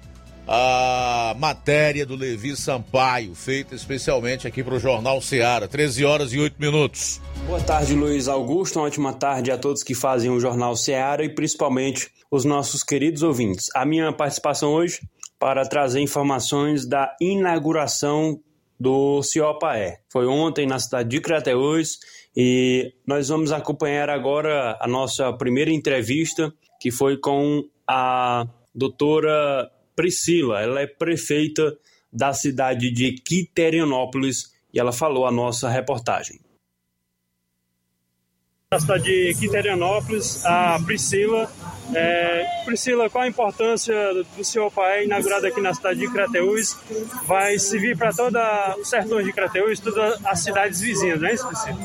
a 0.51 1.35
matéria 1.37 2.07
do 2.07 2.15
Levi 2.15 2.55
Sampaio, 2.55 3.35
feita 3.35 3.75
especialmente 3.75 4.47
aqui 4.47 4.63
para 4.63 4.73
o 4.73 4.79
Jornal 4.79 5.21
Seara, 5.21 5.67
13 5.67 6.03
horas 6.03 6.33
e 6.33 6.39
8 6.39 6.55
minutos. 6.59 7.21
Boa 7.45 7.61
tarde, 7.61 7.93
Luiz 7.93 8.27
Augusto. 8.27 8.79
Uma 8.79 8.87
ótima 8.87 9.13
tarde 9.13 9.51
a 9.51 9.57
todos 9.59 9.83
que 9.83 9.93
fazem 9.93 10.31
o 10.31 10.39
Jornal 10.39 10.75
Seara 10.75 11.23
e 11.23 11.29
principalmente 11.29 12.09
os 12.31 12.45
nossos 12.45 12.83
queridos 12.83 13.21
ouvintes. 13.21 13.67
A 13.75 13.85
minha 13.85 14.11
participação 14.11 14.71
hoje 14.71 14.99
para 15.39 15.63
trazer 15.67 16.01
informações 16.01 16.87
da 16.87 17.15
inauguração 17.21 18.39
do 18.79 19.21
Ciopaé. 19.21 20.01
Foi 20.09 20.25
ontem 20.25 20.65
na 20.65 20.79
cidade 20.79 21.09
de 21.09 21.19
Crateús 21.19 21.99
e 22.35 22.93
nós 23.05 23.27
vamos 23.27 23.51
acompanhar 23.51 24.09
agora 24.09 24.77
a 24.79 24.87
nossa 24.87 25.33
primeira 25.33 25.71
entrevista, 25.71 26.53
que 26.79 26.89
foi 26.91 27.17
com 27.17 27.67
a 27.87 28.47
doutora 28.73 29.69
Priscila. 29.95 30.61
Ela 30.61 30.81
é 30.81 30.87
prefeita 30.87 31.77
da 32.11 32.33
cidade 32.33 32.91
de 32.91 33.13
Quiterianópolis 33.13 34.53
e 34.73 34.79
ela 34.79 34.93
falou 34.93 35.25
a 35.25 35.31
nossa 35.31 35.69
reportagem. 35.69 36.39
Da 38.71 38.79
cidade 38.79 39.03
de 39.03 39.39
Quiterianópolis, 39.39 40.45
a 40.45 40.79
Priscila 40.85 41.51
é, 41.93 42.63
Priscila, 42.65 43.09
qual 43.09 43.23
a 43.23 43.27
importância 43.27 43.95
do 44.35 44.43
seu 44.43 44.69
pai 44.69 45.05
inaugurado 45.05 45.47
aqui 45.47 45.61
na 45.61 45.73
cidade 45.73 45.99
de 45.99 46.11
Crateús? 46.11 46.77
Vai 47.25 47.57
servir 47.57 47.97
para 47.97 48.11
toda 48.13 48.75
o 48.77 48.85
sertão 48.85 49.21
de 49.21 49.33
Crateús, 49.33 49.79
todas 49.79 50.23
as 50.25 50.39
cidades 50.39 50.79
vizinhas, 50.79 51.19
não 51.19 51.27
é 51.27 51.33
isso, 51.33 51.47
Priscila? 51.47 51.77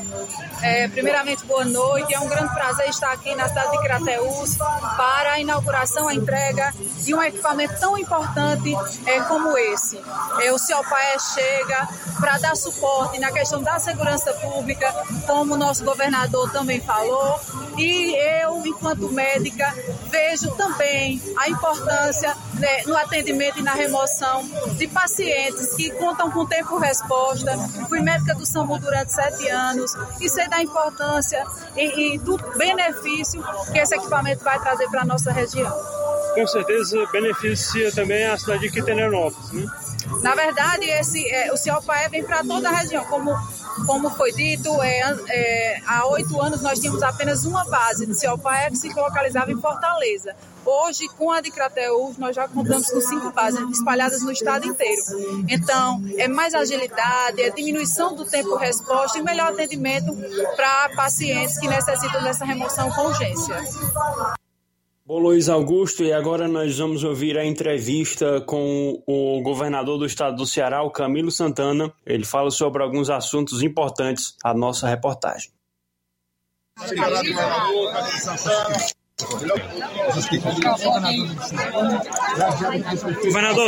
É, 0.61 0.87
primeiramente, 0.87 1.45
boa 1.45 1.65
noite. 1.65 2.13
É 2.13 2.19
um 2.19 2.27
grande 2.27 2.53
prazer 2.53 2.89
estar 2.89 3.11
aqui 3.11 3.35
na 3.35 3.47
cidade 3.47 3.71
de 3.71 3.83
Crateús 3.83 4.57
para 4.57 5.33
a 5.33 5.39
inauguração, 5.39 6.07
a 6.07 6.13
entrega 6.13 6.73
de 7.03 7.13
um 7.13 7.21
equipamento 7.21 7.79
tão 7.79 7.97
importante 7.97 8.75
é, 9.05 9.19
como 9.21 9.57
esse. 9.57 9.97
É, 10.41 10.51
o 10.51 10.83
pai 10.89 11.19
chega 11.19 11.87
para 12.19 12.37
dar 12.37 12.55
suporte 12.55 13.19
na 13.19 13.31
questão 13.31 13.61
da 13.61 13.79
segurança 13.79 14.33
pública, 14.33 14.91
como 15.25 15.53
o 15.53 15.57
nosso 15.57 15.83
governador 15.83 16.51
também 16.51 16.79
falou, 16.81 17.39
e 17.77 18.15
eu, 18.41 18.65
enquanto 18.65 19.09
médica, 19.09 19.73
vejo 20.09 20.49
também 20.55 21.21
a 21.37 21.49
importância 21.49 22.35
né, 22.53 22.83
no 22.85 22.95
atendimento 22.95 23.59
e 23.59 23.63
na 23.63 23.73
remoção 23.73 24.47
de 24.77 24.87
pacientes 24.87 25.75
que 25.75 25.91
contam 25.91 26.31
com 26.31 26.45
tempo-resposta. 26.45 27.57
Fui 27.87 27.99
médica 28.01 28.35
do 28.35 28.45
SAMU 28.45 28.79
durante 28.79 29.13
sete 29.13 29.47
anos 29.49 29.91
e 30.21 30.29
sei 30.29 30.47
da 30.47 30.61
importância 30.61 31.45
e, 31.75 32.15
e 32.15 32.17
do 32.19 32.37
benefício 32.57 33.43
que 33.71 33.79
esse 33.79 33.95
equipamento 33.95 34.43
vai 34.43 34.59
trazer 34.59 34.87
para 34.89 35.01
a 35.01 35.05
nossa 35.05 35.31
região. 35.31 35.71
Com 36.33 36.47
certeza 36.47 37.05
beneficia 37.11 37.91
também 37.91 38.25
a 38.25 38.37
cidade 38.37 38.61
de 38.61 38.71
Quitenópolis, 38.71 39.51
né? 39.51 39.65
Na 40.21 40.35
verdade, 40.35 40.85
esse, 40.85 41.27
é, 41.27 41.51
o 41.51 41.57
CIOPAE 41.57 42.09
vem 42.09 42.23
para 42.23 42.43
toda 42.43 42.69
a 42.69 42.71
região, 42.71 43.03
como 43.05 43.35
como 43.85 44.09
foi 44.09 44.31
dito, 44.31 44.81
é, 44.81 45.17
é, 45.29 45.81
há 45.85 46.07
oito 46.07 46.41
anos 46.41 46.61
nós 46.61 46.79
tínhamos 46.79 47.03
apenas 47.03 47.45
uma 47.45 47.65
base 47.65 48.05
de 48.05 48.13
CEOPAE 48.13 48.71
que 48.71 48.77
se 48.77 48.93
localizava 48.93 49.51
em 49.51 49.59
Fortaleza. 49.59 50.35
Hoje, 50.65 51.07
com 51.09 51.31
a 51.31 51.41
de 51.41 51.51
Crateus, 51.51 52.17
nós 52.17 52.35
já 52.35 52.47
contamos 52.47 52.89
com 52.89 52.99
cinco 52.99 53.31
bases 53.31 53.59
espalhadas 53.69 54.23
no 54.23 54.31
estado 54.31 54.65
inteiro. 54.65 55.01
Então, 55.47 56.03
é 56.17 56.27
mais 56.27 56.55
agilidade, 56.55 57.41
é 57.41 57.51
diminuição 57.51 58.15
do 58.15 58.25
tempo-resposta 58.25 59.19
e 59.19 59.21
melhor 59.21 59.51
atendimento 59.51 60.15
para 60.55 60.89
pacientes 60.95 61.59
que 61.59 61.67
necessitam 61.67 62.23
dessa 62.23 62.45
remoção 62.45 62.89
com 62.91 63.01
urgência. 63.01 63.55
Bom, 65.07 65.19
Luiz 65.19 65.49
Augusto, 65.49 66.03
e 66.03 66.11
agora 66.11 66.47
nós 66.47 66.79
vamos 66.79 67.03
ouvir 67.03 67.37
a 67.37 67.45
entrevista 67.45 68.41
com 68.41 69.03
o 69.05 69.39
governador 69.43 69.99
do 69.99 70.05
estado 70.07 70.35
do 70.35 70.47
Ceará, 70.47 70.81
o 70.81 70.89
Camilo 70.89 71.29
Santana. 71.29 71.93
Ele 72.03 72.25
fala 72.25 72.49
sobre 72.49 72.81
alguns 72.81 73.07
assuntos 73.11 73.61
importantes 73.61 74.35
à 74.43 74.51
nossa 74.51 74.87
reportagem. 74.87 75.51
Governador, 76.79 77.93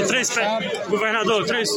três 0.06 0.30
governador, 0.90 1.46
três 1.46 1.70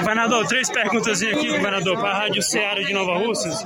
governador, 0.00 0.46
três 0.48 0.68
perguntas 0.68 1.22
aqui, 1.22 1.52
governador, 1.52 1.96
para 2.00 2.10
a 2.10 2.18
Rádio 2.18 2.42
Ceará 2.42 2.82
de 2.82 2.92
Nova 2.92 3.16
Russas. 3.16 3.64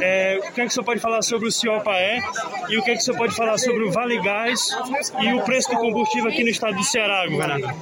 É, 0.00 0.38
o 0.38 0.52
que, 0.52 0.60
é 0.62 0.64
que 0.64 0.70
o 0.70 0.70
senhor 0.70 0.86
pode 0.86 1.00
falar 1.00 1.20
sobre 1.20 1.48
o 1.48 1.52
Ciopaé 1.52 2.22
e 2.70 2.78
o 2.78 2.82
que, 2.82 2.92
é 2.92 2.94
que 2.94 3.02
o 3.02 3.04
senhor 3.04 3.18
pode 3.18 3.36
falar 3.36 3.58
sobre 3.58 3.84
o 3.84 3.92
Vale 3.92 4.18
Gás 4.22 4.74
e 5.20 5.34
o 5.34 5.42
preço 5.42 5.68
do 5.72 5.76
combustível 5.76 6.30
aqui 6.30 6.42
no 6.42 6.48
estado 6.48 6.76
do 6.76 6.84
Ceará, 6.84 7.28
governador? 7.28 7.74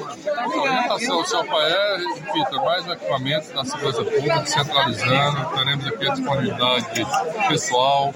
Ao 0.89 1.25
Ciopaé, 1.25 1.99
repita, 2.25 2.57
mais 2.57 2.85
um 2.85 2.93
equipamento 2.95 3.55
da 3.55 3.65
segurança 3.65 4.05
pública, 4.05 4.45
centralizando, 4.45 5.57
teremos 5.57 5.87
aqui 5.87 6.09
a 6.09 6.15
disponibilidade 6.15 7.07
pessoal, 7.49 8.13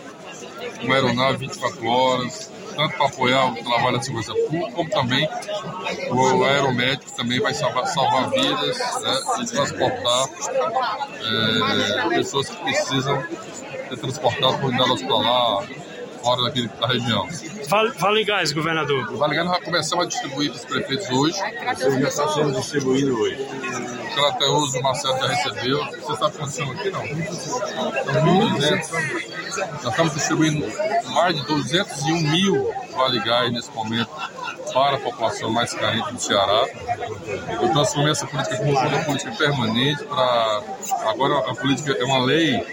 uma 0.82 0.94
aeronave 0.94 1.38
24 1.38 1.86
horas, 1.86 2.50
tanto 2.74 2.96
para 2.96 3.06
apoiar 3.06 3.52
o 3.52 3.62
trabalho 3.62 3.96
da 3.96 4.02
segurança 4.02 4.34
pública, 4.34 4.72
como 4.72 4.90
também 4.90 5.28
o 6.10 6.44
aeromédico 6.44 7.12
também 7.12 7.40
vai 7.40 7.54
salvar, 7.54 7.86
salvar 7.86 8.30
vidas 8.30 8.78
né, 8.78 9.20
e 9.42 9.46
transportar 9.46 10.28
é, 12.04 12.08
pessoas 12.08 12.48
que 12.48 12.56
precisam 12.56 13.22
ser 13.88 13.96
transportadas 13.98 14.56
para 14.56 14.66
unidade 14.66 14.90
hospitalar 14.92 15.66
fora 16.22 16.42
daqui 16.44 16.68
da 16.80 16.86
região. 16.86 17.28
Vale, 17.68 17.90
vale 17.98 18.24
Gás, 18.24 18.52
governador. 18.52 19.12
O 19.12 19.16
Vale 19.16 19.34
Gás 19.34 19.48
nós 19.48 19.64
começamos 19.64 20.04
a 20.04 20.08
distribuir 20.08 20.50
para 20.50 20.58
os 20.58 20.64
prefeitos 20.64 21.10
hoje. 21.10 21.36
Você 21.74 22.00
já 22.00 22.08
está 22.08 22.28
sendo 22.28 22.52
distribuído 22.52 23.18
hoje. 23.18 23.42
O 23.42 24.14
Crateus, 24.14 24.74
o 24.74 24.82
Marcelo 24.82 25.18
já 25.18 25.26
recebeu. 25.26 25.84
Você 25.84 26.12
está 26.12 26.26
acontecendo 26.26 26.72
aqui, 26.72 26.90
não? 26.90 27.06
São 27.34 27.60
1.200. 28.50 29.32
Nós 29.82 29.86
estamos 29.86 30.14
distribuindo 30.14 30.66
mais 31.12 31.36
de 31.36 31.46
201 31.46 32.20
mil 32.30 32.74
Vale 32.96 33.20
Gás 33.20 33.52
nesse 33.52 33.70
momento 33.72 34.10
para 34.72 34.96
a 34.96 35.00
população 35.00 35.50
mais 35.50 35.72
carente 35.74 36.12
do 36.12 36.20
Ceará. 36.20 36.66
Eu 37.60 37.68
transformei 37.72 38.12
essa 38.12 38.26
política 38.26 38.56
como 38.56 38.70
uma 38.72 39.04
política 39.04 39.32
permanente 39.32 40.04
para. 40.04 40.62
Agora 41.06 41.38
a 41.50 41.54
política 41.54 41.92
é 41.92 42.04
uma 42.04 42.24
lei 42.24 42.64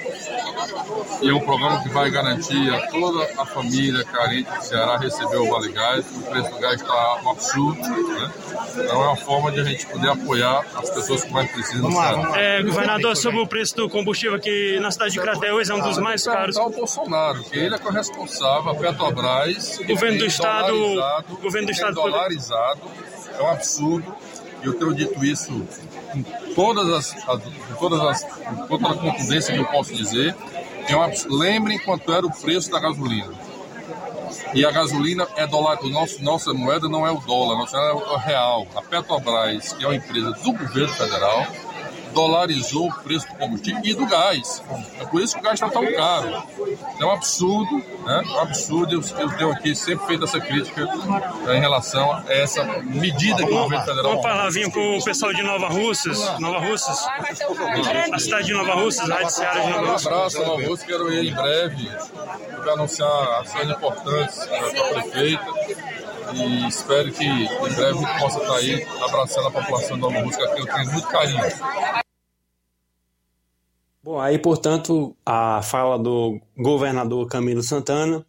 e 1.22 1.30
é 1.30 1.34
um 1.34 1.40
programa 1.40 1.82
que 1.82 1.90
vai 1.90 2.10
garantir 2.10 2.74
a 2.74 2.88
toda 2.88 3.24
a 3.38 3.46
família 3.46 4.04
carente 4.06 4.50
do 4.50 4.64
Ceará 4.64 4.98
receber 4.98 5.38
o 5.38 5.50
Vale 5.50 5.72
Gás. 5.72 6.06
O 6.16 6.22
preço 6.24 6.50
do 6.52 6.60
gás 6.60 6.82
está 6.82 7.22
um 7.24 7.30
absurdo, 7.30 7.82
né? 7.82 8.32
Então 8.72 9.04
é 9.04 9.08
uma 9.08 9.16
forma 9.16 9.52
de 9.52 9.62
a 9.62 9.64
gente 9.64 9.86
poder 9.88 10.10
apoiar 10.10 10.66
as 10.76 10.90
pessoas 10.90 11.24
que 11.24 11.32
mais 11.32 11.52
precisam 11.52 11.90
do 11.90 11.96
Ceará. 11.96 12.40
É, 12.40 12.64
governador, 12.64 13.16
sobre 13.16 13.40
o 13.40 13.48
preço 13.48 13.76
do 13.76 13.90
combustível 13.90 14.36
aqui 14.36 14.80
na 14.80 14.92
cidade 14.92 15.14
de 15.14 15.20
Crateús 15.20 15.70
é 15.70 15.74
um 15.74 15.82
dos 15.82 15.98
mais 15.98 16.24
caros. 16.24 16.56
Está 16.56 16.68
o 16.68 16.72
Bolsonaro, 16.72 17.44
que 17.44 17.58
ele 17.58 17.76
é 17.76 17.78
o 17.78 17.92
responsável, 17.92 18.72
a 18.72 18.76
Petrobras. 18.76 19.80
O 19.80 19.88
governo 19.88 20.18
do 20.20 20.26
Estado. 20.26 20.74
O 21.30 21.38
governo 21.38 21.68
do 21.68 21.72
Estado. 21.72 21.96
Dolarizado, 21.96 22.82
é 23.38 23.44
um 23.44 23.50
absurdo. 23.50 24.16
E 24.62 24.66
eu 24.66 24.74
tenho 24.74 24.94
dito 24.94 25.24
isso 25.24 25.66
com 26.12 26.24
todas 26.60 26.90
as, 26.90 27.24
com 27.24 27.40
todas 27.80 28.02
as, 28.02 28.24
toda 28.68 28.90
a 28.90 28.94
contundência 28.94 29.54
que 29.54 29.62
eu 29.62 29.66
posso 29.68 29.96
dizer. 29.96 30.36
É 30.90 30.96
um 30.96 31.02
absurdo. 31.02 31.38
Lembrem 31.38 31.80
quanto 31.80 32.12
era 32.12 32.26
o 32.26 32.32
preço 32.32 32.70
da 32.70 32.82
gasolina. 32.82 33.34
E 34.54 34.66
a 34.66 34.72
gasolina 34.72 35.26
é 35.38 35.48
dólar, 35.48 35.82
nosso, 35.84 36.22
nossa 36.22 36.54
moeda 36.54 36.90
não 36.90 37.08
é 37.08 37.12
o 37.12 37.20
dólar, 37.22 37.58
nossa 37.58 37.78
moeda 37.78 38.10
é 38.10 38.14
o 38.14 38.18
real. 38.18 38.68
A 38.76 38.82
Petrobras, 38.82 39.72
que 39.72 39.86
é 39.86 39.88
uma 39.88 39.96
empresa 39.96 40.32
do 40.32 40.52
governo 40.52 40.90
federal, 40.90 41.48
dolarizou 42.14 42.88
o 42.88 42.94
preço 43.02 43.28
do 43.28 43.36
combustível 43.36 43.82
e 43.84 43.94
do 43.94 44.06
gás. 44.06 44.64
É 45.00 45.06
por 45.06 45.22
isso 45.22 45.36
que 45.36 45.42
o 45.42 45.44
gás 45.44 45.56
está 45.56 45.70
tão 45.70 45.86
caro. 45.94 46.44
É 47.00 47.06
um 47.06 47.12
absurdo, 47.12 47.84
né? 48.06 48.22
É 48.26 48.32
um 48.32 48.40
absurdo. 48.42 48.94
Eu, 48.94 49.20
eu 49.20 49.38
tenho 49.38 49.52
aqui 49.52 49.76
sempre 49.76 50.08
feito 50.08 50.24
essa 50.24 50.40
crítica 50.40 50.86
né, 50.86 51.58
em 51.58 51.60
relação 51.60 52.12
a 52.12 52.24
essa 52.28 52.64
medida 52.84 53.38
que 53.38 53.52
o 53.52 53.64
governo 53.64 53.86
federal. 53.86 54.14
Uma 54.14 54.22
palavrinha 54.22 54.70
para 54.70 54.82
o 54.82 55.04
pessoal 55.04 55.34
de 55.34 55.44
Nova 55.44 55.68
Russas, 55.68 56.40
Nova 56.40 56.60
Russas, 56.60 57.08
a 58.14 58.20
cidade 58.20 58.48
de 58.48 58.54
Nova 58.54 58.74
Russas, 58.76 59.10
a 59.10 59.16
Rádio 59.16 59.30
Ceará 59.32 59.60
de 59.60 59.70
Nova 59.70 59.92
Russas. 59.92 60.06
Um 60.06 60.10
abraço, 60.10 60.40
Nova 60.40 60.68
Russas. 60.68 60.86
Quero 60.86 61.14
ir 61.14 61.30
em 61.30 61.34
breve 61.34 61.90
para 62.62 62.74
anunciar 62.74 63.42
ações 63.42 63.70
importantes 63.70 64.46
para 64.46 64.68
a 64.68 64.90
prefeita 64.90 65.46
e 66.34 66.68
espero 66.68 67.12
que 67.12 67.26
em 67.26 67.48
breve 67.48 68.20
possa 68.20 68.40
estar 68.40 68.56
aí 68.56 68.84
abraçando 69.04 69.48
a 69.48 69.52
população 69.52 69.98
Nova 69.98 70.22
Música, 70.22 70.56
que 70.56 70.62
eu 70.62 70.66
tenho 70.66 70.92
muito 70.92 71.08
carinho. 71.08 71.42
Bom, 74.02 74.20
aí, 74.20 74.40
portanto, 74.40 75.16
a 75.26 75.62
fala 75.62 76.00
do 76.00 76.40
governador 76.58 77.28
Camilo 77.28 77.62
Santana. 77.62 78.26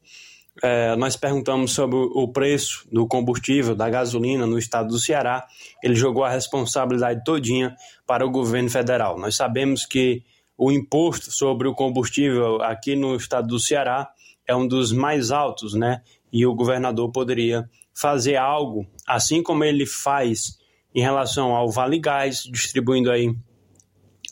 É, 0.63 0.95
nós 0.97 1.17
perguntamos 1.17 1.73
sobre 1.73 1.97
o 1.97 2.29
preço 2.29 2.87
do 2.93 3.07
combustível, 3.07 3.75
da 3.75 3.89
gasolina 3.89 4.47
no 4.47 4.59
estado 4.59 4.89
do 4.89 4.99
Ceará. 4.99 5.47
Ele 5.83 5.95
jogou 5.95 6.23
a 6.23 6.29
responsabilidade 6.29 7.25
todinha 7.25 7.75
para 8.07 8.27
o 8.27 8.31
governo 8.31 8.69
federal. 8.69 9.19
Nós 9.19 9.37
sabemos 9.37 9.87
que 9.87 10.23
o 10.59 10.71
imposto 10.71 11.31
sobre 11.31 11.67
o 11.67 11.75
combustível 11.75 12.61
aqui 12.61 12.95
no 12.95 13.17
estado 13.17 13.49
do 13.49 13.59
Ceará 13.59 14.11
é 14.47 14.55
um 14.55 14.69
dos 14.69 14.93
mais 14.93 15.31
altos, 15.31 15.73
né? 15.73 16.03
E 16.31 16.45
o 16.45 16.55
governador 16.55 17.11
poderia 17.11 17.67
fazer 18.01 18.37
algo, 18.37 18.87
assim 19.07 19.43
como 19.43 19.63
ele 19.63 19.85
faz 19.85 20.59
em 20.95 21.03
relação 21.03 21.55
ao 21.55 21.71
Vale 21.71 21.99
Gás, 21.99 22.45
distribuindo 22.45 23.11
aí 23.11 23.35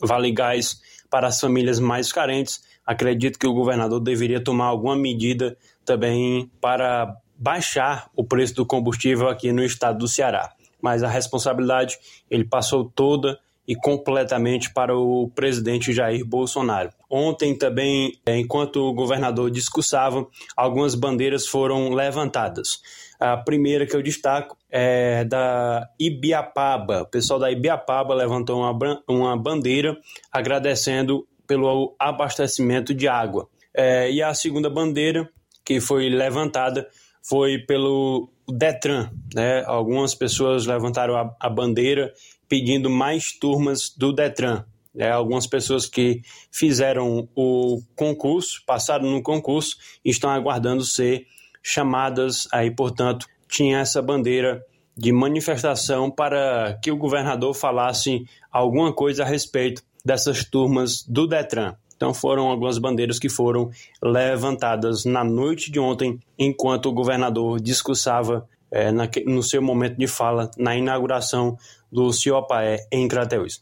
Vale 0.01 0.31
Gás 0.31 0.81
para 1.09 1.27
as 1.27 1.39
famílias 1.39 1.79
mais 1.79 2.11
carentes. 2.11 2.63
Acredito 2.85 3.37
que 3.37 3.45
o 3.45 3.53
governador 3.53 3.99
deveria 3.99 4.43
tomar 4.43 4.65
alguma 4.65 4.95
medida 4.95 5.55
também 5.85 6.49
para 6.59 7.15
baixar 7.37 8.09
o 8.15 8.23
preço 8.23 8.55
do 8.55 8.65
combustível 8.65 9.29
aqui 9.29 9.51
no 9.51 9.63
estado 9.63 9.99
do 9.99 10.07
Ceará. 10.07 10.51
Mas 10.81 11.03
a 11.03 11.07
responsabilidade 11.07 11.97
ele 12.29 12.45
passou 12.45 12.85
toda 12.85 13.39
e 13.67 13.75
completamente 13.75 14.73
para 14.73 14.97
o 14.97 15.29
presidente 15.35 15.93
Jair 15.93 16.25
Bolsonaro. 16.25 16.89
Ontem 17.07 17.55
também, 17.55 18.19
é, 18.25 18.35
enquanto 18.35 18.77
o 18.77 18.93
governador 18.93 19.51
discursava, 19.51 20.25
algumas 20.57 20.95
bandeiras 20.95 21.45
foram 21.45 21.89
levantadas. 21.93 22.81
A 23.19 23.35
primeira 23.35 23.85
que 23.85 23.95
eu 23.95 24.01
destaco 24.01 24.57
é 24.69 25.25
da 25.25 25.89
Ibiapaba. 25.99 27.01
O 27.01 27.05
pessoal 27.05 27.39
da 27.39 27.51
Ibiapaba 27.51 28.13
levantou 28.13 28.61
uma, 28.61 29.03
uma 29.07 29.35
bandeira 29.35 29.97
agradecendo 30.31 31.27
pelo 31.45 31.95
abastecimento 31.99 32.93
de 32.93 33.07
água. 33.07 33.49
É, 33.73 34.09
e 34.09 34.21
a 34.21 34.33
segunda 34.33 34.69
bandeira 34.69 35.29
que 35.65 35.81
foi 35.81 36.09
levantada 36.09 36.87
foi 37.21 37.59
pelo 37.59 38.29
Detran. 38.47 39.09
Né? 39.33 39.63
Algumas 39.65 40.15
pessoas 40.15 40.65
levantaram 40.65 41.15
a, 41.15 41.35
a 41.39 41.49
bandeira 41.49 42.13
pedindo 42.47 42.89
mais 42.89 43.31
turmas 43.31 43.93
do 43.95 44.13
Detran. 44.13 44.63
É, 44.97 45.11
algumas 45.11 45.45
pessoas 45.45 45.85
que 45.85 46.21
fizeram 46.51 47.29
o 47.35 47.81
concurso, 47.95 48.63
passaram 48.65 49.09
no 49.09 49.21
concurso, 49.21 49.77
estão 50.03 50.29
aguardando 50.29 50.83
ser 50.83 51.25
chamadas 51.61 52.47
aí, 52.51 52.71
portanto, 52.71 53.25
tinha 53.47 53.79
essa 53.79 54.01
bandeira 54.01 54.63
de 54.95 55.11
manifestação 55.11 56.11
para 56.11 56.77
que 56.81 56.91
o 56.91 56.97
governador 56.97 57.53
falasse 57.53 58.25
alguma 58.51 58.93
coisa 58.93 59.23
a 59.23 59.25
respeito 59.25 59.81
dessas 60.03 60.43
turmas 60.43 61.03
do 61.03 61.27
Detran. 61.27 61.75
Então 61.95 62.13
foram 62.13 62.47
algumas 62.49 62.77
bandeiras 62.77 63.19
que 63.19 63.29
foram 63.29 63.69
levantadas 64.01 65.03
na 65.05 65.23
noite 65.23 65.71
de 65.71 65.79
ontem, 65.79 66.19
enquanto 66.37 66.87
o 66.87 66.93
governador 66.93 67.59
discursava 67.59 68.47
é, 68.71 68.91
na, 68.91 69.09
no 69.25 69.43
seu 69.43 69.61
momento 69.61 69.97
de 69.97 70.07
fala 70.07 70.49
na 70.57 70.75
inauguração 70.75 71.57
do 71.91 72.11
CIOPAE 72.13 72.77
em 72.91 73.07
Crateús. 73.07 73.59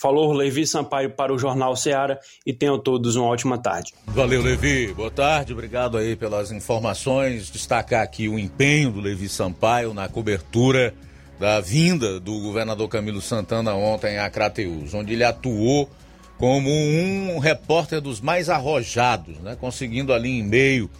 Falou 0.00 0.32
Levi 0.32 0.66
Sampaio 0.66 1.10
para 1.10 1.30
o 1.30 1.38
Jornal 1.38 1.76
Ceará 1.76 2.18
e 2.46 2.54
tenham 2.54 2.78
todos 2.78 3.16
uma 3.16 3.26
ótima 3.26 3.58
tarde. 3.58 3.92
Valeu, 4.06 4.40
Levi. 4.40 4.94
Boa 4.94 5.10
tarde, 5.10 5.52
obrigado 5.52 5.98
aí 5.98 6.16
pelas 6.16 6.50
informações. 6.50 7.50
Destacar 7.50 8.02
aqui 8.02 8.26
o 8.26 8.38
empenho 8.38 8.90
do 8.90 8.98
Levi 8.98 9.28
Sampaio 9.28 9.92
na 9.92 10.08
cobertura 10.08 10.94
da 11.38 11.60
vinda 11.60 12.18
do 12.18 12.38
governador 12.40 12.88
Camilo 12.88 13.20
Santana 13.20 13.74
ontem 13.74 14.18
a 14.18 14.30
Crateús, 14.30 14.94
onde 14.94 15.12
ele 15.12 15.24
atuou 15.24 15.90
como 16.38 16.70
um 16.70 17.38
repórter 17.38 18.00
dos 18.00 18.22
mais 18.22 18.48
arrojados, 18.48 19.36
né? 19.40 19.54
conseguindo 19.60 20.14
ali 20.14 20.38
em 20.38 20.42
meio 20.42 20.90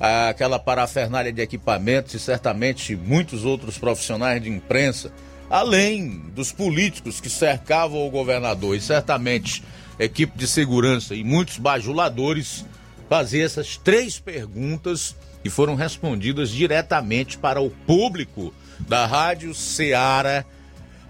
àquela 0.00 0.58
parafernália 0.58 1.30
de 1.30 1.42
equipamentos 1.42 2.14
e 2.14 2.18
certamente 2.18 2.96
muitos 2.96 3.44
outros 3.44 3.76
profissionais 3.76 4.42
de 4.42 4.48
imprensa, 4.48 5.12
além 5.50 6.22
dos 6.34 6.52
políticos 6.52 7.20
que 7.20 7.30
cercavam 7.30 8.06
o 8.06 8.10
governador 8.10 8.76
e 8.76 8.80
certamente 8.80 9.62
equipe 9.98 10.36
de 10.36 10.46
segurança 10.46 11.14
e 11.14 11.24
muitos 11.24 11.58
bajuladores, 11.58 12.64
fazer 13.08 13.40
essas 13.40 13.76
três 13.76 14.18
perguntas 14.18 15.16
que 15.42 15.50
foram 15.50 15.74
respondidas 15.74 16.50
diretamente 16.50 17.38
para 17.38 17.60
o 17.60 17.70
público 17.70 18.52
da 18.80 19.06
Rádio 19.06 19.54
Ceará 19.54 20.44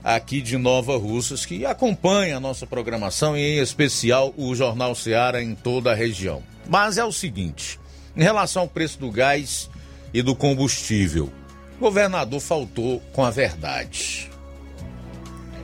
aqui 0.05 0.41
de 0.41 0.57
Nova 0.57 0.97
Russas, 0.97 1.45
que 1.45 1.67
acompanha 1.67 2.37
a 2.37 2.41
nossa 2.41 2.65
programação 2.65 3.37
e, 3.37 3.41
em 3.41 3.59
especial, 3.59 4.33
o 4.37 4.55
Jornal 4.55 4.95
Seara 4.95 5.43
em 5.43 5.55
toda 5.55 5.91
a 5.91 5.95
região. 5.95 6.43
Mas 6.69 6.97
é 6.97 7.05
o 7.05 7.11
seguinte: 7.11 7.81
em 8.17 8.23
relação 8.23 8.63
ao 8.63 8.69
preço 8.69 9.01
do 9.01 9.11
gás 9.11 9.69
e 10.15 10.23
do 10.23 10.37
combustível, 10.37 11.33
o 11.77 11.81
governador 11.81 12.41
faltou 12.41 13.01
com 13.13 13.25
a 13.25 13.31
verdade. 13.31 14.31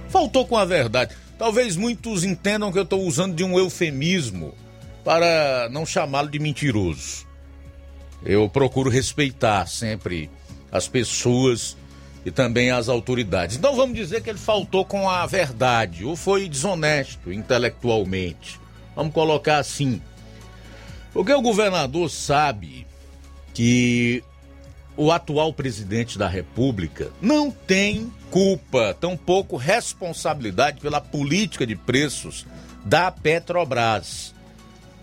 Faltou 0.09 0.47
com 0.47 0.56
a 0.56 0.64
verdade. 0.64 1.14
Talvez 1.39 1.74
muitos 1.74 2.22
entendam 2.22 2.70
que 2.70 2.78
eu 2.78 2.82
estou 2.82 3.02
usando 3.02 3.34
de 3.34 3.43
um 3.43 3.59
eufemismo 3.59 4.55
para 5.02 5.68
não 5.70 5.84
chamá-lo 5.86 6.28
de 6.28 6.39
mentiroso. 6.39 7.26
Eu 8.24 8.48
procuro 8.48 8.90
respeitar 8.90 9.66
sempre 9.66 10.30
as 10.70 10.86
pessoas 10.86 11.76
e 12.24 12.30
também 12.30 12.70
as 12.70 12.89
autoridades. 12.89 13.56
Então 13.56 13.74
vamos 13.74 13.97
dizer 13.97 14.22
que 14.22 14.30
ele 14.30 14.39
faltou 14.39 14.84
com 14.84 15.09
a 15.09 15.26
verdade 15.26 16.05
ou 16.05 16.14
foi 16.14 16.48
desonesto 16.48 17.32
intelectualmente. 17.32 18.60
Vamos 18.94 19.12
colocar 19.12 19.59
assim. 19.59 20.01
Porque 21.12 21.32
o 21.32 21.43
governador 21.43 22.09
sabe 22.09 22.86
que 23.52 24.22
o 24.97 25.10
atual 25.10 25.52
presidente 25.52 26.19
da 26.19 26.28
República 26.28 27.10
não 27.20 27.51
tem 27.51 28.12
culpa, 28.31 28.97
tampouco 29.01 29.56
responsabilidade 29.56 30.81
pela 30.81 31.01
política 31.01 31.66
de 31.66 31.77
preços 31.77 32.47
da 32.85 33.10
Petrobras. 33.10 34.35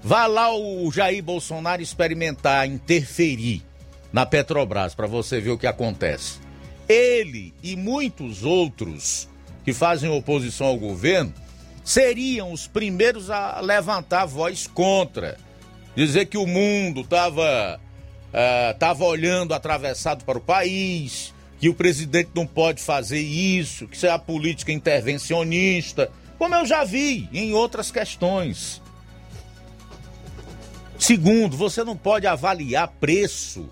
Vá 0.02 0.28
lá 0.28 0.56
o 0.56 0.92
Jair 0.92 1.24
Bolsonaro 1.24 1.82
experimentar, 1.82 2.68
interferir 2.68 3.64
na 4.14 4.26
Petrobras 4.26 4.96
para 4.96 5.08
você 5.08 5.40
ver 5.40 5.52
o 5.52 5.58
que 5.58 5.68
acontece 5.68 6.50
ele 6.90 7.54
e 7.62 7.76
muitos 7.76 8.44
outros 8.44 9.30
que 9.64 9.72
fazem 9.72 10.10
oposição 10.10 10.66
ao 10.68 10.78
governo 10.78 11.32
seriam 11.84 12.52
os 12.52 12.68
primeiros 12.68 13.30
a 13.30 13.62
levantar 13.62 14.24
a 14.24 14.26
voz 14.26 14.66
contra, 14.66 15.38
dizer 15.96 16.26
que 16.26 16.38
o 16.38 16.48
mundo 16.48 17.02
estava 17.02 17.80
uh, 18.30 18.78
tava 18.78 19.04
olhando 19.06 19.54
atravessado 19.54 20.24
para 20.24 20.38
o 20.38 20.42
país, 20.42 21.34
que 21.60 21.70
o 21.70 21.74
presidente 21.74 22.32
não 22.34 22.48
pode 22.48 22.82
fazer 22.82 23.20
isso, 23.20 23.88
que 23.88 23.96
isso 23.96 24.06
é 24.06 24.12
a 24.12 24.20
política 24.20 24.72
intervencionista, 24.72 26.12
como 26.38 26.56
eu 26.56 26.66
já 26.66 26.84
vi 26.84 27.28
em 27.34 27.54
outras 27.54 27.92
questões. 27.92 28.82
Segundo, 30.98 31.56
você 31.56 31.84
não 31.84 31.96
pode 31.96 32.28
avaliar 32.28 32.88
preço 33.00 33.70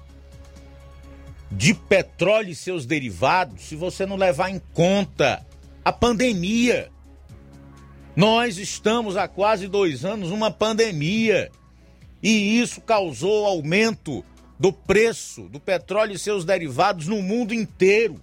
de 1.52 1.74
petróleo 1.74 2.50
e 2.50 2.56
seus 2.56 2.86
derivados 2.86 3.64
se 3.64 3.76
você 3.76 4.06
não 4.06 4.16
levar 4.16 4.50
em 4.50 4.62
conta 4.74 5.46
a 5.84 5.92
pandemia. 5.92 6.90
Nós 8.16 8.58
estamos 8.58 9.16
há 9.16 9.28
quase 9.28 9.68
dois 9.68 10.04
anos 10.04 10.30
numa 10.30 10.52
pandemia 10.52 11.52
e 12.22 12.60
isso 12.60 12.82
causou 12.82 13.46
aumento 13.46 14.26
do 14.60 14.74
preço 14.74 15.44
do 15.44 15.60
petróleo 15.60 16.14
e 16.14 16.20
seus 16.20 16.46
derivados 16.46 17.08
no 17.08 17.22
mundo 17.22 17.54
inteiro. 17.54 18.20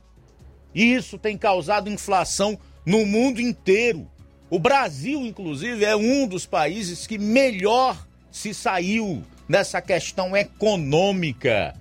Isso 0.75 1.19
tem 1.19 1.39
causado 1.39 1.91
inflação 1.91 2.59
no 2.85 3.07
mundo 3.07 3.41
inteiro. 3.41 4.09
O 4.51 4.59
Brasil, 4.59 5.21
inclusive, 5.25 5.85
é 5.85 5.97
um 5.97 6.27
dos 6.27 6.47
países 6.47 7.07
que 7.07 7.19
melhor 7.19 8.07
se 8.31 8.53
saiu 8.53 9.23
nessa 9.49 9.81
questão 9.81 10.37
econômica 10.37 11.75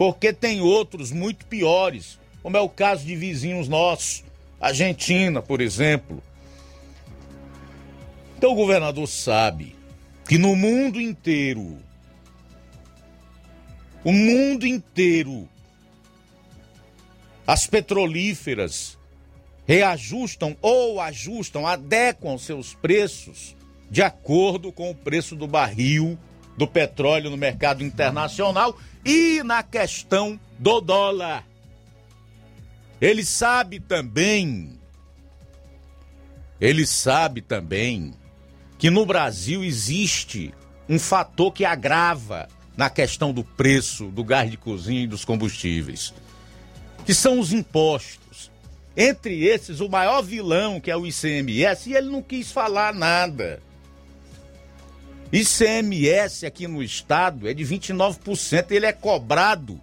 porque 0.00 0.32
tem 0.32 0.62
outros 0.62 1.12
muito 1.12 1.44
piores, 1.44 2.18
como 2.42 2.56
é 2.56 2.60
o 2.60 2.70
caso 2.70 3.04
de 3.04 3.14
vizinhos 3.14 3.68
nossos, 3.68 4.24
Argentina, 4.58 5.42
por 5.42 5.60
exemplo. 5.60 6.22
Então 8.38 8.52
o 8.52 8.54
governador 8.54 9.06
sabe 9.06 9.76
que 10.26 10.38
no 10.38 10.56
mundo 10.56 10.98
inteiro, 10.98 11.76
o 14.04 14.12
mundo 14.12 14.66
inteiro, 14.66 15.48
as 17.46 17.66
petrolíferas 17.66 18.98
reajustam 19.66 20.56
ou 20.60 21.00
ajustam, 21.00 21.66
adequam 21.66 22.38
seus 22.38 22.74
preços 22.74 23.54
de 23.90 24.02
acordo 24.02 24.72
com 24.72 24.90
o 24.90 24.94
preço 24.94 25.34
do 25.34 25.46
barril 25.46 26.18
do 26.56 26.66
petróleo 26.66 27.30
no 27.30 27.36
mercado 27.36 27.82
internacional 27.82 28.78
e 29.04 29.42
na 29.42 29.62
questão 29.62 30.38
do 30.58 30.80
dólar. 30.80 31.44
Ele 33.00 33.24
sabe 33.24 33.80
também, 33.80 34.78
ele 36.60 36.86
sabe 36.86 37.40
também 37.40 38.12
que 38.78 38.90
no 38.90 39.06
Brasil 39.06 39.64
existe 39.64 40.54
um 40.88 40.98
fator 40.98 41.52
que 41.52 41.64
agrava 41.64 42.48
na 42.80 42.88
questão 42.88 43.30
do 43.30 43.44
preço 43.44 44.06
do 44.06 44.24
gás 44.24 44.50
de 44.50 44.56
cozinha 44.56 45.02
e 45.02 45.06
dos 45.06 45.22
combustíveis, 45.22 46.14
que 47.04 47.12
são 47.12 47.38
os 47.38 47.52
impostos. 47.52 48.50
Entre 48.96 49.44
esses, 49.44 49.80
o 49.80 49.88
maior 49.90 50.22
vilão, 50.22 50.80
que 50.80 50.90
é 50.90 50.96
o 50.96 51.06
ICMS, 51.06 51.90
e 51.90 51.94
ele 51.94 52.08
não 52.08 52.22
quis 52.22 52.50
falar 52.50 52.94
nada. 52.94 53.62
ICMS 55.30 56.46
aqui 56.46 56.66
no 56.66 56.82
estado 56.82 57.46
é 57.46 57.52
de 57.52 57.62
29%, 57.66 58.70
ele 58.70 58.86
é 58.86 58.94
cobrado 58.94 59.78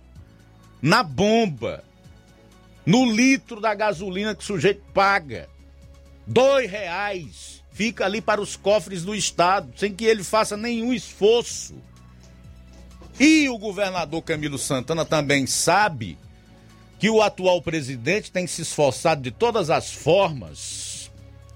na 0.81 1.03
bomba, 1.03 1.83
no 2.83 3.05
litro 3.05 3.61
da 3.61 3.75
gasolina 3.75 4.33
que 4.33 4.41
o 4.41 4.47
sujeito 4.47 4.81
paga. 4.91 5.47
Dois 6.25 6.67
reais 6.67 7.63
fica 7.71 8.05
ali 8.05 8.21
para 8.21 8.41
os 8.41 8.55
cofres 8.55 9.03
do 9.03 9.13
estado, 9.13 9.71
sem 9.77 9.93
que 9.93 10.03
ele 10.03 10.23
faça 10.23 10.57
nenhum 10.57 10.91
esforço. 10.91 11.75
E 13.19 13.49
o 13.49 13.57
governador 13.57 14.21
Camilo 14.21 14.57
Santana 14.57 15.03
também 15.03 15.47
sabe 15.47 16.17
que 16.99 17.09
o 17.09 17.21
atual 17.21 17.61
presidente 17.61 18.31
tem 18.31 18.45
se 18.47 18.61
esforçado 18.61 19.21
de 19.21 19.31
todas 19.31 19.69
as 19.69 19.91
formas 19.91 20.87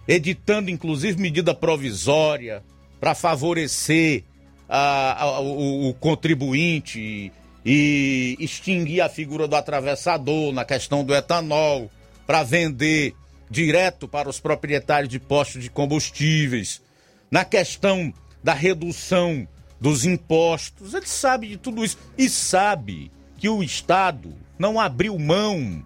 editando 0.08 0.70
inclusive 0.70 1.22
medida 1.22 1.54
provisória 1.54 2.64
para 3.00 3.16
favorecer 3.16 4.24
a, 4.68 5.24
a, 5.24 5.40
o, 5.40 5.90
o 5.90 5.94
contribuinte 5.94 7.32
e 7.66 8.36
extinguir 8.40 9.02
a 9.02 9.10
figura 9.10 9.48
do 9.48 9.56
atravessador 9.56 10.52
na 10.52 10.66
questão 10.66 11.04
do 11.04 11.14
etanol, 11.14 11.92
para 12.26 12.44
vender 12.44 13.14
direto 13.50 14.08
para 14.08 14.30
os 14.30 14.40
proprietários 14.40 15.10
de 15.10 15.20
postos 15.20 15.64
de 15.64 15.70
combustíveis, 15.70 16.82
na 17.30 17.46
questão 17.46 18.14
da 18.44 18.54
redução 18.54 19.48
dos 19.82 20.06
impostos. 20.06 20.94
Ele 20.94 21.08
sabe 21.08 21.48
de 21.48 21.58
tudo 21.58 21.84
isso 21.84 21.98
e 22.16 22.30
sabe 22.30 23.12
que 23.38 23.50
o 23.50 23.64
Estado 23.64 24.34
não 24.60 24.80
abriu 24.80 25.18
mão 25.18 25.84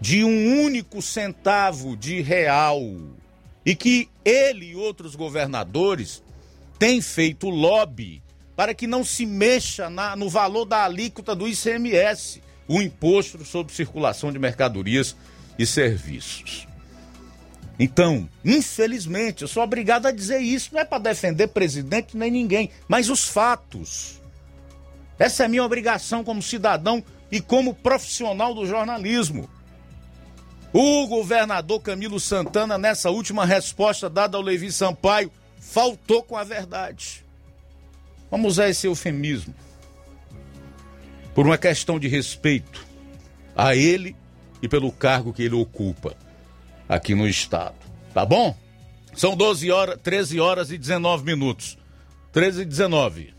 de 0.00 0.24
um 0.24 0.62
único 0.64 1.02
centavo 1.02 1.94
de 1.94 2.22
real 2.22 2.80
e 3.66 3.74
que 3.74 4.08
ele 4.24 4.70
e 4.70 4.76
outros 4.76 5.14
governadores 5.14 6.22
têm 6.78 7.02
feito 7.02 7.50
lobby 7.50 8.22
para 8.56 8.72
que 8.72 8.86
não 8.86 9.04
se 9.04 9.26
mexa 9.26 9.90
na, 9.90 10.16
no 10.16 10.28
valor 10.30 10.64
da 10.64 10.84
alíquota 10.84 11.34
do 11.34 11.46
ICMS, 11.46 12.42
o 12.66 12.80
Imposto 12.80 13.44
sobre 13.44 13.74
Circulação 13.74 14.32
de 14.32 14.38
Mercadorias 14.38 15.14
e 15.58 15.66
Serviços. 15.66 16.67
Então, 17.78 18.28
infelizmente, 18.44 19.42
eu 19.42 19.48
sou 19.48 19.62
obrigado 19.62 20.06
a 20.06 20.10
dizer 20.10 20.40
isso, 20.40 20.70
não 20.72 20.80
é 20.80 20.84
para 20.84 20.98
defender 20.98 21.46
presidente 21.48 22.16
nem 22.16 22.30
ninguém, 22.30 22.70
mas 22.88 23.08
os 23.08 23.24
fatos. 23.24 24.20
Essa 25.16 25.44
é 25.44 25.46
a 25.46 25.48
minha 25.48 25.64
obrigação 25.64 26.24
como 26.24 26.42
cidadão 26.42 27.04
e 27.30 27.40
como 27.40 27.74
profissional 27.74 28.52
do 28.52 28.66
jornalismo. 28.66 29.48
O 30.72 31.06
governador 31.06 31.80
Camilo 31.80 32.18
Santana, 32.18 32.76
nessa 32.76 33.10
última 33.10 33.46
resposta 33.46 34.10
dada 34.10 34.36
ao 34.36 34.42
Levi 34.42 34.72
Sampaio, 34.72 35.30
faltou 35.60 36.22
com 36.22 36.36
a 36.36 36.44
verdade. 36.44 37.24
Vamos 38.30 38.54
usar 38.54 38.68
esse 38.68 38.86
eufemismo. 38.86 39.54
Por 41.32 41.46
uma 41.46 41.56
questão 41.56 41.98
de 41.98 42.08
respeito 42.08 42.84
a 43.56 43.74
ele 43.74 44.16
e 44.60 44.68
pelo 44.68 44.90
cargo 44.90 45.32
que 45.32 45.42
ele 45.42 45.54
ocupa 45.54 46.16
aqui 46.88 47.14
no 47.14 47.26
estado. 47.26 47.74
Tá 48.14 48.24
bom? 48.24 48.56
São 49.14 49.36
12 49.36 49.70
horas, 49.70 49.98
13 50.02 50.40
horas 50.40 50.70
e 50.70 50.78
19 50.78 51.24
minutos. 51.24 51.76
13 52.32 52.62
e 52.62 52.64
19. 52.64 53.34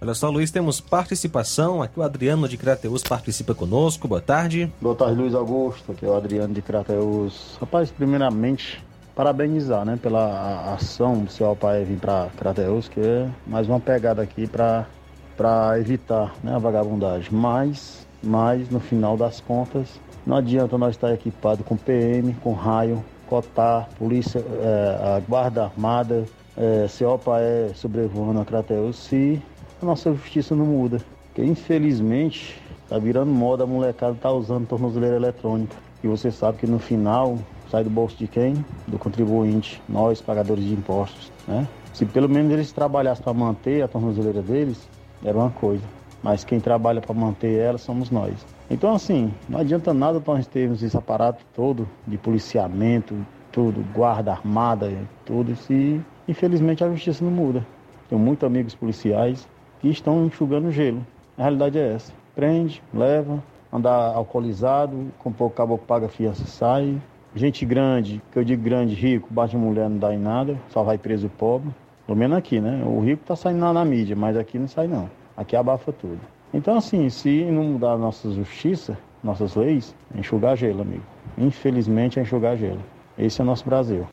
Olha 0.00 0.14
só, 0.14 0.30
Luiz, 0.30 0.50
temos 0.50 0.80
participação. 0.80 1.82
Aqui 1.82 1.98
o 1.98 2.02
Adriano 2.02 2.48
de 2.48 2.56
Crateus 2.56 3.02
participa 3.02 3.54
conosco. 3.54 4.06
Boa 4.06 4.20
tarde. 4.20 4.72
Boa 4.80 4.94
tarde, 4.94 5.20
Luiz 5.20 5.34
Augusto. 5.34 5.92
Aqui 5.92 6.04
é 6.04 6.08
o 6.08 6.14
Adriano 6.14 6.54
de 6.54 6.62
Crateus. 6.62 7.56
Rapaz, 7.60 7.90
primeiramente, 7.90 8.80
parabenizar 9.16 9.84
né, 9.84 9.98
pela 10.00 10.74
ação 10.74 11.24
do 11.24 11.32
seu 11.32 11.54
pai 11.56 11.82
vir 11.82 11.98
para 11.98 12.28
Crateus, 12.36 12.88
que 12.88 13.00
é 13.00 13.28
mais 13.44 13.68
uma 13.68 13.80
pegada 13.80 14.22
aqui 14.22 14.46
para 14.46 15.78
evitar 15.80 16.32
né, 16.44 16.54
a 16.54 16.58
vagabundagem. 16.58 17.30
Mas, 17.32 18.06
mas, 18.22 18.70
no 18.70 18.78
final 18.78 19.16
das 19.16 19.40
contas, 19.40 19.88
não 20.28 20.36
adianta 20.36 20.76
nós 20.76 20.90
estar 20.90 21.10
equipado 21.14 21.64
com 21.64 21.74
PM, 21.74 22.34
com 22.34 22.52
raio, 22.52 23.02
cotar, 23.26 23.88
polícia, 23.98 24.38
é, 24.38 25.16
a 25.16 25.20
guarda 25.26 25.64
armada, 25.64 26.26
é, 26.54 26.86
COPAE 26.86 27.74
sobrevoando 27.74 28.38
a 28.38 28.44
Crateus, 28.44 28.96
se 28.96 29.42
a 29.80 29.86
nossa 29.86 30.12
justiça 30.12 30.54
não 30.54 30.66
muda. 30.66 31.00
Porque 31.28 31.42
infelizmente 31.42 32.60
tá 32.90 32.98
virando 32.98 33.32
moda 33.32 33.64
a 33.64 33.66
molecada 33.66 34.14
tá 34.20 34.30
usando 34.30 34.66
tornozeleira 34.66 35.16
eletrônica. 35.16 35.74
E 36.04 36.06
você 36.06 36.30
sabe 36.30 36.58
que 36.58 36.66
no 36.66 36.78
final 36.78 37.38
sai 37.70 37.82
do 37.82 37.88
bolso 37.88 38.18
de 38.18 38.28
quem? 38.28 38.62
Do 38.86 38.98
contribuinte, 38.98 39.80
nós, 39.88 40.20
pagadores 40.20 40.62
de 40.62 40.74
impostos, 40.74 41.32
né? 41.46 41.66
Se 41.94 42.04
pelo 42.04 42.28
menos 42.28 42.52
eles 42.52 42.70
trabalhassem 42.70 43.24
para 43.24 43.32
manter 43.32 43.82
a 43.82 43.88
tornozeleira 43.88 44.42
deles, 44.42 44.86
era 45.24 45.38
uma 45.38 45.50
coisa. 45.50 45.84
Mas 46.22 46.44
quem 46.44 46.60
trabalha 46.60 47.00
para 47.00 47.14
manter 47.14 47.58
ela 47.58 47.78
somos 47.78 48.10
nós. 48.10 48.57
Então 48.70 48.92
assim, 48.92 49.32
não 49.48 49.60
adianta 49.60 49.94
nada 49.94 50.22
nós 50.26 50.46
termos 50.46 50.82
esse 50.82 50.96
aparato 50.96 51.44
todo 51.54 51.88
de 52.06 52.18
policiamento, 52.18 53.16
tudo, 53.50 53.82
guarda 53.94 54.32
armada, 54.32 54.92
tudo, 55.24 55.56
se 55.56 56.00
infelizmente 56.28 56.84
a 56.84 56.90
justiça 56.90 57.24
não 57.24 57.30
muda. 57.30 57.66
Tenho 58.08 58.20
muitos 58.20 58.44
amigos 58.44 58.74
policiais 58.74 59.48
que 59.80 59.88
estão 59.88 60.26
enxugando 60.26 60.70
gelo. 60.70 61.06
A 61.36 61.42
realidade 61.42 61.78
é 61.78 61.94
essa. 61.94 62.12
Prende, 62.34 62.82
leva, 62.92 63.42
andar 63.72 64.14
alcoolizado, 64.14 65.12
com 65.18 65.32
pouco 65.32 65.56
caboclo 65.56 65.86
paga 65.86 66.08
fiança 66.08 66.44
sai. 66.44 67.00
Gente 67.34 67.64
grande, 67.64 68.22
que 68.32 68.38
eu 68.38 68.44
digo 68.44 68.62
grande, 68.62 68.94
rico, 68.94 69.28
bate 69.30 69.56
mulher 69.56 69.88
não 69.88 69.98
dá 69.98 70.14
em 70.14 70.18
nada, 70.18 70.58
só 70.68 70.82
vai 70.82 70.98
preso 70.98 71.26
o 71.26 71.30
pobre. 71.30 71.70
Pelo 72.06 72.18
menos 72.18 72.36
aqui, 72.38 72.60
né? 72.60 72.82
O 72.86 73.00
rico 73.00 73.22
tá 73.24 73.36
saindo 73.36 73.60
lá 73.60 73.72
na 73.72 73.84
mídia, 73.84 74.16
mas 74.16 74.36
aqui 74.36 74.58
não 74.58 74.66
sai 74.66 74.88
não. 74.88 75.10
Aqui 75.36 75.54
abafa 75.54 75.92
tudo. 75.92 76.20
Então 76.52 76.76
assim, 76.76 77.08
se 77.10 77.44
não 77.44 77.64
mudar 77.64 77.92
a 77.92 77.98
nossa 77.98 78.30
justiça, 78.32 78.98
nossas 79.22 79.54
leis, 79.54 79.94
é 80.14 80.20
enxugar 80.20 80.56
gelo, 80.56 80.82
amigo. 80.82 81.04
Infelizmente 81.36 82.18
é 82.18 82.22
enxugar 82.22 82.56
gelo. 82.56 82.82
Esse 83.18 83.40
é 83.40 83.44
o 83.44 83.46
nosso 83.46 83.64
Brasil. 83.64 84.06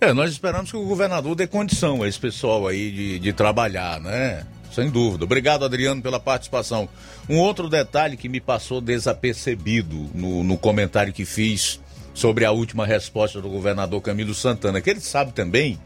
É, 0.00 0.12
nós 0.12 0.32
esperamos 0.32 0.70
que 0.70 0.76
o 0.76 0.84
governador 0.84 1.34
dê 1.34 1.46
condição 1.46 2.02
a 2.02 2.08
esse 2.08 2.18
pessoal 2.18 2.66
aí 2.66 2.90
de, 2.90 3.18
de 3.20 3.32
trabalhar, 3.32 4.00
né? 4.00 4.44
Sem 4.72 4.90
dúvida. 4.90 5.24
Obrigado, 5.24 5.64
Adriano, 5.64 6.02
pela 6.02 6.18
participação. 6.18 6.88
Um 7.28 7.38
outro 7.38 7.68
detalhe 7.68 8.16
que 8.16 8.28
me 8.28 8.40
passou 8.40 8.80
desapercebido 8.80 10.10
no, 10.14 10.42
no 10.42 10.58
comentário 10.58 11.12
que 11.12 11.24
fiz 11.24 11.80
sobre 12.14 12.44
a 12.44 12.50
última 12.50 12.86
resposta 12.86 13.40
do 13.40 13.48
governador 13.48 14.00
Camilo 14.00 14.34
Santana, 14.34 14.80
que 14.80 14.90
ele 14.90 15.00
sabe 15.00 15.32
também 15.32 15.78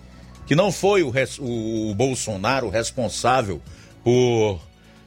que 0.47 0.55
não 0.55 0.71
foi 0.71 1.03
o, 1.03 1.13
o, 1.41 1.91
o 1.91 1.95
Bolsonaro 1.95 2.69
responsável 2.69 3.61
por, 4.03 4.61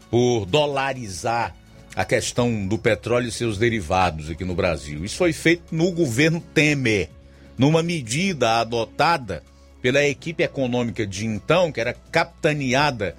por 0.10 0.46
dolarizar 0.46 1.56
a 1.96 2.06
questão 2.06 2.68
do 2.68 2.78
petróleo 2.78 3.28
e 3.28 3.32
seus 3.32 3.58
derivados 3.58 4.30
aqui 4.30 4.46
no 4.46 4.56
Brasil. 4.56 5.04
Isso 5.04 5.18
foi 5.18 5.34
feito 5.34 5.76
no 5.76 5.92
governo 5.92 6.40
Temer, 6.40 7.10
numa 7.58 7.84
medida 7.84 8.60
adotada 8.60 9.44
pela 9.82 10.04
equipe 10.04 10.44
econômica 10.44 11.06
de 11.06 11.26
então, 11.26 11.72
que 11.72 11.80
era 11.80 11.94
capitaneada 11.94 13.16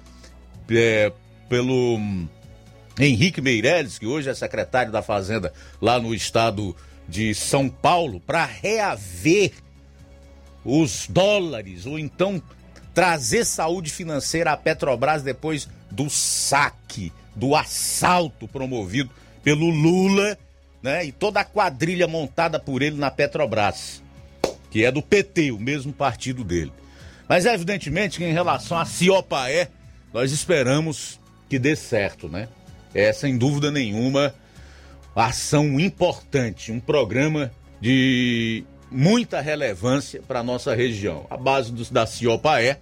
é, 0.69 1.11
pelo 1.49 1.97
hum, 1.97 2.27
Henrique 2.99 3.41
Meirelles, 3.41 3.97
que 3.97 4.05
hoje 4.05 4.29
é 4.29 4.33
secretário 4.33 4.91
da 4.91 5.01
Fazenda 5.01 5.53
lá 5.81 5.99
no 5.99 6.13
estado 6.13 6.75
de 7.07 7.33
São 7.35 7.67
Paulo, 7.67 8.19
para 8.19 8.45
reaver 8.45 9.51
os 10.63 11.07
dólares, 11.09 11.85
ou 11.85 11.97
então 11.97 12.41
trazer 12.93 13.45
saúde 13.45 13.91
financeira 13.91 14.51
à 14.51 14.57
Petrobras 14.57 15.23
depois 15.23 15.67
do 15.91 16.09
saque, 16.09 17.11
do 17.35 17.55
assalto 17.55 18.47
promovido 18.47 19.09
pelo 19.43 19.69
Lula, 19.69 20.37
né? 20.81 21.05
E 21.05 21.11
toda 21.11 21.41
a 21.41 21.45
quadrilha 21.45 22.07
montada 22.07 22.59
por 22.59 22.81
ele 22.81 22.97
na 22.97 23.11
Petrobras, 23.11 24.01
que 24.69 24.85
é 24.85 24.91
do 24.91 25.01
PT, 25.01 25.51
o 25.51 25.59
mesmo 25.59 25.93
partido 25.93 26.43
dele. 26.43 26.71
Mas 27.27 27.45
evidentemente 27.45 28.17
que 28.17 28.25
em 28.25 28.33
relação 28.33 28.77
a 28.77 28.85
Ciopaé, 28.85 29.69
nós 30.13 30.31
esperamos 30.31 31.19
que 31.49 31.59
dê 31.59 31.75
certo, 31.75 32.27
né? 32.27 32.47
É 32.93 33.13
sem 33.13 33.37
dúvida 33.37 33.71
nenhuma 33.71 34.33
ação 35.15 35.79
importante, 35.79 36.71
um 36.71 36.79
programa 36.79 37.51
de 37.79 38.63
muita 38.89 39.39
relevância 39.39 40.21
para 40.27 40.39
a 40.39 40.43
nossa 40.43 40.75
região. 40.75 41.25
A 41.29 41.37
base 41.37 41.71
do, 41.71 41.83
da 41.91 42.05
Ciopaé, 42.05 42.79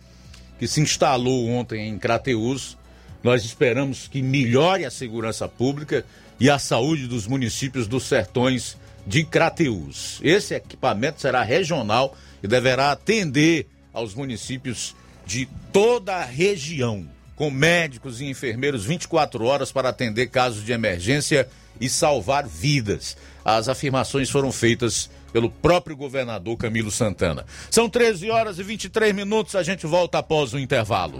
que 0.58 0.68
se 0.68 0.82
instalou 0.82 1.48
ontem 1.48 1.88
em 1.88 1.98
Crateus, 1.98 2.78
nós 3.24 3.44
esperamos 3.44 4.08
que 4.08 4.22
melhore 4.22 4.86
a 4.86 4.92
segurança 4.92 5.48
pública 5.48 6.06
e 6.40 6.50
a 6.50 6.58
saúde 6.58 7.08
dos 7.08 7.28
municípios 7.28 7.88
dos 7.88 8.04
sertões 8.04 8.78
de 9.06 9.24
Crateus. 9.24 10.20
Esse 10.24 10.54
equipamento 10.54 11.22
será 11.22 11.44
regional 11.44 12.16
e 12.42 12.48
deverá 12.48 12.92
atender 12.92 13.68
aos 13.94 14.14
municípios 14.14 14.96
de 15.26 15.48
toda 15.72 16.16
a 16.16 16.24
região 16.24 17.08
com 17.36 17.50
médicos 17.50 18.20
e 18.20 18.26
enfermeiros 18.26 18.84
24 18.84 19.46
horas 19.46 19.72
para 19.72 19.90
atender 19.90 20.28
casos 20.28 20.64
de 20.66 20.72
emergência 20.72 21.48
e 21.80 21.88
salvar 21.88 22.46
vidas. 22.46 23.16
As 23.44 23.70
afirmações 23.70 24.30
foram 24.30 24.52
feitas 24.52 25.10
pelo 25.32 25.50
próprio 25.50 25.96
governador 25.96 26.58
Camilo 26.58 26.92
Santana. 26.92 27.46
São 27.72 27.90
13 27.90 28.30
horas 28.30 28.60
e 28.60 28.64
23 28.64 29.16
minutos, 29.16 29.56
a 29.56 29.64
gente 29.64 29.86
volta 29.86 30.18
após 30.18 30.54
o 30.54 30.60
intervalo. 30.60 31.20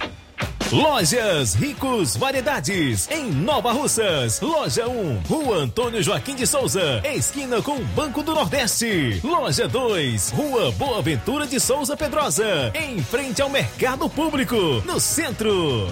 Lojas 0.71 1.53
Ricos 1.53 2.15
Variedades, 2.15 3.09
em 3.11 3.29
Nova 3.29 3.73
Russas. 3.73 4.39
Loja 4.39 4.87
1, 4.87 5.23
Rua 5.27 5.57
Antônio 5.57 6.01
Joaquim 6.01 6.33
de 6.33 6.47
Souza, 6.47 7.01
esquina 7.13 7.61
com 7.61 7.75
o 7.75 7.83
Banco 7.87 8.23
do 8.23 8.33
Nordeste. 8.33 9.19
Loja 9.21 9.67
2, 9.67 10.29
Rua 10.29 10.71
Boa 10.71 11.01
Ventura 11.01 11.45
de 11.45 11.59
Souza 11.59 11.97
Pedrosa, 11.97 12.71
em 12.73 13.03
frente 13.03 13.41
ao 13.41 13.49
Mercado 13.49 14.09
Público, 14.09 14.55
no 14.85 14.97
centro. 14.97 15.89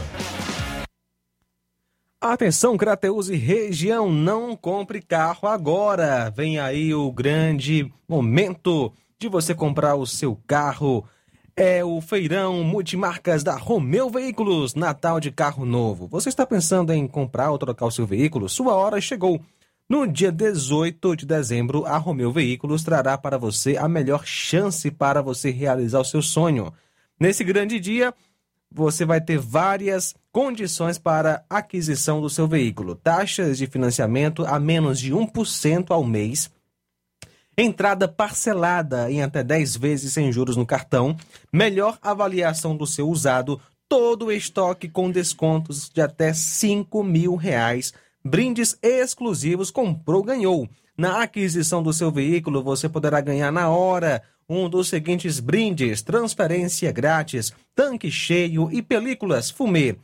Atenção, 2.21 2.77
Crateus 2.77 3.27
e 3.27 3.35
região, 3.35 4.09
não 4.09 4.55
compre 4.55 5.01
carro 5.01 5.49
agora. 5.49 6.29
Vem 6.29 6.57
aí 6.57 6.93
o 6.93 7.11
grande 7.11 7.91
momento 8.07 8.93
de 9.19 9.27
você 9.27 9.53
comprar 9.53 9.95
o 9.95 10.07
seu 10.07 10.39
carro 10.47 11.03
é 11.61 11.83
o 11.83 11.99
feirão 11.99 12.63
multimarcas 12.63 13.43
da 13.43 13.53
Romeu 13.53 14.09
Veículos, 14.09 14.75
Natal 14.75 15.19
de 15.19 15.29
carro 15.29 15.65
novo. 15.65 16.07
Você 16.07 16.29
está 16.29 16.45
pensando 16.45 16.93
em 16.93 17.05
comprar 17.05 17.51
ou 17.51 17.57
trocar 17.57 17.85
o 17.85 17.91
seu 17.91 18.07
veículo? 18.07 18.47
Sua 18.47 18.73
hora 18.75 19.01
chegou. 19.01 19.41
No 19.89 20.07
dia 20.07 20.31
18 20.31 21.17
de 21.17 21.25
dezembro, 21.25 21.85
a 21.85 21.97
Romeu 21.97 22.31
Veículos 22.31 22.81
trará 22.81 23.17
para 23.17 23.37
você 23.37 23.75
a 23.75 23.89
melhor 23.89 24.25
chance 24.25 24.89
para 24.89 25.21
você 25.21 25.51
realizar 25.51 25.99
o 25.99 26.05
seu 26.05 26.21
sonho. 26.21 26.71
Nesse 27.19 27.43
grande 27.43 27.77
dia, 27.77 28.13
você 28.71 29.03
vai 29.03 29.19
ter 29.19 29.37
várias 29.37 30.15
condições 30.31 30.97
para 30.97 31.43
aquisição 31.49 32.21
do 32.21 32.29
seu 32.29 32.47
veículo. 32.47 32.95
Taxas 32.95 33.57
de 33.57 33.67
financiamento 33.67 34.45
a 34.45 34.57
menos 34.61 34.97
de 34.97 35.13
1% 35.13 35.91
ao 35.91 36.05
mês 36.05 36.49
entrada 37.61 38.07
parcelada 38.07 39.11
em 39.11 39.21
até 39.21 39.43
10 39.43 39.75
vezes 39.77 40.13
sem 40.13 40.31
juros 40.31 40.55
no 40.55 40.65
cartão, 40.65 41.15
melhor 41.51 41.97
avaliação 42.01 42.75
do 42.75 42.85
seu 42.85 43.09
usado, 43.09 43.59
todo 43.87 44.27
o 44.27 44.31
estoque 44.31 44.87
com 44.87 45.09
descontos 45.09 45.89
de 45.89 46.01
até 46.01 46.33
5 46.33 47.03
mil 47.03 47.35
reais 47.35 47.93
brindes 48.23 48.77
exclusivos 48.81 49.71
comprou 49.71 50.23
ganhou. 50.23 50.69
Na 50.97 51.23
aquisição 51.23 51.81
do 51.81 51.93
seu 51.93 52.11
veículo, 52.11 52.61
você 52.61 52.89
poderá 52.89 53.21
ganhar 53.21 53.51
na 53.51 53.69
hora 53.69 54.21
um 54.47 54.69
dos 54.69 54.89
seguintes 54.89 55.39
brindes: 55.39 56.01
transferência 56.01 56.91
grátis, 56.91 57.53
tanque 57.75 58.11
cheio 58.11 58.69
e 58.71 58.81
películas 58.81 59.49
fumê. 59.49 59.95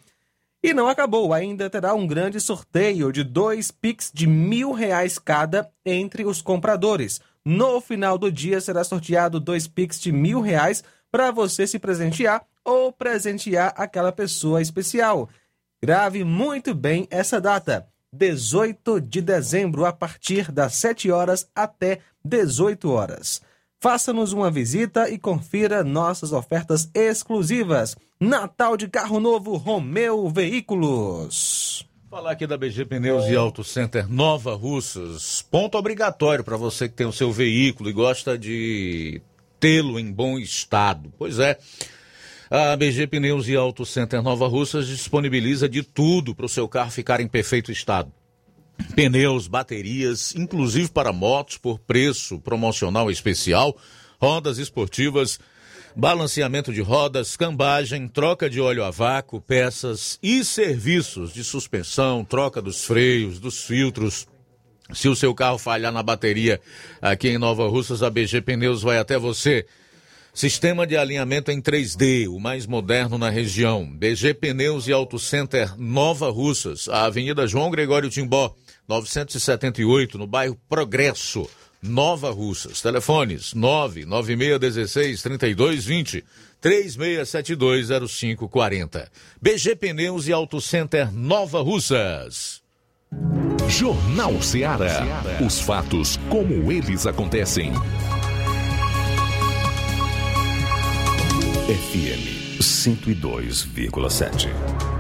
E 0.64 0.74
não 0.74 0.88
acabou, 0.88 1.32
ainda 1.32 1.70
terá 1.70 1.94
um 1.94 2.08
grande 2.08 2.40
sorteio 2.40 3.12
de 3.12 3.24
dois 3.24 3.70
Pix 3.70 4.12
de 4.12 4.26
mil 4.26 4.72
reais 4.72 5.20
cada 5.20 5.70
entre 5.86 6.26
os 6.26 6.42
compradores. 6.42 7.22
No 7.46 7.80
final 7.80 8.18
do 8.18 8.32
dia 8.32 8.60
será 8.60 8.84
sorteado 8.84 9.40
dois 9.40 9.68
Pix 9.68 10.00
de 10.00 10.12
mil 10.12 10.42
reais 10.42 10.84
para 11.12 11.30
você 11.30 11.68
se 11.68 11.78
presentear 11.78 12.44
ou 12.64 12.92
presentear 12.92 13.74
aquela 13.78 14.12
pessoa 14.12 14.62
especial. 14.62 15.30
Grave 15.82 16.24
muito 16.24 16.74
bem 16.74 17.08
essa 17.12 17.40
data. 17.40 17.88
18 18.12 19.00
de 19.00 19.22
dezembro, 19.22 19.86
a 19.86 19.94
partir 19.94 20.52
das 20.52 20.74
7 20.76 21.12
horas 21.12 21.48
até 21.54 22.00
18 22.24 22.90
horas. 22.90 23.42
Faça-nos 23.80 24.34
uma 24.34 24.50
visita 24.50 25.10
e 25.10 25.20
confira 25.20 25.84
nossas 25.84 26.32
ofertas 26.32 26.90
exclusivas. 26.94 27.96
Natal 28.20 28.76
de 28.76 28.88
Carro 28.88 29.20
Novo 29.20 29.56
Romeu 29.58 30.28
Veículos. 30.30 31.88
Falar 32.16 32.32
aqui 32.32 32.48
da 32.48 32.58
BG 32.58 32.86
Pneus 32.86 33.26
e 33.26 33.36
Auto 33.36 33.62
Center 33.62 34.10
Nova 34.10 34.56
Russas. 34.56 35.42
Ponto 35.52 35.78
obrigatório 35.78 36.46
para 36.46 36.56
você 36.56 36.88
que 36.88 36.96
tem 36.96 37.06
o 37.06 37.12
seu 37.12 37.30
veículo 37.30 37.90
e 37.90 37.92
gosta 37.92 38.38
de 38.38 39.22
tê-lo 39.60 40.00
em 40.00 40.14
bom 40.14 40.40
estado. 40.40 41.12
Pois 41.18 41.40
é. 41.40 41.60
A 42.50 42.74
BG 42.78 43.08
Pneus 43.08 43.50
e 43.50 43.56
Auto 43.58 43.86
Center 43.86 44.24
Nova 44.24 44.48
Russas 44.48 44.88
disponibiliza 44.88 45.68
de 45.68 45.84
tudo 45.84 46.34
para 46.34 46.46
o 46.46 46.50
seu 46.50 46.70
carro 46.70 46.90
ficar 46.90 47.20
em 47.20 47.28
perfeito 47.28 47.70
estado. 47.70 48.10
Pneus, 48.96 49.50
baterias, 49.50 50.34
inclusive 50.38 50.90
para 50.90 51.12
motos 51.12 51.58
por 51.58 51.80
preço 51.80 52.40
promocional 52.40 53.12
especial, 53.12 53.76
rodas 54.22 54.58
esportivas, 54.58 55.38
balanceamento 55.96 56.74
de 56.74 56.82
rodas, 56.82 57.38
cambagem, 57.38 58.08
troca 58.08 58.50
de 58.50 58.60
óleo 58.60 58.84
a 58.84 58.92
vácuo, 58.92 59.40
peças 59.40 60.20
e 60.22 60.44
serviços 60.44 61.34
de 61.34 61.44
suspensão, 61.44 62.26
troca 62.26 62.62
dos 62.62 62.84
freios, 62.84 63.40
dos 63.40 63.64
filtros. 63.64 64.28
Se 64.94 65.08
o 65.08 65.16
seu 65.16 65.34
carro 65.34 65.58
falhar 65.58 65.92
na 65.92 66.04
bateria 66.04 66.60
aqui 67.02 67.30
em 67.30 67.38
Nova 67.38 67.68
Russas, 67.68 68.04
a 68.04 68.10
BG 68.10 68.42
Pneus 68.42 68.82
vai 68.82 68.98
até 68.98 69.18
você. 69.18 69.66
Sistema 70.34 70.86
de 70.86 70.98
alinhamento 70.98 71.50
em 71.50 71.62
3D, 71.62 72.28
o 72.28 72.42
mais 72.42 72.68
moderno 72.68 73.18
na 73.18 73.30
região. 73.30 73.90
BG 73.90 74.34
Pneus 74.34 74.86
e 74.88 74.92
Auto 74.92 75.18
Center 75.18 75.74
Nova 75.80 76.30
Russas, 76.30 76.90
a 76.90 77.06
Avenida 77.06 77.48
João 77.48 77.72
Gregório 77.72 78.10
Timbó, 78.10 78.54
978, 78.86 80.18
no 80.18 80.28
bairro 80.28 80.60
Progresso, 80.68 81.50
Nova 81.86 82.32
Russas. 82.32 82.82
Telefones 82.82 83.54
99616 83.54 85.22
3220 85.22 86.26
36720540. 86.62 89.08
BG 89.42 89.76
Pneus 89.76 90.28
e 90.28 90.34
Auto 90.34 90.60
Center 90.60 91.14
Nova 91.14 91.62
Russas. 91.62 92.62
Jornal 93.70 94.42
Ceará. 94.42 95.22
Os 95.46 95.60
fatos 95.60 96.18
como 96.30 96.72
eles 96.72 97.06
acontecem. 97.06 97.72
FM 101.68 102.60
102,7. 102.60 104.95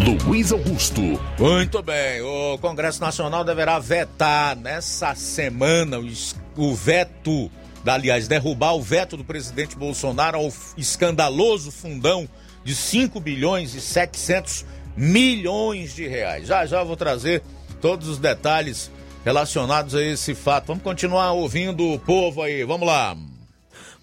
Luiz 0.00 0.50
Augusto. 0.50 1.02
Muito 1.38 1.82
bem, 1.82 2.22
o 2.22 2.56
Congresso 2.58 3.02
Nacional 3.02 3.44
deverá 3.44 3.78
vetar 3.78 4.56
nessa 4.56 5.14
semana 5.14 5.98
o, 6.56 6.74
veto, 6.74 7.50
aliás, 7.86 8.26
derrubar 8.26 8.74
o 8.74 8.82
veto 8.82 9.14
do 9.16 9.24
presidente 9.24 9.76
Bolsonaro 9.76 10.38
ao 10.38 10.50
escandaloso 10.76 11.70
fundão 11.70 12.26
de 12.64 12.74
5 12.74 13.20
bilhões 13.20 13.74
e 13.74 13.80
700 13.80 14.64
milhões 14.96 15.94
de 15.94 16.08
reais. 16.08 16.46
Já 16.46 16.64
já 16.64 16.82
vou 16.82 16.96
trazer 16.96 17.42
todos 17.80 18.08
os 18.08 18.18
detalhes 18.18 18.90
relacionados 19.22 19.94
a 19.94 20.02
esse 20.02 20.34
fato. 20.34 20.68
Vamos 20.68 20.82
continuar 20.82 21.32
ouvindo 21.32 21.86
o 21.92 21.98
povo 21.98 22.42
aí. 22.42 22.64
Vamos 22.64 22.86
lá. 22.86 23.16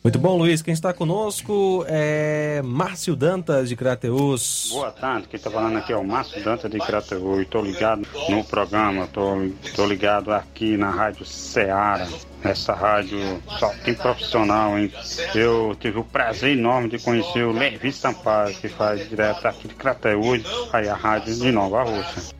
Muito 0.07 0.19
bom, 0.19 0.37
Luiz. 0.37 0.61
Quem 0.61 0.73
está 0.73 0.93
conosco 0.93 1.83
é 1.85 2.61
Márcio 2.63 3.13
Dantas, 3.13 3.67
de 3.67 3.75
Crateus. 3.75 4.69
Boa 4.71 4.89
tarde, 4.89 5.27
quem 5.27 5.35
está 5.35 5.51
falando 5.51 5.79
aqui 5.79 5.91
é 5.91 5.97
o 5.97 6.03
Márcio 6.05 6.41
Dantas, 6.41 6.71
de 6.71 6.77
Crateus. 6.77 7.41
Estou 7.41 7.61
ligado 7.61 8.07
no 8.29 8.41
programa, 8.45 9.03
estou 9.03 9.85
ligado 9.85 10.31
aqui 10.31 10.77
na 10.77 10.89
Rádio 10.89 11.25
Ceará. 11.25 12.07
Essa 12.41 12.73
rádio 12.73 13.19
só 13.59 13.67
tem 13.83 13.95
profissional, 13.95 14.79
hein? 14.79 14.89
Eu 15.35 15.75
tive 15.77 15.99
o 15.99 16.05
prazer 16.05 16.57
enorme 16.57 16.87
de 16.87 16.99
conhecer 16.99 17.43
o 17.43 17.51
Levi 17.51 17.91
Sampaio, 17.91 18.55
que 18.55 18.69
faz 18.69 19.09
direto 19.09 19.45
aqui 19.45 19.67
de 19.67 19.75
Crateus, 19.75 20.41
aí 20.71 20.87
a 20.87 20.95
rádio 20.95 21.35
de 21.35 21.51
Nova 21.51 21.83
Rússia. 21.83 22.36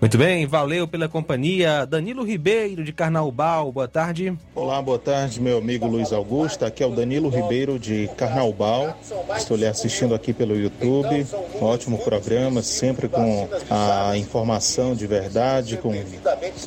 Muito 0.00 0.16
bem, 0.16 0.46
valeu 0.46 0.88
pela 0.88 1.10
companhia. 1.10 1.84
Danilo 1.84 2.24
Ribeiro, 2.24 2.82
de 2.82 2.90
Carnaubal, 2.90 3.70
boa 3.70 3.86
tarde. 3.86 4.32
Olá, 4.54 4.80
boa 4.80 4.98
tarde, 4.98 5.38
meu 5.42 5.58
amigo 5.58 5.86
Luiz 5.86 6.10
Augusto. 6.10 6.64
Aqui 6.64 6.82
é 6.82 6.86
o 6.86 6.90
Danilo 6.90 7.28
Ribeiro, 7.28 7.78
de 7.78 8.08
Carnaubal. 8.16 8.98
Estou 9.36 9.58
lhe 9.58 9.66
assistindo 9.66 10.14
aqui 10.14 10.32
pelo 10.32 10.56
YouTube. 10.56 11.26
Um 11.60 11.64
ótimo 11.66 11.98
programa, 11.98 12.62
sempre 12.62 13.10
com 13.10 13.46
a 13.68 14.16
informação 14.16 14.94
de 14.94 15.06
verdade, 15.06 15.76
com 15.76 15.92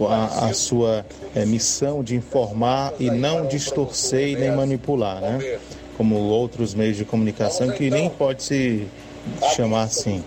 a, 0.07 0.49
a 0.49 0.53
sua 0.53 1.03
é, 1.33 1.43
missão 1.43 2.03
de 2.03 2.15
informar 2.15 2.93
e 2.99 3.09
não 3.09 3.47
distorcer 3.47 4.27
e 4.27 4.35
nem 4.35 4.51
manipular, 4.51 5.19
né? 5.19 5.57
Como 5.97 6.17
outros 6.17 6.75
meios 6.75 6.97
de 6.97 7.05
comunicação 7.05 7.71
que 7.71 7.89
nem 7.89 8.11
pode 8.11 8.43
se 8.43 8.87
chamar 9.55 9.83
assim. 9.83 10.23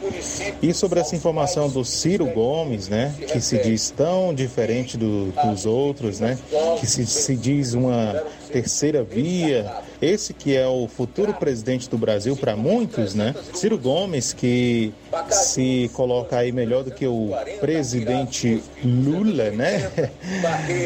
E 0.63 0.73
sobre 0.73 1.01
essa 1.01 1.15
informação 1.15 1.69
do 1.69 1.85
Ciro 1.85 2.27
Gomes, 2.27 2.89
né, 2.89 3.15
que 3.33 3.41
se 3.41 3.59
diz 3.59 3.91
tão 3.91 4.35
diferente 4.35 4.97
do, 4.97 5.33
dos 5.33 5.67
outros, 5.67 6.21
né, 6.21 6.39
que 6.81 6.87
se, 6.87 7.07
se 7.07 7.37
diz 7.37 7.75
uma 7.75 8.23
terceira 8.57 9.03
via, 9.03 9.71
esse 10.01 10.33
que 10.33 10.57
é 10.57 10.67
o 10.67 10.89
futuro 10.89 11.35
presidente 11.35 11.91
do 11.91 11.99
Brasil 11.99 12.35
para 12.35 12.57
muitos, 12.57 13.15
né? 13.15 13.35
Ciro 13.53 13.79
Gomes, 13.79 14.33
que 14.33 14.95
se 15.31 15.91
coloca 15.93 16.39
aí 16.39 16.53
melhor 16.53 16.83
do 16.83 16.91
que 16.91 17.07
o 17.07 17.33
presidente 17.61 18.63
Lula, 18.83 19.51
né? 19.51 19.91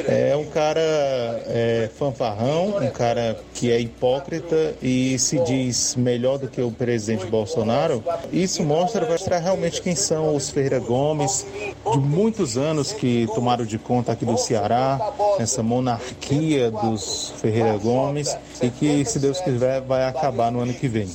É 0.08 0.36
um 0.36 0.44
cara 0.46 0.80
é, 0.80 1.88
fanfarrão, 1.96 2.78
um 2.78 2.90
cara 2.90 3.38
que 3.54 3.70
é 3.70 3.80
hipócrita 3.80 4.74
e 4.82 5.18
se 5.18 5.38
diz 5.40 5.94
melhor 5.96 6.38
do 6.38 6.48
que 6.48 6.60
o 6.60 6.70
presidente 6.70 7.26
Bolsonaro. 7.26 8.02
Isso 8.32 8.62
mostra, 8.62 9.02
vai 9.02 9.12
mostrar 9.12 9.38
realmente 9.38 9.80
quem 9.82 9.94
são 9.94 10.34
os 10.34 10.50
Ferreira 10.50 10.78
Gomes, 10.78 11.46
de 11.92 11.98
muitos 11.98 12.56
anos 12.56 12.92
que 12.92 13.28
tomaram 13.34 13.64
de 13.64 13.78
conta 13.78 14.12
aqui 14.12 14.24
do 14.24 14.36
Ceará, 14.38 14.98
essa 15.38 15.62
monarquia 15.62 16.70
dos 16.70 17.32
Ferreira 17.40 17.59
Gomes, 17.78 18.36
e 18.62 18.68
que, 18.70 19.04
se 19.04 19.18
Deus 19.18 19.40
quiser, 19.40 19.80
vai 19.80 20.04
acabar 20.04 20.50
no 20.50 20.60
ano 20.60 20.74
que 20.74 20.88
vem. 20.88 21.08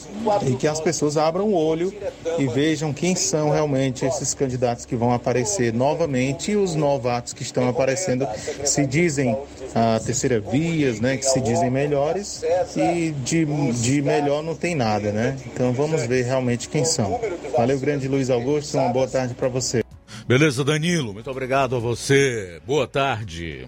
E 0.48 0.56
que 0.56 0.68
as 0.68 0.80
pessoas 0.80 1.18
abram 1.18 1.48
o 1.50 1.56
olho 1.56 1.94
e 2.38 2.48
vejam 2.48 2.94
quem 2.94 3.16
são 3.16 3.50
realmente 3.50 4.06
esses 4.06 4.34
candidatos 4.34 4.86
que 4.86 4.96
vão 4.96 5.14
aparecer 5.14 5.74
novamente 5.74 6.52
e 6.52 6.56
os 6.56 6.76
novatos 6.76 7.34
que 7.34 7.44
estão 7.44 7.68
aparecendo 7.68 8.28
se 8.64 8.86
dizem 8.86 9.38
a 9.74 10.00
terceira 10.00 10.40
vias, 10.40 11.00
né, 11.00 11.18
que 11.18 11.26
se 11.26 11.42
dizem 11.42 11.70
melhores 11.70 12.44
e 12.76 13.12
de, 13.12 13.46
de 13.74 14.02
melhor 14.02 14.44
não 14.44 14.56
tem 14.56 14.76
nada, 14.76 15.12
né? 15.12 15.38
Então 15.48 15.74
vamos 15.74 16.06
ver 16.06 16.24
realmente 16.24 16.70
quem 16.70 16.86
são. 16.86 17.20
Valeu, 17.56 17.80
grande 17.80 18.08
Luiz 18.08 18.30
Augusto, 18.30 18.78
uma 18.78 18.90
boa 18.90 19.08
tarde 19.08 19.34
para 19.34 19.48
você. 19.48 19.84
Beleza, 20.28 20.64
Danilo, 20.64 21.14
muito 21.14 21.30
obrigado 21.30 21.76
a 21.76 21.80
você. 21.80 22.60
Boa 22.66 22.88
tarde. 22.88 23.68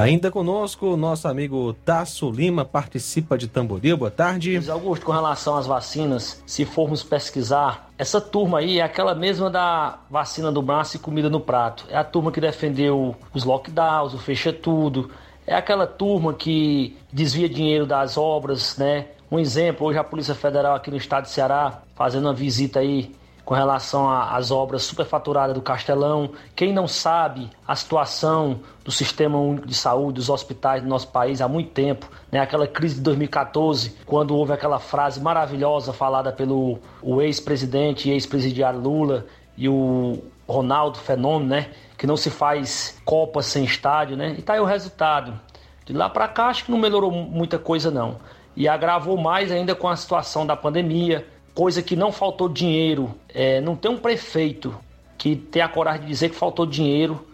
Ainda 0.00 0.30
conosco, 0.30 0.96
nosso 0.96 1.28
amigo 1.28 1.74
Tasso 1.84 2.30
Lima 2.30 2.64
participa 2.64 3.36
de 3.36 3.46
Tamboril. 3.46 3.98
Boa 3.98 4.10
tarde. 4.10 4.52
Luiz 4.52 4.70
Augusto, 4.70 5.04
com 5.04 5.12
relação 5.12 5.58
às 5.58 5.66
vacinas, 5.66 6.42
se 6.46 6.64
formos 6.64 7.02
pesquisar, 7.02 7.90
essa 7.98 8.18
turma 8.18 8.60
aí 8.60 8.78
é 8.78 8.82
aquela 8.82 9.14
mesma 9.14 9.50
da 9.50 9.98
vacina 10.10 10.50
do 10.50 10.62
braço 10.62 10.96
e 10.96 10.98
comida 10.98 11.28
no 11.28 11.38
prato. 11.38 11.84
É 11.90 11.98
a 11.98 12.02
turma 12.02 12.32
que 12.32 12.40
defendeu 12.40 13.14
os 13.34 13.44
lockdowns, 13.44 14.14
o 14.14 14.18
fecha 14.18 14.54
tudo. 14.54 15.10
É 15.46 15.54
aquela 15.54 15.86
turma 15.86 16.32
que 16.32 16.96
desvia 17.12 17.46
dinheiro 17.46 17.84
das 17.84 18.16
obras, 18.16 18.78
né? 18.78 19.08
Um 19.30 19.38
exemplo, 19.38 19.86
hoje 19.86 19.98
a 19.98 20.04
Polícia 20.04 20.34
Federal 20.34 20.76
aqui 20.76 20.90
no 20.90 20.96
estado 20.96 21.24
de 21.24 21.30
Ceará, 21.30 21.82
fazendo 21.94 22.24
uma 22.24 22.32
visita 22.32 22.80
aí 22.80 23.14
com 23.50 23.54
relação 23.56 24.08
às 24.08 24.52
obras 24.52 24.84
superfaturadas 24.84 25.56
do 25.56 25.60
Castelão. 25.60 26.30
Quem 26.54 26.72
não 26.72 26.86
sabe 26.86 27.50
a 27.66 27.74
situação 27.74 28.60
do 28.84 28.92
sistema 28.92 29.40
único 29.40 29.66
de 29.66 29.74
saúde, 29.74 30.14
dos 30.14 30.28
hospitais 30.28 30.84
do 30.84 30.88
nosso 30.88 31.08
país 31.08 31.40
há 31.40 31.48
muito 31.48 31.70
tempo, 31.70 32.08
né? 32.30 32.38
aquela 32.38 32.64
crise 32.68 32.94
de 32.94 33.00
2014, 33.00 33.96
quando 34.06 34.36
houve 34.36 34.52
aquela 34.52 34.78
frase 34.78 35.20
maravilhosa 35.20 35.92
falada 35.92 36.30
pelo 36.30 36.78
ex-presidente 37.20 38.08
e 38.08 38.12
ex-presidiário 38.12 38.78
Lula 38.78 39.26
e 39.58 39.68
o 39.68 40.22
Ronaldo, 40.48 40.98
fenômeno, 40.98 41.50
né? 41.50 41.70
Que 41.98 42.06
não 42.06 42.16
se 42.16 42.30
faz 42.30 43.02
Copa 43.04 43.42
sem 43.42 43.64
estádio, 43.64 44.16
né? 44.16 44.32
E 44.38 44.42
tá 44.42 44.52
aí 44.52 44.60
o 44.60 44.64
resultado. 44.64 45.36
De 45.84 45.92
lá 45.92 46.08
para 46.08 46.28
cá, 46.28 46.46
acho 46.46 46.66
que 46.66 46.70
não 46.70 46.78
melhorou 46.78 47.10
muita 47.10 47.58
coisa, 47.58 47.90
não. 47.90 48.18
E 48.56 48.68
agravou 48.68 49.16
mais 49.16 49.50
ainda 49.50 49.74
com 49.74 49.88
a 49.88 49.96
situação 49.96 50.46
da 50.46 50.54
pandemia, 50.54 51.26
coisa 51.54 51.82
que 51.82 51.96
não 51.96 52.12
faltou 52.12 52.48
dinheiro. 52.48 53.14
É, 53.28 53.60
não 53.60 53.76
tem 53.76 53.90
um 53.90 53.98
prefeito 53.98 54.74
que 55.16 55.36
tenha 55.36 55.66
a 55.66 55.68
coragem 55.68 56.02
de 56.02 56.08
dizer 56.08 56.30
que 56.30 56.36
faltou 56.36 56.66
dinheiro. 56.66 57.26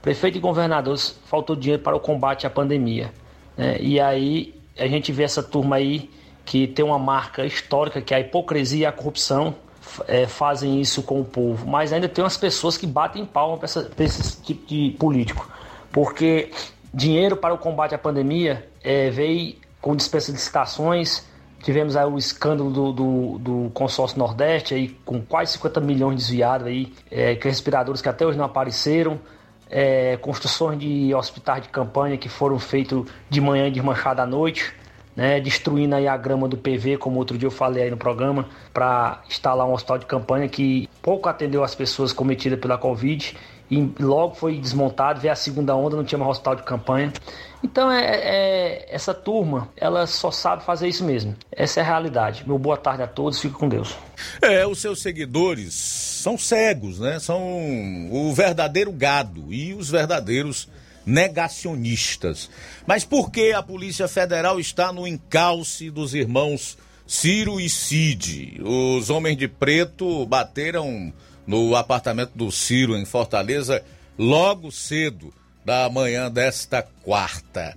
Prefeito 0.00 0.38
e 0.38 0.40
governadores 0.40 1.18
faltou 1.26 1.54
dinheiro 1.54 1.82
para 1.82 1.96
o 1.96 2.00
combate 2.00 2.46
à 2.46 2.50
pandemia. 2.50 3.12
Né? 3.56 3.78
E 3.80 4.00
aí 4.00 4.54
a 4.78 4.86
gente 4.86 5.12
vê 5.12 5.22
essa 5.22 5.42
turma 5.42 5.76
aí 5.76 6.10
que 6.44 6.66
tem 6.66 6.84
uma 6.84 6.98
marca 6.98 7.44
histórica 7.44 8.00
que 8.00 8.12
é 8.12 8.16
a 8.16 8.20
hipocrisia 8.20 8.80
e 8.80 8.86
a 8.86 8.92
corrupção 8.92 9.54
é, 10.08 10.26
fazem 10.26 10.80
isso 10.80 11.02
com 11.02 11.20
o 11.20 11.24
povo. 11.24 11.66
Mas 11.66 11.92
ainda 11.92 12.08
tem 12.08 12.22
umas 12.22 12.36
pessoas 12.36 12.76
que 12.76 12.86
batem 12.86 13.24
palma 13.24 13.58
para 13.58 13.66
esse 14.04 14.42
tipo 14.42 14.66
de 14.66 14.96
político. 14.98 15.48
Porque 15.92 16.50
dinheiro 16.92 17.36
para 17.36 17.54
o 17.54 17.58
combate 17.58 17.94
à 17.94 17.98
pandemia 17.98 18.66
é, 18.82 19.10
veio 19.10 19.56
com 19.80 19.96
dispensa 19.96 20.26
de 20.26 20.38
licitações, 20.38 21.26
Tivemos 21.62 21.96
aí 21.96 22.04
o 22.04 22.18
escândalo 22.18 22.70
do, 22.70 22.92
do, 22.92 23.38
do, 23.38 23.70
consórcio 23.70 24.18
Nordeste, 24.18 24.74
aí, 24.74 24.88
com 25.04 25.20
quase 25.22 25.52
50 25.52 25.80
milhões 25.80 26.16
desviados, 26.16 26.66
aí, 26.66 26.92
é, 27.10 27.36
que 27.36 27.48
respiradores 27.48 28.02
que 28.02 28.08
até 28.08 28.26
hoje 28.26 28.36
não 28.36 28.44
apareceram. 28.44 29.20
É, 29.70 30.18
construções 30.18 30.78
de 30.78 31.14
hospitais 31.14 31.62
de 31.62 31.68
campanha 31.70 32.18
que 32.18 32.28
foram 32.28 32.58
feitos 32.58 33.06
de 33.30 33.40
manhã 33.40 33.68
e 33.68 33.70
desmanchados 33.70 34.22
à 34.22 34.26
noite, 34.26 34.74
né, 35.16 35.40
destruindo 35.40 35.94
aí 35.94 36.06
a 36.06 36.14
grama 36.14 36.46
do 36.46 36.58
PV, 36.58 36.98
como 36.98 37.18
outro 37.18 37.38
dia 37.38 37.46
eu 37.46 37.50
falei 37.50 37.84
aí 37.84 37.90
no 37.90 37.96
programa, 37.96 38.46
para 38.74 39.22
instalar 39.26 39.66
um 39.66 39.72
hospital 39.72 39.96
de 39.96 40.04
campanha 40.04 40.46
que 40.46 40.90
pouco 41.00 41.26
atendeu 41.26 41.64
as 41.64 41.74
pessoas 41.74 42.12
cometidas 42.12 42.58
pela 42.58 42.76
Covid 42.76 43.34
e 43.72 43.90
logo 44.02 44.34
foi 44.34 44.58
desmontado, 44.58 45.18
veio 45.18 45.32
a 45.32 45.36
segunda 45.36 45.74
onda, 45.74 45.96
não 45.96 46.04
tinha 46.04 46.18
mais 46.18 46.32
hospital 46.32 46.56
de 46.56 46.62
campanha. 46.62 47.10
Então 47.64 47.90
é, 47.90 48.04
é, 48.04 48.94
essa 48.94 49.14
turma, 49.14 49.70
ela 49.78 50.06
só 50.06 50.30
sabe 50.30 50.62
fazer 50.62 50.88
isso 50.88 51.02
mesmo. 51.02 51.34
Essa 51.50 51.80
é 51.80 51.82
a 51.82 51.86
realidade. 51.86 52.44
Meu 52.46 52.58
boa 52.58 52.76
tarde 52.76 53.02
a 53.02 53.06
todos, 53.06 53.40
fico 53.40 53.58
com 53.58 53.70
Deus. 53.70 53.96
É, 54.42 54.66
os 54.66 54.78
seus 54.78 55.00
seguidores 55.00 55.72
são 55.72 56.36
cegos, 56.36 56.98
né? 56.98 57.18
São 57.18 57.40
o 58.10 58.30
verdadeiro 58.34 58.92
gado 58.92 59.50
e 59.50 59.72
os 59.72 59.88
verdadeiros 59.88 60.68
negacionistas. 61.06 62.50
Mas 62.86 63.04
por 63.06 63.30
que 63.30 63.54
a 63.54 63.62
Polícia 63.62 64.06
Federal 64.06 64.60
está 64.60 64.92
no 64.92 65.06
encalce 65.06 65.90
dos 65.90 66.12
irmãos 66.12 66.76
Ciro 67.06 67.58
e 67.58 67.70
Cid? 67.70 68.60
Os 68.62 69.08
homens 69.08 69.38
de 69.38 69.48
preto 69.48 70.26
bateram 70.26 71.10
no 71.46 71.76
apartamento 71.76 72.32
do 72.34 72.50
Ciro, 72.50 72.96
em 72.96 73.04
Fortaleza, 73.04 73.82
logo 74.18 74.70
cedo 74.70 75.32
da 75.64 75.88
manhã 75.88 76.30
desta 76.30 76.82
quarta. 77.02 77.76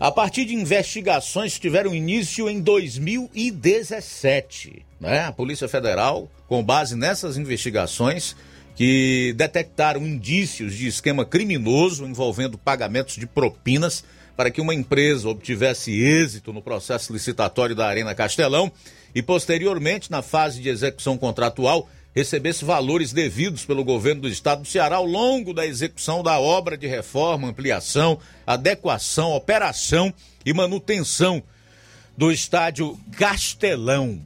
A 0.00 0.10
partir 0.12 0.44
de 0.44 0.54
investigações 0.54 1.54
que 1.54 1.60
tiveram 1.60 1.92
início 1.94 2.48
em 2.48 2.60
2017, 2.60 4.86
né? 5.00 5.24
A 5.24 5.32
Polícia 5.32 5.68
Federal, 5.68 6.30
com 6.46 6.62
base 6.62 6.94
nessas 6.94 7.36
investigações, 7.36 8.36
que 8.76 9.34
detectaram 9.36 10.06
indícios 10.06 10.74
de 10.74 10.86
esquema 10.86 11.24
criminoso 11.24 12.06
envolvendo 12.06 12.56
pagamentos 12.56 13.16
de 13.16 13.26
propinas 13.26 14.04
para 14.36 14.52
que 14.52 14.60
uma 14.60 14.72
empresa 14.72 15.28
obtivesse 15.28 16.00
êxito 16.00 16.52
no 16.52 16.62
processo 16.62 17.12
licitatório 17.12 17.74
da 17.74 17.88
Arena 17.88 18.14
Castelão 18.14 18.70
e 19.12 19.20
posteriormente, 19.20 20.12
na 20.12 20.22
fase 20.22 20.62
de 20.62 20.68
execução 20.68 21.18
contratual, 21.18 21.90
recebesse 22.18 22.64
valores 22.64 23.12
devidos 23.12 23.64
pelo 23.64 23.84
governo 23.84 24.22
do 24.22 24.28
estado 24.28 24.62
do 24.62 24.68
Ceará 24.68 24.96
ao 24.96 25.06
longo 25.06 25.54
da 25.54 25.64
execução 25.64 26.20
da 26.20 26.40
obra 26.40 26.76
de 26.76 26.86
reforma, 26.86 27.46
ampliação, 27.46 28.18
adequação, 28.44 29.32
operação 29.32 30.12
e 30.44 30.52
manutenção 30.52 31.40
do 32.16 32.32
estádio 32.32 32.98
Castelão. 33.16 34.20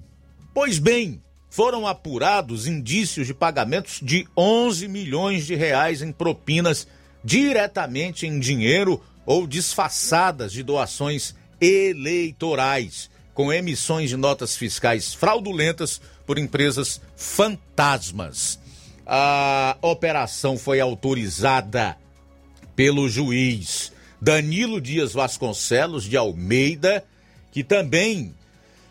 Pois 0.55 0.79
bem, 0.79 1.21
foram 1.51 1.87
apurados 1.87 2.67
indícios 2.67 3.27
de 3.27 3.35
pagamentos 3.35 4.01
de 4.03 4.27
11 4.35 4.89
milhões 4.89 5.47
de 5.47 5.55
reais 5.55 6.01
em 6.01 6.13
propinas 6.13 6.89
diretamente 7.23 8.27
em 8.27 8.39
dinheiro 8.41 9.03
ou 9.27 9.47
disfarçadas 9.47 10.51
de 10.51 10.63
doações 10.63 11.35
eleitorais, 11.61 13.11
com 13.35 13.53
emissões 13.53 14.09
de 14.09 14.17
notas 14.17 14.57
fiscais 14.57 15.13
fraudulentas 15.13 16.01
por 16.27 16.39
empresas 16.39 17.01
fantasmas. 17.17 18.59
A 19.07 19.77
operação 19.83 20.57
foi 20.57 20.81
autorizada 20.81 21.97
pelo 22.75 23.09
juiz 23.09 23.93
Danilo 24.21 24.81
Dias 24.81 25.13
Vasconcelos 25.13 26.05
de 26.05 26.17
Almeida, 26.17 27.05
que 27.51 27.65
também 27.65 28.35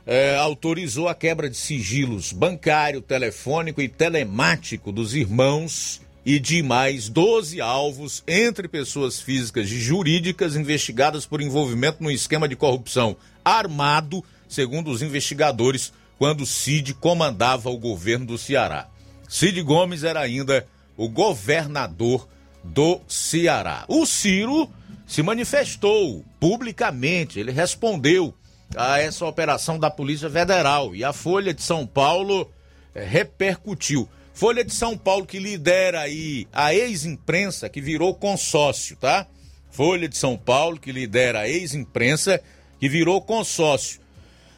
é, 0.05 0.35
autorizou 0.35 1.07
a 1.07 1.15
quebra 1.15 1.49
de 1.49 1.55
sigilos 1.55 2.33
bancário, 2.33 3.01
telefônico 3.01 3.81
e 3.81 3.87
telemático 3.87 4.91
dos 4.91 5.15
irmãos 5.15 6.01
e 6.25 6.39
de 6.39 6.61
mais 6.61 7.09
12 7.09 7.59
alvos 7.61 8.23
entre 8.27 8.67
pessoas 8.67 9.19
físicas 9.19 9.71
e 9.71 9.79
jurídicas 9.79 10.55
investigadas 10.55 11.25
por 11.25 11.41
envolvimento 11.41 12.03
no 12.03 12.11
esquema 12.11 12.47
de 12.47 12.55
corrupção 12.55 13.15
armado, 13.43 14.23
segundo 14.47 14.91
os 14.91 15.01
investigadores, 15.01 15.91
quando 16.22 16.45
Cid 16.45 16.93
comandava 16.93 17.72
o 17.72 17.80
governo 17.80 18.27
do 18.27 18.38
Ceará. 18.38 18.88
Cid 19.27 19.60
Gomes 19.64 20.03
era 20.03 20.19
ainda 20.19 20.68
o 20.95 21.10
governador 21.10 22.27
do 22.64 23.02
Ceará. 23.07 23.85
O 23.88 24.06
Ciro 24.06 24.69
se 25.07 25.23
manifestou 25.23 26.23
publicamente, 26.39 27.39
ele 27.39 27.52
respondeu 27.52 28.35
a 28.77 28.99
essa 28.99 29.26
operação 29.26 29.80
da 29.80 29.89
Polícia 29.89 30.30
Federal 30.30 30.95
e 30.95 31.03
a 31.03 31.11
Folha 31.11 31.56
de 31.56 31.64
São 31.64 31.88
Paulo 31.88 32.48
é, 32.93 33.03
repercutiu. 33.03 34.07
Folha 34.31 34.64
de 34.64 34.76
São 34.76 34.95
Paulo 34.95 35.26
que 35.26 35.39
lidera 35.39 36.02
aí 36.02 36.48
a 36.53 36.72
ex-imprensa 36.72 37.68
que 37.68 37.81
virou 37.81 38.14
consórcio, 38.14 38.95
tá? 38.95 39.26
Folha 39.72 40.07
de 40.07 40.19
São 40.19 40.38
Paulo 40.38 40.80
que 40.80 40.91
lidera 40.91 41.39
a 41.39 41.49
ex-imprensa 41.49 42.39
que 42.80 42.88
virou 42.88 43.19
consórcio. 43.23 43.99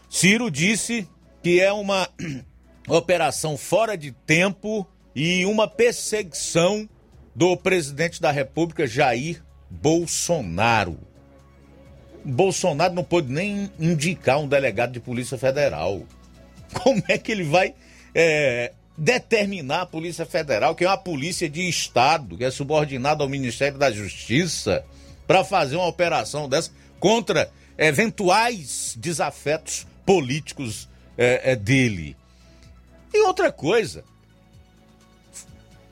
Ciro 0.10 0.52
disse 0.52 1.08
que 1.44 1.60
é 1.60 1.72
uma 1.74 2.10
operação 2.88 3.58
fora 3.58 3.98
de 3.98 4.12
tempo 4.12 4.88
e 5.14 5.46
uma 5.46 5.68
perseguição 5.68 6.90
do 7.36 7.58
presidente 7.58 8.22
da 8.22 8.32
República, 8.32 8.88
Jair 8.88 9.44
Bolsonaro. 9.70 10.98
Bolsonaro 12.24 12.94
não 12.94 13.04
pôde 13.04 13.30
nem 13.32 13.70
indicar 13.78 14.40
um 14.40 14.48
delegado 14.48 14.94
de 14.94 15.02
Polícia 15.02 15.38
Federal. 15.38 16.04
Como 16.82 17.04
é 17.10 17.18
que 17.18 17.34
ele 17.34 17.44
vai 17.44 17.76
é, 18.16 18.72
determinar 18.98 19.82
a 19.82 19.86
Polícia 19.86 20.26
Federal, 20.26 20.74
que 20.74 20.86
é 20.86 20.88
uma 20.88 20.98
polícia 20.98 21.50
de 21.50 21.68
Estado, 21.68 22.38
que 22.38 22.46
é 22.46 22.52
subordinada 22.52 23.22
ao 23.22 23.30
Ministério 23.30 23.78
da 23.78 23.92
Justiça, 23.92 24.86
para 25.28 25.44
fazer 25.44 25.76
uma 25.76 25.88
operação 25.88 26.48
dessa 26.48 26.72
contra 27.00 27.52
eventuais 27.78 28.96
desafetos 28.98 29.86
políticos 30.06 30.88
é, 31.18 31.52
é 31.52 31.56
dele. 31.56 32.16
E 33.14 33.26
outra 33.26 33.52
coisa, 33.52 34.04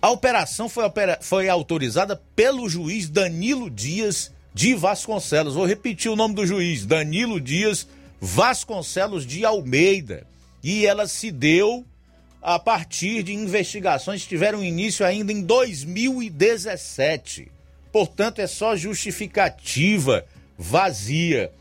a 0.01 0.09
operação 0.09 0.67
foi, 0.67 0.83
opera... 0.83 1.19
foi 1.21 1.47
autorizada 1.47 2.19
pelo 2.35 2.67
juiz 2.67 3.07
Danilo 3.07 3.69
Dias 3.69 4.31
de 4.53 4.73
Vasconcelos. 4.73 5.53
Vou 5.53 5.65
repetir 5.65 6.09
o 6.09 6.15
nome 6.15 6.33
do 6.33 6.45
juiz: 6.45 6.85
Danilo 6.85 7.39
Dias 7.39 7.87
Vasconcelos 8.19 9.25
de 9.25 9.45
Almeida. 9.45 10.25
E 10.63 10.85
ela 10.85 11.07
se 11.07 11.31
deu 11.31 11.85
a 12.41 12.57
partir 12.57 13.23
de 13.23 13.33
investigações 13.33 14.23
que 14.23 14.29
tiveram 14.29 14.63
início 14.63 15.05
ainda 15.05 15.31
em 15.31 15.43
2017. 15.43 17.51
Portanto, 17.91 18.39
é 18.39 18.47
só 18.47 18.75
justificativa 18.75 20.25
vazia. 20.57 21.51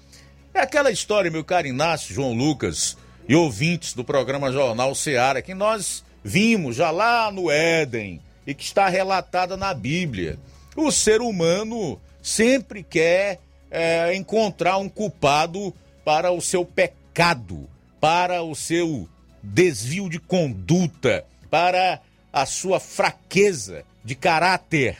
É 0.54 0.60
aquela 0.60 0.90
história, 0.90 1.30
meu 1.30 1.44
caro 1.44 1.66
Inácio, 1.66 2.14
João 2.14 2.32
Lucas, 2.32 2.96
e 3.30 3.34
ouvintes 3.36 3.94
do 3.94 4.02
programa 4.02 4.50
Jornal 4.50 4.92
Seara, 4.92 5.40
que 5.40 5.54
nós 5.54 6.04
vimos 6.24 6.74
já 6.74 6.90
lá 6.90 7.30
no 7.30 7.48
Éden 7.48 8.20
e 8.44 8.52
que 8.52 8.64
está 8.64 8.88
relatada 8.88 9.56
na 9.56 9.72
Bíblia. 9.72 10.36
O 10.74 10.90
ser 10.90 11.20
humano 11.20 12.00
sempre 12.20 12.82
quer 12.82 13.38
é, 13.70 14.16
encontrar 14.16 14.78
um 14.78 14.88
culpado 14.88 15.72
para 16.04 16.32
o 16.32 16.40
seu 16.40 16.64
pecado, 16.64 17.70
para 18.00 18.42
o 18.42 18.52
seu 18.56 19.08
desvio 19.40 20.10
de 20.10 20.18
conduta, 20.18 21.24
para 21.48 22.00
a 22.32 22.44
sua 22.44 22.80
fraqueza 22.80 23.84
de 24.04 24.16
caráter 24.16 24.96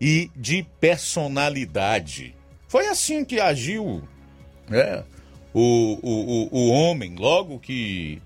e 0.00 0.32
de 0.34 0.66
personalidade. 0.80 2.34
Foi 2.66 2.88
assim 2.88 3.24
que 3.24 3.38
agiu 3.38 4.02
né? 4.68 5.04
O, 5.52 5.98
o, 6.02 6.48
o 6.50 6.68
homem, 6.70 7.14
logo 7.16 7.58
que 7.58 8.20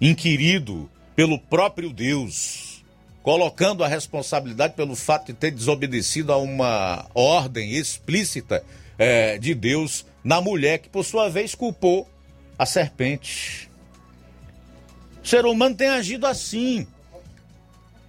inquirido 0.00 0.90
pelo 1.14 1.38
próprio 1.38 1.92
Deus, 1.92 2.82
colocando 3.22 3.84
a 3.84 3.88
responsabilidade 3.88 4.74
pelo 4.74 4.96
fato 4.96 5.26
de 5.26 5.34
ter 5.34 5.50
desobedecido 5.50 6.32
a 6.32 6.38
uma 6.38 7.06
ordem 7.14 7.72
explícita 7.72 8.64
é, 8.98 9.38
de 9.38 9.54
Deus 9.54 10.06
na 10.24 10.40
mulher, 10.40 10.78
que 10.78 10.88
por 10.88 11.04
sua 11.04 11.28
vez 11.28 11.54
culpou 11.54 12.08
a 12.58 12.64
serpente. 12.64 13.70
O 15.22 15.26
ser 15.26 15.44
humano 15.44 15.74
tem 15.74 15.88
agido 15.88 16.26
assim 16.26 16.86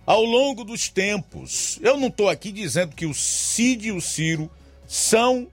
ao 0.05 0.23
longo 0.23 0.63
dos 0.63 0.89
tempos. 0.89 1.79
Eu 1.81 1.97
não 1.97 2.07
estou 2.07 2.29
aqui 2.29 2.51
dizendo 2.51 2.95
que 2.95 3.05
o 3.05 3.13
Cid 3.13 3.87
e 3.87 3.91
o 3.91 4.01
Ciro 4.01 4.49
são 4.87 5.47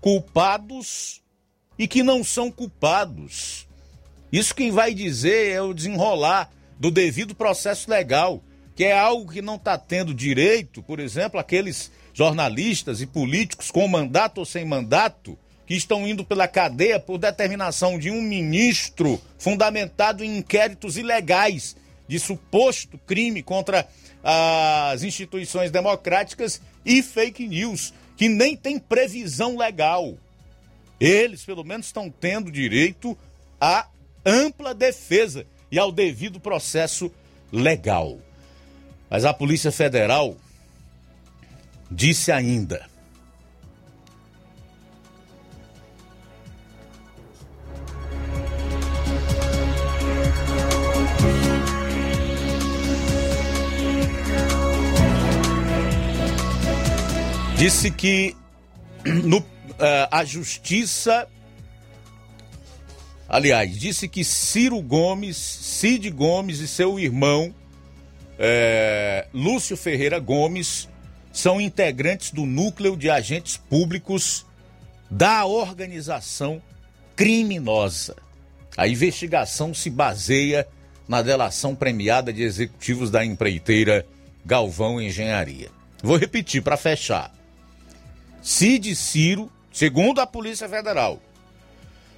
culpados 0.00 1.23
e 1.78 1.86
que 1.88 2.02
não 2.02 2.22
são 2.22 2.50
culpados. 2.50 3.66
Isso 4.32 4.54
quem 4.54 4.70
vai 4.70 4.94
dizer 4.94 5.52
é 5.52 5.62
o 5.62 5.74
desenrolar 5.74 6.50
do 6.78 6.90
devido 6.90 7.34
processo 7.34 7.90
legal, 7.90 8.42
que 8.74 8.84
é 8.84 8.98
algo 8.98 9.30
que 9.30 9.40
não 9.40 9.56
está 9.56 9.78
tendo 9.78 10.12
direito, 10.12 10.82
por 10.82 10.98
exemplo, 10.98 11.38
aqueles 11.38 11.90
jornalistas 12.12 13.00
e 13.00 13.06
políticos 13.06 13.70
com 13.70 13.86
mandato 13.86 14.38
ou 14.38 14.44
sem 14.44 14.64
mandato 14.64 15.38
que 15.66 15.74
estão 15.74 16.06
indo 16.06 16.24
pela 16.24 16.46
cadeia 16.46 17.00
por 17.00 17.18
determinação 17.18 17.98
de 17.98 18.10
um 18.10 18.20
ministro 18.20 19.20
fundamentado 19.38 20.22
em 20.22 20.38
inquéritos 20.38 20.96
ilegais 20.96 21.76
de 22.06 22.18
suposto 22.18 22.98
crime 22.98 23.42
contra 23.42 23.88
as 24.22 25.02
instituições 25.02 25.70
democráticas 25.70 26.60
e 26.84 27.02
fake 27.02 27.46
news, 27.46 27.94
que 28.16 28.28
nem 28.28 28.56
tem 28.56 28.78
previsão 28.78 29.56
legal. 29.56 30.14
Eles, 31.00 31.44
pelo 31.44 31.64
menos, 31.64 31.86
estão 31.86 32.10
tendo 32.10 32.50
direito 32.50 33.16
à 33.60 33.88
ampla 34.24 34.74
defesa 34.74 35.46
e 35.70 35.78
ao 35.78 35.90
devido 35.90 36.40
processo 36.40 37.10
legal. 37.52 38.18
Mas 39.10 39.24
a 39.24 39.34
Polícia 39.34 39.70
Federal 39.70 40.36
disse 41.90 42.32
ainda 42.32 42.88
disse 57.64 57.90
que 57.90 58.36
no, 59.24 59.42
a 60.10 60.24
justiça. 60.24 61.28
Aliás, 63.28 63.76
disse 63.78 64.08
que 64.08 64.24
Ciro 64.24 64.80
Gomes, 64.80 65.36
Cid 65.36 66.10
Gomes 66.10 66.60
e 66.60 66.68
seu 66.68 66.98
irmão 66.98 67.54
é, 68.38 69.26
Lúcio 69.32 69.76
Ferreira 69.76 70.18
Gomes 70.18 70.88
são 71.32 71.60
integrantes 71.60 72.30
do 72.30 72.46
núcleo 72.46 72.96
de 72.96 73.10
agentes 73.10 73.56
públicos 73.56 74.46
da 75.10 75.44
organização 75.44 76.62
criminosa. 77.16 78.16
A 78.76 78.88
investigação 78.88 79.72
se 79.72 79.90
baseia 79.90 80.66
na 81.06 81.22
delação 81.22 81.74
premiada 81.74 82.32
de 82.32 82.42
executivos 82.42 83.10
da 83.10 83.24
empreiteira 83.24 84.06
Galvão 84.44 85.00
Engenharia. 85.00 85.70
Vou 86.02 86.16
repetir 86.16 86.62
para 86.62 86.76
fechar. 86.76 87.32
Cid 88.42 88.90
e 88.90 88.96
Ciro, 88.96 89.50
segundo 89.74 90.20
a 90.20 90.26
Polícia 90.26 90.68
Federal, 90.68 91.20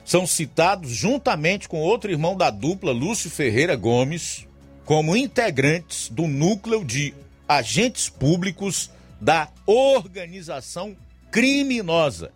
são 0.04 0.26
citados 0.26 0.90
juntamente 0.90 1.68
com 1.68 1.80
outro 1.80 2.12
irmão 2.12 2.36
da 2.36 2.50
dupla, 2.50 2.92
Lúcio 2.92 3.30
Ferreira 3.30 3.74
Gomes, 3.74 4.46
como 4.84 5.16
integrantes 5.16 6.08
do 6.10 6.28
núcleo 6.28 6.84
de 6.84 7.12
agentes 7.48 8.08
públicos 8.08 8.90
da 9.20 9.48
organização 9.64 10.94
criminosa. 11.30 12.30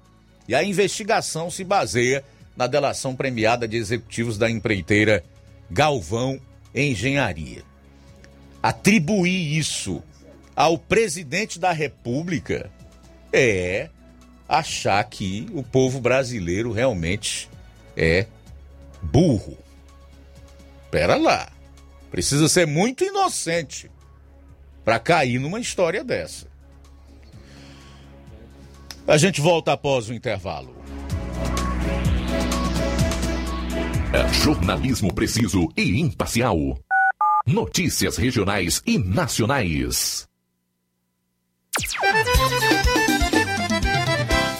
E 0.48 0.54
a 0.54 0.64
investigação 0.64 1.50
se 1.50 1.62
baseia 1.62 2.24
na 2.56 2.66
delação 2.66 3.14
premiada 3.14 3.68
de 3.68 3.76
executivos 3.76 4.36
da 4.36 4.50
empreiteira 4.50 5.22
Galvão 5.70 6.40
Engenharia. 6.74 7.62
Atribuir 8.62 9.56
isso 9.56 10.02
ao 10.56 10.76
presidente 10.76 11.58
da 11.58 11.72
República 11.72 12.70
é 13.32 13.90
achar 14.50 15.02
que 15.04 15.46
o 15.54 15.62
povo 15.62 16.00
brasileiro 16.00 16.72
realmente 16.72 17.48
é 17.96 18.26
burro. 19.00 19.56
Pera 20.90 21.14
lá. 21.14 21.48
Precisa 22.10 22.48
ser 22.48 22.66
muito 22.66 23.04
inocente 23.04 23.88
para 24.84 24.98
cair 24.98 25.38
numa 25.38 25.60
história 25.60 26.02
dessa. 26.02 26.48
A 29.06 29.16
gente 29.16 29.40
volta 29.40 29.72
após 29.72 30.08
o 30.08 30.12
intervalo. 30.14 30.74
É 34.12 34.32
jornalismo 34.32 35.14
preciso 35.14 35.68
e 35.76 36.00
imparcial. 36.00 36.76
Notícias 37.46 38.16
regionais 38.16 38.82
e 38.84 38.98
nacionais. 38.98 40.28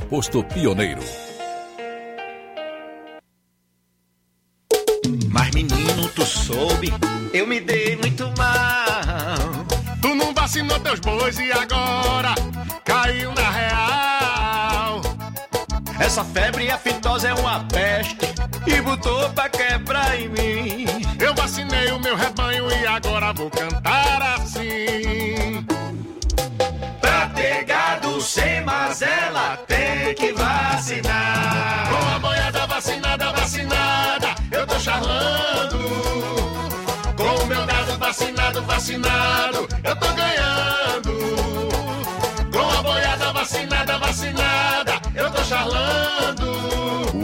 posto 0.00 0.42
Pioneiro. 0.44 1.02
Mas 5.28 5.50
menino, 5.52 6.08
tu 6.14 6.24
soube, 6.24 6.92
eu 7.32 7.46
me 7.46 7.60
dei 7.60 7.96
muito 7.96 8.24
mal. 8.36 9.66
Tu 10.00 10.14
não 10.14 10.32
vacinou 10.34 10.78
teus 10.80 11.00
bois 11.00 11.38
e 11.38 11.50
agora 11.52 12.34
caiu 12.84 13.32
na 13.32 13.50
real. 13.50 15.00
Essa 15.98 16.24
febre 16.24 16.70
aftosa 16.70 17.28
é 17.28 17.34
uma 17.34 17.64
peste 17.64 18.26
e 18.66 18.80
botou 18.80 19.30
pra 19.30 19.48
quebrar 19.48 20.18
em 20.18 20.28
mim. 20.28 20.86
Eu 21.18 21.34
vacinei 21.34 21.92
o 21.92 22.00
meu 22.00 22.16
rebanho 22.16 22.70
e 22.70 22.86
agora 22.86 23.32
vou 23.32 23.50
cantar 23.50 24.22
assim. 24.40 25.64
Sem 28.30 28.60
mazela, 28.60 29.56
tem 29.66 30.14
que 30.14 30.32
vacinar. 30.32 31.88
Com 31.90 32.14
a 32.14 32.18
boiada 32.20 32.64
vacinada, 32.64 33.32
vacinada, 33.32 34.34
eu 34.52 34.64
tô 34.68 34.78
charlando. 34.78 35.78
Com 37.16 37.42
o 37.42 37.46
meu 37.48 37.66
gado 37.66 37.98
vacinado, 37.98 38.62
vacinado, 38.62 39.68
eu 39.82 39.96
tô 39.96 40.06
ganhando. 40.14 40.49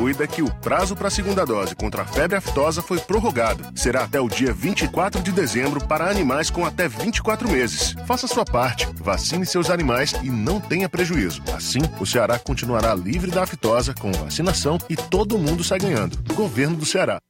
Cuida 0.07 0.24
que 0.24 0.41
o 0.41 0.49
prazo 0.61 0.95
para 0.95 1.09
a 1.09 1.11
segunda 1.11 1.45
dose 1.45 1.74
contra 1.74 2.03
a 2.03 2.07
febre 2.07 2.37
aftosa 2.37 2.81
foi 2.81 3.01
prorrogado. 3.01 3.65
Será 3.74 4.05
até 4.05 4.20
o 4.20 4.28
dia 4.28 4.53
24 4.53 5.20
de 5.20 5.33
dezembro 5.33 5.85
para 5.85 6.09
animais 6.09 6.49
com 6.49 6.65
até 6.65 6.87
24 6.87 7.51
meses. 7.51 7.97
Faça 8.07 8.28
sua 8.28 8.45
parte, 8.45 8.87
vacine 8.95 9.45
seus 9.45 9.69
animais 9.69 10.12
e 10.23 10.31
não 10.31 10.61
tenha 10.61 10.89
prejuízo. 10.89 11.43
Assim, 11.53 11.81
o 12.01 12.07
Ceará 12.07 12.39
continuará 12.39 12.95
livre 12.95 13.33
da 13.33 13.43
aftosa 13.43 13.93
com 13.95 14.12
vacinação 14.12 14.78
e 14.89 14.95
todo 14.95 15.41
mundo 15.41 15.65
sai 15.65 15.81
ganhando. 15.81 16.16
Governo 16.35 16.77
do 16.77 16.87
Ceará. 16.87 17.20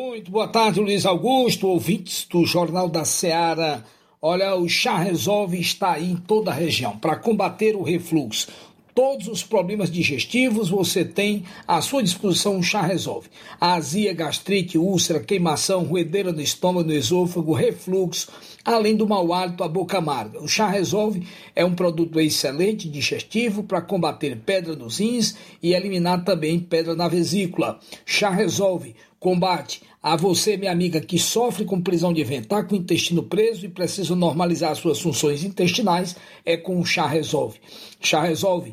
Muito 0.00 0.28
boa 0.32 0.48
tarde, 0.48 0.80
Luiz 0.80 1.06
Augusto, 1.06 1.68
ouvintes 1.68 2.26
do 2.26 2.44
Jornal 2.44 2.88
da 2.88 3.04
Seara. 3.04 3.84
Olha, 4.20 4.56
o 4.56 4.68
Chá 4.68 4.98
Resolve 4.98 5.60
está 5.60 5.92
aí 5.92 6.10
em 6.10 6.16
toda 6.16 6.50
a 6.50 6.54
região 6.54 6.98
para 6.98 7.14
combater 7.14 7.76
o 7.76 7.84
refluxo. 7.84 8.48
Todos 8.96 9.28
os 9.28 9.42
problemas 9.42 9.90
digestivos 9.90 10.70
você 10.70 11.04
tem 11.04 11.44
à 11.68 11.82
sua 11.82 12.02
disposição 12.02 12.58
o 12.58 12.62
chá 12.62 12.80
resolve. 12.80 13.28
Azia, 13.60 14.14
gastrite, 14.14 14.78
úlcera, 14.78 15.20
queimação, 15.20 15.84
ruedeira 15.84 16.32
no 16.32 16.40
estômago, 16.40 16.88
no 16.88 16.94
esôfago, 16.94 17.52
refluxo, 17.52 18.32
além 18.64 18.96
do 18.96 19.06
mau 19.06 19.34
hálito, 19.34 19.62
a 19.62 19.68
boca 19.68 19.98
amarga. 19.98 20.42
O 20.42 20.48
chá 20.48 20.66
resolve 20.66 21.26
é 21.54 21.62
um 21.62 21.74
produto 21.74 22.18
excelente 22.18 22.88
digestivo 22.88 23.62
para 23.62 23.82
combater 23.82 24.34
pedra 24.46 24.74
nos 24.74 24.96
rins 24.96 25.36
e 25.62 25.74
eliminar 25.74 26.24
também 26.24 26.58
pedra 26.58 26.94
na 26.94 27.06
vesícula. 27.06 27.78
Chá 28.06 28.30
resolve 28.30 28.96
combate 29.20 29.82
a 30.06 30.14
você, 30.14 30.56
minha 30.56 30.70
amiga, 30.70 31.00
que 31.00 31.18
sofre 31.18 31.64
com 31.64 31.80
prisão 31.80 32.12
de 32.12 32.22
ventre, 32.22 32.44
está 32.44 32.62
com 32.62 32.76
o 32.76 32.78
intestino 32.78 33.24
preso 33.24 33.66
e 33.66 33.68
precisa 33.68 34.14
normalizar 34.14 34.76
suas 34.76 35.00
funções 35.00 35.42
intestinais, 35.42 36.14
é 36.44 36.56
com 36.56 36.78
o 36.78 36.86
chá 36.86 37.08
resolve. 37.08 37.58
Chá 38.00 38.22
resolve 38.22 38.72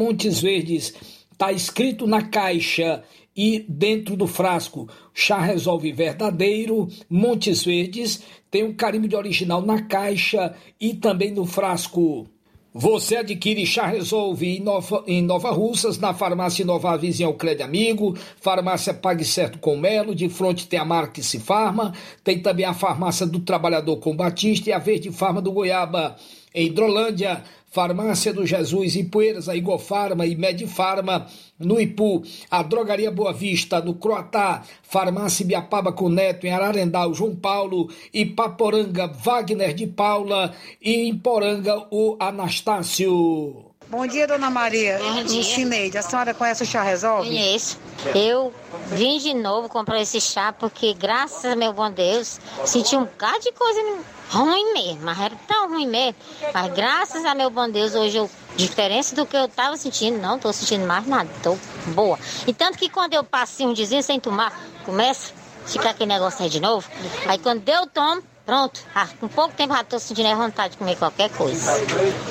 Montes 0.01 0.41
Verdes. 0.41 0.95
Está 1.31 1.51
escrito 1.51 2.07
na 2.07 2.23
caixa 2.23 3.03
e 3.37 3.63
dentro 3.69 4.17
do 4.17 4.25
frasco. 4.25 4.89
Chá 5.13 5.39
Resolve 5.39 5.91
Verdadeiro, 5.91 6.87
Montes 7.07 7.63
Verdes, 7.63 8.23
tem 8.49 8.63
um 8.63 8.73
carimbo 8.73 9.07
de 9.07 9.15
original 9.15 9.61
na 9.61 9.83
caixa 9.83 10.55
e 10.79 10.95
também 10.95 11.31
no 11.31 11.45
frasco. 11.45 12.27
Você 12.73 13.17
adquire 13.17 13.65
Chá 13.65 13.85
Resolve 13.85 14.47
em 14.47 14.59
Nova, 14.61 15.03
em 15.05 15.21
Nova 15.21 15.51
Russas, 15.51 15.99
na 15.99 16.13
farmácia 16.13 16.65
Nova 16.65 16.97
Vizinha 16.97 17.27
ao 17.27 17.33
Crédito 17.33 17.65
Amigo, 17.65 18.17
farmácia 18.39 18.93
Pague 18.93 19.25
Certo 19.25 19.59
com 19.59 19.77
Melo, 19.77 20.15
de 20.15 20.29
frente 20.29 20.67
tem 20.67 20.79
a 20.79 20.85
marca 20.85 21.21
Se 21.21 21.37
Farma, 21.37 21.93
tem 22.23 22.41
também 22.41 22.65
a 22.65 22.73
farmácia 22.73 23.27
do 23.27 23.41
Trabalhador 23.41 23.97
com 23.97 24.15
Batista 24.15 24.69
e 24.69 24.73
a 24.73 24.79
Verde 24.79 25.11
Farma 25.11 25.41
do 25.41 25.51
Goiaba. 25.51 26.15
Em 26.53 26.67
Hidrolândia, 26.67 27.43
Farmácia 27.71 28.33
do 28.33 28.45
Jesus, 28.45 28.97
Ipueiras, 28.97 29.47
a 29.47 29.55
Igofarma 29.55 30.25
e 30.25 30.35
Medifarma, 30.35 31.25
no 31.57 31.79
Ipu, 31.79 32.21
a 32.49 32.61
Drogaria 32.61 33.09
Boa 33.09 33.31
Vista, 33.31 33.79
no 33.79 33.93
Croatá, 33.93 34.61
Farmácia 34.83 35.45
Biapaba 35.45 35.93
com 35.93 36.09
Neto, 36.09 36.45
em 36.45 36.51
Ararendal, 36.51 37.13
João 37.13 37.33
Paulo, 37.33 37.89
e 38.13 38.25
Paporanga, 38.25 39.07
Wagner 39.07 39.73
de 39.73 39.87
Paula, 39.87 40.53
e 40.81 41.07
em 41.07 41.17
Poranga, 41.17 41.87
o 41.89 42.17
Anastácio. 42.19 43.70
Bom 43.91 44.07
dia, 44.07 44.25
dona 44.25 44.49
Maria. 44.49 44.99
Bom 44.99 45.21
dia. 45.25 45.99
A 45.99 46.01
senhora 46.01 46.33
conhece 46.33 46.63
o 46.63 46.65
chá 46.65 46.81
Resolve? 46.81 47.27
Conheço. 47.27 47.77
Eu 48.15 48.53
vim 48.87 49.17
de 49.17 49.33
novo 49.33 49.67
comprar 49.67 49.99
esse 50.01 50.21
chá 50.21 50.53
porque, 50.53 50.93
graças 50.93 51.43
a 51.43 51.57
meu 51.57 51.73
bom 51.73 51.91
Deus, 51.91 52.39
senti 52.63 52.95
um 52.95 53.03
bocado 53.03 53.41
de 53.41 53.51
coisa 53.51 53.81
ruim 54.29 54.71
mesmo, 54.71 55.01
mas 55.03 55.19
era 55.19 55.35
tão 55.45 55.71
ruim 55.71 55.87
mesmo. 55.87 56.15
Mas 56.53 56.73
graças 56.73 57.25
a 57.25 57.35
meu 57.35 57.49
bom 57.49 57.69
Deus, 57.69 57.93
hoje 57.93 58.15
eu, 58.15 58.29
diferença 58.55 59.13
do 59.13 59.25
que 59.25 59.35
eu 59.35 59.49
tava 59.49 59.75
sentindo, 59.75 60.19
não 60.19 60.39
tô 60.39 60.53
sentindo 60.53 60.87
mais 60.87 61.05
nada, 61.05 61.29
tô 61.43 61.57
boa. 61.87 62.17
E 62.47 62.53
tanto 62.53 62.77
que 62.77 62.87
quando 62.87 63.13
eu 63.13 63.25
passei 63.25 63.65
um 63.65 63.73
dizinho 63.73 64.01
sem 64.01 64.21
tomar, 64.21 64.57
começa 64.85 65.33
a 65.65 65.67
ficar 65.67 65.89
aquele 65.89 66.13
negócio 66.13 66.41
aí 66.41 66.49
de 66.49 66.61
novo. 66.61 66.89
Aí 67.27 67.37
quando 67.37 67.67
eu 67.67 67.85
tomo, 67.87 68.23
pronto, 68.45 68.81
ah, 68.93 69.07
com 69.19 69.27
pouco 69.27 69.53
tempo 69.53 69.73
já 69.73 69.83
tô 69.83 69.99
sentindo 69.99 70.27
a 70.27 70.35
vontade 70.35 70.71
de 70.71 70.77
comer 70.77 70.95
qualquer 70.97 71.29
coisa. 71.31 71.71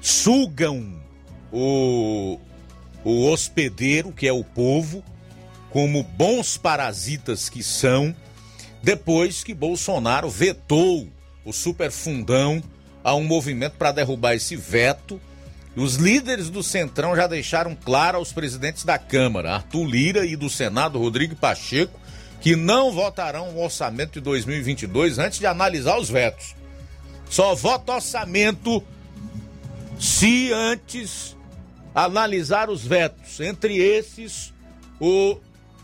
sugam 0.00 1.00
o, 1.52 2.38
o 3.04 3.30
hospedeiro, 3.30 4.12
que 4.12 4.26
é 4.26 4.32
o 4.32 4.42
povo, 4.42 5.02
como 5.70 6.02
bons 6.02 6.56
parasitas 6.56 7.48
que 7.48 7.62
são 7.62 8.14
depois 8.82 9.42
que 9.42 9.54
Bolsonaro 9.54 10.28
vetou 10.28 11.08
o 11.44 11.52
superfundão 11.52 12.62
a 13.02 13.14
um 13.14 13.24
movimento 13.24 13.72
para 13.72 13.92
derrubar 13.92 14.34
esse 14.34 14.56
veto. 14.56 15.20
Os 15.74 15.96
líderes 15.96 16.50
do 16.50 16.62
Centrão 16.62 17.14
já 17.14 17.26
deixaram 17.26 17.74
claro 17.74 18.18
aos 18.18 18.32
presidentes 18.32 18.84
da 18.84 18.98
Câmara, 18.98 19.54
Arthur 19.54 19.84
Lira, 19.84 20.26
e 20.26 20.34
do 20.36 20.48
Senado, 20.48 20.98
Rodrigo 20.98 21.36
Pacheco, 21.36 21.98
que 22.40 22.54
não 22.54 22.92
votarão 22.92 23.50
o 23.50 23.62
orçamento 23.62 24.14
de 24.14 24.20
2022 24.20 25.18
antes 25.18 25.38
de 25.38 25.46
analisar 25.46 25.98
os 25.98 26.08
vetos. 26.08 26.54
Só 27.28 27.54
vota 27.54 27.94
orçamento 27.94 28.82
se 29.98 30.52
antes 30.52 31.36
analisar 31.94 32.70
os 32.70 32.84
vetos. 32.84 33.40
Entre 33.40 33.78
esses, 33.78 34.52
o 35.00 35.38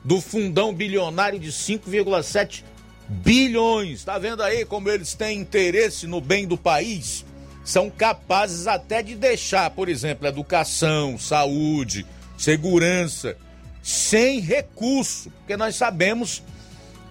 do 0.04 0.20
fundão 0.20 0.74
bilionário 0.74 1.38
de 1.38 1.50
5,7 1.50 2.64
bilhões. 3.08 4.04
Tá 4.04 4.18
vendo 4.18 4.42
aí 4.42 4.64
como 4.64 4.90
eles 4.90 5.14
têm 5.14 5.38
interesse 5.38 6.06
no 6.06 6.20
bem 6.20 6.46
do 6.46 6.56
país? 6.56 7.24
São 7.64 7.88
capazes 7.88 8.66
até 8.66 9.02
de 9.02 9.14
deixar, 9.14 9.70
por 9.70 9.88
exemplo, 9.88 10.26
educação, 10.26 11.16
saúde, 11.16 12.04
segurança, 12.36 13.36
sem 13.82 14.40
recurso, 14.40 15.30
porque 15.30 15.56
nós 15.56 15.74
sabemos 15.76 16.42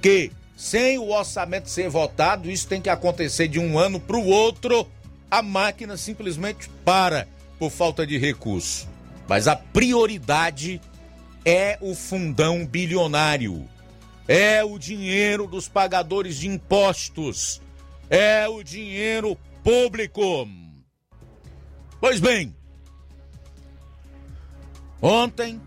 que 0.02 0.32
sem 0.56 0.98
o 0.98 1.10
orçamento 1.10 1.70
ser 1.70 1.90
votado, 1.90 2.50
isso 2.50 2.68
tem 2.68 2.82
que 2.82 2.90
acontecer 2.90 3.48
de 3.48 3.60
um 3.60 3.78
ano 3.78 4.00
para 4.00 4.18
o 4.18 4.28
outro, 4.28 4.88
a 5.30 5.42
máquina 5.42 5.98
simplesmente 5.98 6.70
para 6.86 7.28
por 7.60 7.70
falta 7.70 8.06
de 8.06 8.18
recurso. 8.18 8.88
Mas 9.28 9.48
a 9.48 9.56
prioridade 9.56 10.82
é 11.46 11.78
o 11.82 11.94
fundão 11.96 12.66
bilionário 12.66 13.68
é 14.28 14.64
o 14.64 14.80
dinheiro 14.80 15.46
dos 15.46 15.68
pagadores 15.68 16.38
de 16.38 16.48
impostos, 16.48 17.62
é 18.10 18.48
o 18.48 18.64
dinheiro 18.64 19.38
público. 19.62 20.48
Pois 22.00 22.22
bem, 22.22 22.56
ontem, 25.02 25.62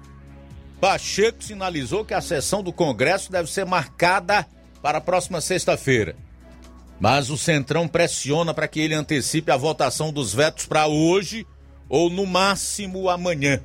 Pacheco 0.84 1.42
sinalizou 1.42 2.04
que 2.04 2.12
a 2.12 2.20
sessão 2.20 2.62
do 2.62 2.70
Congresso 2.70 3.32
deve 3.32 3.50
ser 3.50 3.64
marcada 3.64 4.46
para 4.82 4.98
a 4.98 5.00
próxima 5.00 5.40
sexta-feira. 5.40 6.14
Mas 7.00 7.30
o 7.30 7.38
Centrão 7.38 7.88
pressiona 7.88 8.52
para 8.52 8.68
que 8.68 8.80
ele 8.80 8.92
antecipe 8.92 9.50
a 9.50 9.56
votação 9.56 10.12
dos 10.12 10.34
vetos 10.34 10.66
para 10.66 10.86
hoje 10.86 11.46
ou 11.88 12.10
no 12.10 12.26
máximo 12.26 13.08
amanhã. 13.08 13.62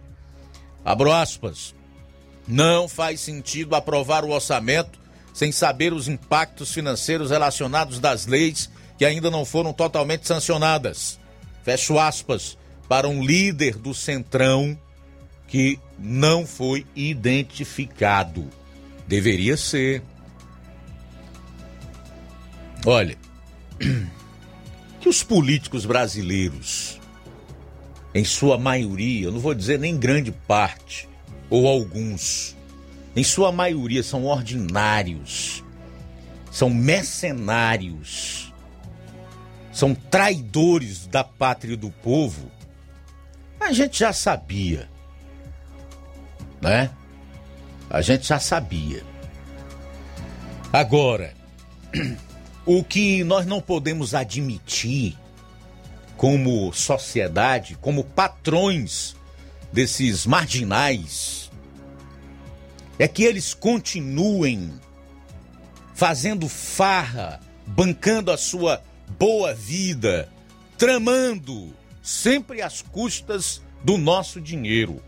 Abro 0.86 1.12
aspas. 1.12 1.76
Não 2.48 2.88
faz 2.88 3.20
sentido 3.20 3.76
aprovar 3.76 4.24
o 4.24 4.32
orçamento 4.32 4.98
sem 5.34 5.52
saber 5.52 5.92
os 5.92 6.08
impactos 6.08 6.74
financeiros 6.74 7.32
relacionados 7.32 8.00
das 8.00 8.28
leis 8.28 8.70
que 8.98 9.04
ainda 9.04 9.30
não 9.30 9.44
foram 9.44 9.74
totalmente 9.74 10.26
sancionadas. 10.26 11.20
Fecho 11.66 12.00
aspas 12.00 12.58
para 12.88 13.10
um 13.10 13.22
líder 13.22 13.76
do 13.76 13.94
Centrão 13.94 14.80
que 15.50 15.80
não 15.98 16.46
foi 16.46 16.86
identificado. 16.96 18.48
Deveria 19.08 19.58
ser. 19.58 20.04
Olha, 22.86 23.18
que 25.02 25.10
os 25.10 25.24
políticos 25.24 25.86
brasileiros, 25.86 27.02
em 28.14 28.24
sua 28.24 28.58
maioria, 28.58 29.26
eu 29.26 29.32
não 29.32 29.40
vou 29.40 29.56
dizer 29.56 29.80
nem 29.80 29.98
grande 29.98 30.32
parte, 30.32 31.10
ou 31.50 31.68
alguns, 31.68 32.56
em 33.16 33.24
sua 33.24 33.52
maioria 33.52 34.04
são 34.04 34.26
ordinários, 34.26 35.64
são 36.52 36.70
mercenários, 36.70 38.54
são 39.74 39.96
traidores 39.96 41.08
da 41.08 41.24
pátria 41.24 41.74
e 41.74 41.78
do 41.78 41.90
povo, 41.90 42.52
a 43.60 43.74
gente 43.74 44.00
já 44.00 44.14
sabia, 44.14 44.88
né? 46.62 46.90
A 47.90 48.02
gente 48.02 48.28
já 48.28 48.40
sabia. 48.40 49.04
Agora, 50.72 51.34
o 52.66 52.84
que 52.84 53.24
nós 53.24 53.46
não 53.46 53.62
podemos 53.62 54.14
admitir 54.14 55.18
como 56.16 56.72
sociedade, 56.74 57.78
como 57.82 58.04
patrões 58.04 59.16
desses 59.72 60.26
marginais 60.26 61.50
é 63.00 63.08
que 63.08 63.24
eles 63.24 63.54
continuem 63.54 64.72
fazendo 65.96 66.48
farra, 66.50 67.40
bancando 67.66 68.32
a 68.32 68.38
sua 68.38 68.84
boa 69.18 69.54
vida, 69.54 70.30
tramando 70.78 71.74
sempre 72.04 72.62
às 72.62 72.82
custas 72.82 73.62
do 73.84 73.98
nosso 73.98 74.42
dinheiro. 74.42 75.02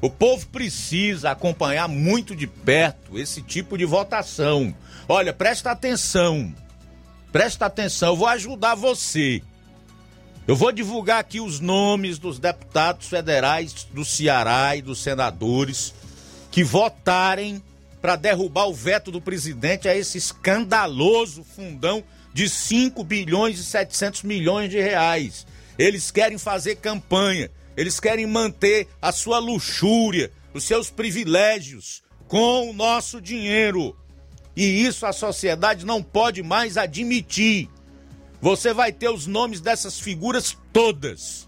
O 0.00 0.10
povo 0.10 0.46
precisa 0.48 1.30
acompanhar 1.30 1.88
muito 1.88 2.36
de 2.36 2.46
perto 2.46 3.18
esse 3.18 3.40
tipo 3.40 3.78
de 3.78 3.84
votação. 3.84 4.74
Olha, 5.08 5.32
presta 5.32 5.70
atenção. 5.70 6.54
Presta 7.32 7.66
atenção, 7.66 8.10
eu 8.10 8.16
vou 8.16 8.28
ajudar 8.28 8.74
você. 8.74 9.42
Eu 10.46 10.54
vou 10.54 10.70
divulgar 10.70 11.18
aqui 11.18 11.40
os 11.40 11.58
nomes 11.58 12.18
dos 12.18 12.38
deputados 12.38 13.08
federais 13.08 13.72
do 13.92 14.04
Ceará 14.04 14.76
e 14.76 14.82
dos 14.82 15.00
senadores 15.00 15.92
que 16.52 16.62
votarem 16.62 17.60
para 18.00 18.14
derrubar 18.14 18.66
o 18.66 18.74
veto 18.74 19.10
do 19.10 19.20
presidente 19.20 19.88
a 19.88 19.96
esse 19.96 20.16
escandaloso 20.16 21.42
fundão 21.42 22.04
de 22.32 22.48
5 22.48 23.02
bilhões 23.02 23.58
e 23.58 23.64
700 23.64 24.22
milhões 24.22 24.70
de 24.70 24.80
reais. 24.80 25.46
Eles 25.78 26.10
querem 26.10 26.38
fazer 26.38 26.76
campanha, 26.76 27.50
eles 27.76 28.00
querem 28.00 28.26
manter 28.26 28.88
a 29.00 29.12
sua 29.12 29.38
luxúria, 29.38 30.32
os 30.54 30.64
seus 30.64 30.88
privilégios 30.88 32.02
com 32.26 32.70
o 32.70 32.72
nosso 32.72 33.20
dinheiro. 33.20 33.96
E 34.56 34.64
isso 34.64 35.04
a 35.04 35.12
sociedade 35.12 35.84
não 35.84 36.02
pode 36.02 36.42
mais 36.42 36.78
admitir. 36.78 37.68
Você 38.40 38.72
vai 38.72 38.92
ter 38.92 39.10
os 39.10 39.26
nomes 39.26 39.60
dessas 39.60 40.00
figuras 40.00 40.56
todas. 40.72 41.46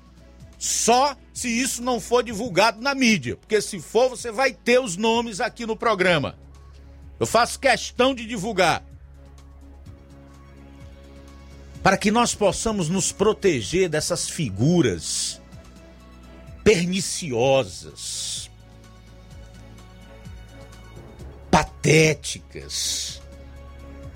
Só 0.58 1.16
se 1.32 1.48
isso 1.48 1.82
não 1.82 2.00
for 2.00 2.22
divulgado 2.22 2.82
na 2.82 2.94
mídia, 2.94 3.36
porque 3.36 3.62
se 3.62 3.80
for, 3.80 4.08
você 4.10 4.30
vai 4.30 4.52
ter 4.52 4.80
os 4.80 4.96
nomes 4.96 5.40
aqui 5.40 5.64
no 5.64 5.76
programa. 5.76 6.36
Eu 7.18 7.26
faço 7.26 7.58
questão 7.58 8.14
de 8.14 8.26
divulgar. 8.26 8.84
Para 11.82 11.96
que 11.96 12.10
nós 12.10 12.34
possamos 12.34 12.88
nos 12.88 13.12
proteger 13.12 13.88
dessas 13.88 14.28
figuras 14.28 15.37
perniciosas, 16.68 18.50
patéticas 21.50 23.22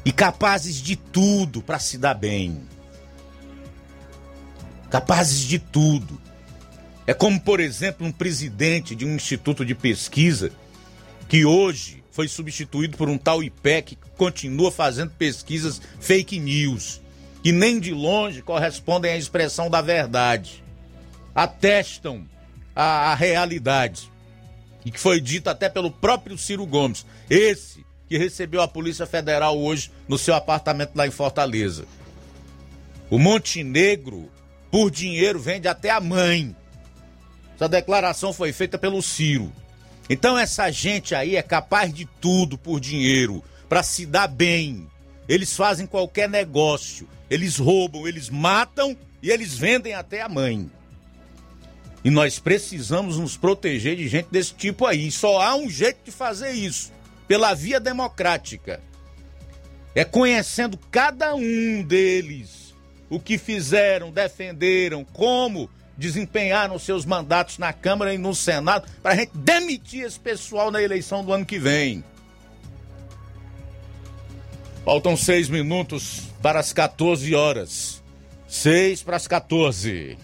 e 0.05 0.13
capazes 0.13 0.77
de 0.77 0.95
tudo 0.95 1.63
para 1.63 1.79
se 1.79 1.97
dar 1.97 2.13
bem. 2.13 2.69
Capazes 4.91 5.41
de 5.41 5.59
tudo. 5.59 6.21
É 7.07 7.15
como, 7.15 7.41
por 7.41 7.59
exemplo, 7.59 8.07
um 8.07 8.13
presidente 8.13 8.95
de 8.95 9.07
um 9.07 9.15
instituto 9.15 9.65
de 9.65 9.75
pesquisa 9.75 10.53
que 11.31 11.47
hoje 11.47 12.05
foi 12.11 12.29
substituído 12.29 12.99
por 12.99 13.09
um 13.09 13.17
tal 13.17 13.43
IPEC 13.43 13.97
que 13.97 14.11
continua 14.19 14.71
fazendo 14.71 15.13
pesquisas 15.13 15.81
fake 15.99 16.39
news, 16.39 17.01
que 17.43 17.51
nem 17.51 17.81
de 17.81 17.93
longe 17.93 18.43
correspondem 18.43 19.11
à 19.11 19.17
expressão 19.17 19.71
da 19.71 19.81
verdade, 19.81 20.63
atestam 21.35 22.31
a, 22.75 23.13
a 23.13 23.15
realidade, 23.15 24.11
e 24.85 24.91
que 24.91 24.99
foi 24.99 25.21
dito 25.21 25.49
até 25.49 25.69
pelo 25.69 25.91
próprio 25.91 26.37
Ciro 26.37 26.67
Gomes, 26.67 27.07
esse 27.31 27.85
que 28.09 28.19
recebeu 28.19 28.61
a 28.61 28.69
Polícia 28.69 29.07
Federal 29.07 29.59
hoje 29.59 29.91
no 30.07 30.19
seu 30.19 30.35
apartamento 30.35 30.93
lá 30.95 31.07
em 31.07 31.11
Fortaleza. 31.11 31.87
O 33.09 33.19
Montenegro, 33.19 34.31
por 34.71 34.91
dinheiro, 34.91 35.39
vende 35.39 35.69
até 35.69 35.91
a 35.91 36.01
mãe. 36.01 36.55
Essa 37.55 37.69
declaração 37.69 38.33
foi 38.33 38.53
feita 38.53 38.77
pelo 38.77 39.03
Ciro. 39.03 39.53
Então 40.11 40.37
essa 40.37 40.71
gente 40.71 41.15
aí 41.15 41.37
é 41.37 41.43
capaz 41.43 41.93
de 41.93 42.07
tudo 42.21 42.59
por 42.59 42.81
dinheiro, 42.81 43.43
para 43.69 43.83
se 43.83 44.05
dar 44.05 44.27
bem. 44.27 44.87
Eles 45.29 45.57
fazem 45.57 45.87
qualquer 45.87 46.29
negócio, 46.29 47.09
eles 47.31 47.57
roubam, 47.57 48.07
eles 48.07 48.29
matam 48.29 48.97
e 49.23 49.31
eles 49.31 49.57
vendem 49.57 49.95
até 49.95 50.21
a 50.21 50.29
mãe. 50.29 50.71
E 52.05 52.11
nós 52.11 52.39
precisamos 52.39 53.19
nos 53.19 53.37
proteger 53.37 53.97
de 53.97 54.09
gente 54.09 54.29
desse 54.31 54.55
tipo 54.55 54.87
aí. 54.87 55.11
Só 55.11 55.41
há 55.41 55.55
um 55.55 55.71
jeito 55.71 55.99
de 56.05 56.11
fazer 56.11 56.53
isso, 56.53 56.93
pela 57.29 57.55
via 57.55 57.79
democrática. 57.79 58.81
É 59.95 60.05
conhecendo 60.05 60.79
cada 60.91 61.35
um 61.35 61.83
deles, 61.83 62.75
o 63.09 63.21
que 63.21 63.39
fizeram, 63.39 64.11
defenderam, 64.11 65.05
como 65.05 65.71
desempenharam 65.97 66.79
seus 66.79 67.05
mandatos 67.05 67.59
na 67.59 67.73
Câmara 67.73 68.15
e 68.15 68.19
no 68.19 68.35
Senado, 68.35 68.89
para 69.03 69.13
a 69.13 69.17
gente 69.17 69.33
demitir 69.35 70.05
esse 70.05 70.19
pessoal 70.19 70.71
na 70.71 70.83
eleição 70.83 71.25
do 71.25 71.33
ano 71.33 71.47
que 71.47 71.59
vem. 71.59 72.03
Faltam 74.85 75.17
seis 75.17 75.49
minutos 75.49 76.23
para 76.43 76.59
as 76.59 76.73
14 76.73 77.35
horas. 77.35 78.03
Seis 78.49 79.03
para 79.03 79.17
as 79.17 79.29
14. 79.29 80.19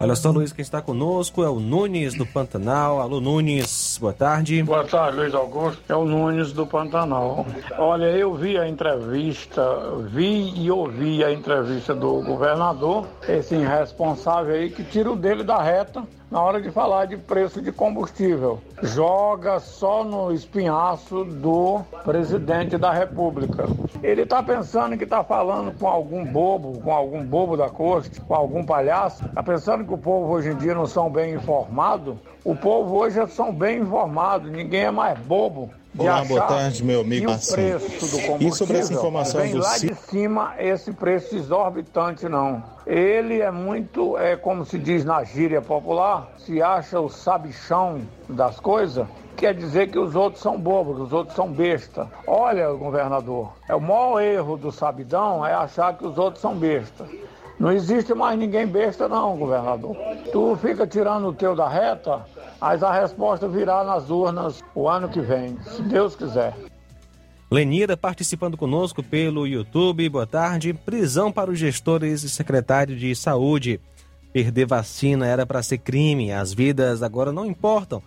Olha 0.00 0.14
só, 0.14 0.30
Luiz, 0.30 0.52
quem 0.52 0.62
está 0.62 0.80
conosco 0.80 1.42
é 1.42 1.48
o 1.48 1.58
Nunes 1.58 2.14
do 2.14 2.24
Pantanal. 2.24 3.00
Alô, 3.00 3.20
Nunes, 3.20 3.98
boa 4.00 4.12
tarde. 4.12 4.62
Boa 4.62 4.84
tarde, 4.84 5.16
Luiz 5.16 5.34
Augusto. 5.34 5.82
É 5.88 5.96
o 5.96 6.04
Nunes 6.04 6.52
do 6.52 6.64
Pantanal. 6.64 7.44
Olha, 7.76 8.04
eu 8.04 8.32
vi 8.32 8.56
a 8.56 8.68
entrevista, 8.68 9.60
vi 10.06 10.52
e 10.54 10.70
ouvi 10.70 11.24
a 11.24 11.32
entrevista 11.32 11.96
do 11.96 12.22
governador, 12.22 13.08
esse 13.28 13.56
irresponsável 13.56 14.54
aí 14.54 14.70
que 14.70 14.84
tira 14.84 15.10
o 15.10 15.16
dele 15.16 15.42
da 15.42 15.60
reta 15.60 16.04
na 16.30 16.42
hora 16.42 16.60
de 16.60 16.70
falar 16.70 17.06
de 17.06 17.16
preço 17.16 17.60
de 17.62 17.72
combustível. 17.72 18.60
Joga 18.82 19.58
só 19.60 20.04
no 20.04 20.32
espinhaço 20.32 21.24
do 21.24 21.80
presidente 22.04 22.76
da 22.76 22.92
República. 22.92 23.64
Ele 24.02 24.22
está 24.22 24.42
pensando 24.42 24.96
que 24.96 25.04
está 25.04 25.24
falando 25.24 25.76
com 25.78 25.88
algum 25.88 26.24
bobo, 26.24 26.80
com 26.80 26.92
algum 26.92 27.24
bobo 27.24 27.56
da 27.56 27.68
corte, 27.68 28.20
com 28.20 28.34
algum 28.34 28.64
palhaço. 28.64 29.24
Está 29.24 29.42
pensando 29.42 29.84
que 29.84 29.94
o 29.94 29.98
povo 29.98 30.32
hoje 30.32 30.50
em 30.50 30.56
dia 30.56 30.74
não 30.74 30.86
são 30.86 31.10
bem 31.10 31.34
informados? 31.34 32.16
O 32.44 32.54
povo 32.54 32.96
hoje 32.96 33.26
são 33.28 33.52
bem 33.52 33.80
informados, 33.80 34.50
ninguém 34.50 34.84
é 34.84 34.90
mais 34.90 35.18
bobo. 35.20 35.70
Olá, 35.98 36.24
boa 36.24 36.42
tarde, 36.42 36.84
meu 36.84 37.00
amigo 37.00 37.26
Marcinho. 37.28 37.80
E 38.38 38.52
sobre 38.52 38.78
essa 38.78 38.92
informação 38.92 39.40
vem 39.40 39.50
do 39.50 39.58
lá 39.58 39.76
de 39.78 39.92
cima 39.96 40.54
esse 40.56 40.92
preço 40.92 41.34
exorbitante 41.34 42.28
não. 42.28 42.62
Ele 42.86 43.40
é 43.40 43.50
muito, 43.50 44.16
é 44.16 44.36
como 44.36 44.64
se 44.64 44.78
diz 44.78 45.04
na 45.04 45.24
gíria 45.24 45.60
popular, 45.60 46.28
se 46.38 46.62
acha 46.62 47.00
o 47.00 47.08
sabichão 47.08 48.02
das 48.28 48.60
coisas, 48.60 49.08
quer 49.36 49.52
dizer 49.54 49.90
que 49.90 49.98
os 49.98 50.14
outros 50.14 50.40
são 50.40 50.56
bobos, 50.56 50.96
que 50.96 51.02
os 51.02 51.12
outros 51.12 51.34
são 51.34 51.50
besta. 51.50 52.08
Olha, 52.26 52.70
governador, 52.70 53.52
é 53.68 53.74
o 53.74 53.80
maior 53.80 54.20
erro 54.20 54.56
do 54.56 54.70
sabidão 54.70 55.44
é 55.44 55.52
achar 55.52 55.98
que 55.98 56.06
os 56.06 56.16
outros 56.16 56.40
são 56.40 56.54
besta. 56.54 57.06
Não 57.58 57.72
existe 57.72 58.14
mais 58.14 58.38
ninguém 58.38 58.66
besta 58.66 59.08
não, 59.08 59.36
governador. 59.36 59.96
Tu 60.32 60.56
fica 60.56 60.86
tirando 60.86 61.28
o 61.28 61.32
teu 61.32 61.56
da 61.56 61.68
reta, 61.68 62.24
mas 62.60 62.82
a 62.82 62.92
resposta 62.92 63.48
virá 63.48 63.82
nas 63.82 64.10
urnas 64.10 64.62
o 64.74 64.88
ano 64.88 65.08
que 65.08 65.20
vem, 65.20 65.58
se 65.62 65.82
Deus 65.82 66.14
quiser. 66.14 66.54
Lenira 67.50 67.96
participando 67.96 68.56
conosco 68.56 69.02
pelo 69.02 69.46
YouTube. 69.46 70.08
Boa 70.08 70.26
tarde. 70.26 70.74
Prisão 70.74 71.32
para 71.32 71.50
os 71.50 71.58
gestores 71.58 72.22
e 72.22 72.28
secretário 72.28 72.94
de 72.94 73.14
saúde. 73.16 73.80
Perder 74.32 74.66
vacina 74.66 75.26
era 75.26 75.46
para 75.46 75.62
ser 75.62 75.78
crime. 75.78 76.30
As 76.30 76.52
vidas 76.52 77.02
agora 77.02 77.32
não 77.32 77.46
importam. 77.46 78.02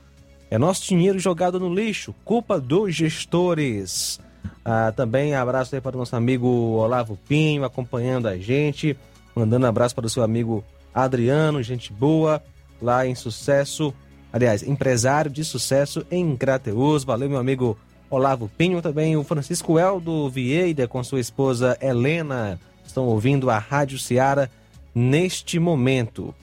É 0.49 0.59
nosso 0.59 0.83
dinheiro 0.85 1.17
jogado 1.17 1.59
no 1.59 1.73
lixo. 1.73 2.13
Culpa 2.23 2.59
dos 2.59 2.93
gestores. 2.93 4.19
Ah, 4.63 4.93
também 4.95 5.33
abraço 5.33 5.73
aí 5.73 5.81
para 5.81 5.95
o 5.95 5.99
nosso 5.99 6.15
amigo 6.15 6.47
Olavo 6.47 7.17
Pinho 7.27 7.65
acompanhando 7.65 8.27
a 8.27 8.37
gente. 8.37 8.95
Mandando 9.35 9.67
abraço 9.67 9.95
para 9.95 10.05
o 10.05 10.09
seu 10.09 10.23
amigo 10.23 10.63
Adriano, 10.93 11.63
gente 11.63 11.91
boa, 11.91 12.43
lá 12.81 13.05
em 13.05 13.15
sucesso. 13.15 13.93
Aliás, 14.31 14.63
empresário 14.63 15.31
de 15.31 15.43
sucesso 15.43 16.05
em 16.09 16.35
Crateus. 16.35 17.03
Valeu, 17.03 17.29
meu 17.29 17.39
amigo 17.39 17.77
Olavo 18.09 18.49
Pinho. 18.57 18.81
Também 18.81 19.15
o 19.17 19.23
Francisco 19.23 19.77
Eldo 19.77 20.29
Vieira 20.29 20.87
com 20.87 21.03
sua 21.03 21.19
esposa 21.19 21.77
Helena. 21.81 22.59
Estão 22.85 23.05
ouvindo 23.05 23.49
a 23.49 23.57
Rádio 23.57 23.99
Ceará 23.99 24.49
neste 24.93 25.59
momento. 25.59 26.33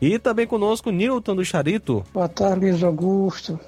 E 0.00 0.18
também 0.18 0.46
conosco 0.46 0.90
Newton 0.90 1.34
do 1.34 1.44
Charito. 1.44 2.04
Boa 2.14 2.28
tarde, 2.28 2.70
Luiz 2.70 2.82
Augusto. 2.82 3.58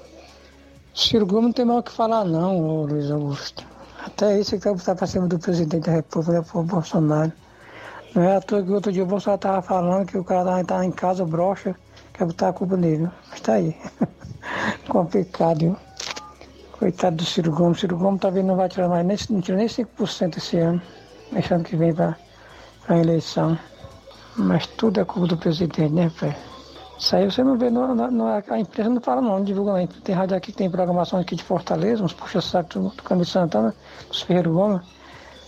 Ciro 0.93 1.25
Gomes 1.25 1.45
não 1.45 1.53
tem 1.53 1.65
mais 1.65 1.79
o 1.79 1.83
que 1.83 1.91
falar, 1.91 2.25
não, 2.25 2.83
Luiz 2.83 3.11
Augusto. 3.11 3.65
Até 4.03 4.39
isso 4.39 4.57
que 4.57 4.67
está 4.67 4.95
para 4.95 5.07
cima 5.07 5.27
do 5.27 5.37
presidente 5.37 5.85
da 5.85 5.91
República, 5.91 6.45
o 6.53 6.63
Bolsonaro. 6.63 7.31
Não 8.13 8.23
é 8.23 8.35
outro 8.35 8.91
dia 8.91 9.03
o 9.03 9.05
Bolsonaro 9.07 9.37
estava 9.37 9.61
falando 9.61 10.05
que 10.05 10.17
o 10.17 10.23
cara 10.23 10.59
estava 10.61 10.85
em 10.85 10.91
casa, 10.91 11.25
brocha, 11.25 11.75
quer 12.13 12.25
botar 12.25 12.49
a 12.49 12.53
culpa 12.53 12.75
nele. 12.75 13.09
Mas 13.29 13.39
tá 13.39 13.53
aí. 13.53 13.75
Complicado, 14.89 15.59
viu? 15.59 15.77
Coitado 16.73 17.15
do 17.17 17.25
Ciro 17.25 17.51
Gomes. 17.51 17.79
Ciro 17.79 17.97
Gomes 17.97 18.19
tá 18.19 18.29
vendo 18.29 18.47
não 18.47 18.55
vai 18.57 18.67
tirar 18.67 18.89
mais, 18.89 19.05
nem, 19.05 19.17
não 19.29 19.39
tira 19.41 19.57
nem 19.57 19.67
5% 19.67 20.37
esse 20.37 20.57
ano. 20.57 20.81
Deixando 21.31 21.63
que 21.63 21.75
vem 21.77 21.93
para 21.93 22.17
a 22.89 22.97
eleição. 22.97 23.57
Mas 24.35 24.65
tudo 24.67 24.99
é 24.99 25.05
culpa 25.05 25.27
do 25.27 25.37
presidente, 25.37 25.89
né, 25.89 26.11
pai? 26.19 26.35
Isso 26.97 27.15
aí 27.15 27.25
você 27.31 27.43
não 27.43 27.57
vê, 27.57 27.69
no- 27.69 27.95
no- 27.95 28.27
a 28.27 28.59
imprensa 28.59 28.89
não 28.89 29.01
fala 29.01 29.21
não, 29.21 29.37
não 29.37 29.43
divulga 29.43 29.73
não. 29.73 29.87
Tem 29.87 30.13
rádio 30.13 30.35
aqui 30.35 30.51
que 30.51 30.57
tem 30.57 30.69
programação 30.69 31.19
aqui 31.19 31.35
de 31.35 31.43
Fortaleza, 31.43 32.03
uns 32.03 32.13
puxa-saco 32.13 32.69
do, 32.79 32.89
do 32.89 33.03
Camilo 33.03 33.25
Santana, 33.25 33.73
dos 34.09 34.21
Ferreiro 34.21 34.53
Gomes. 34.53 34.81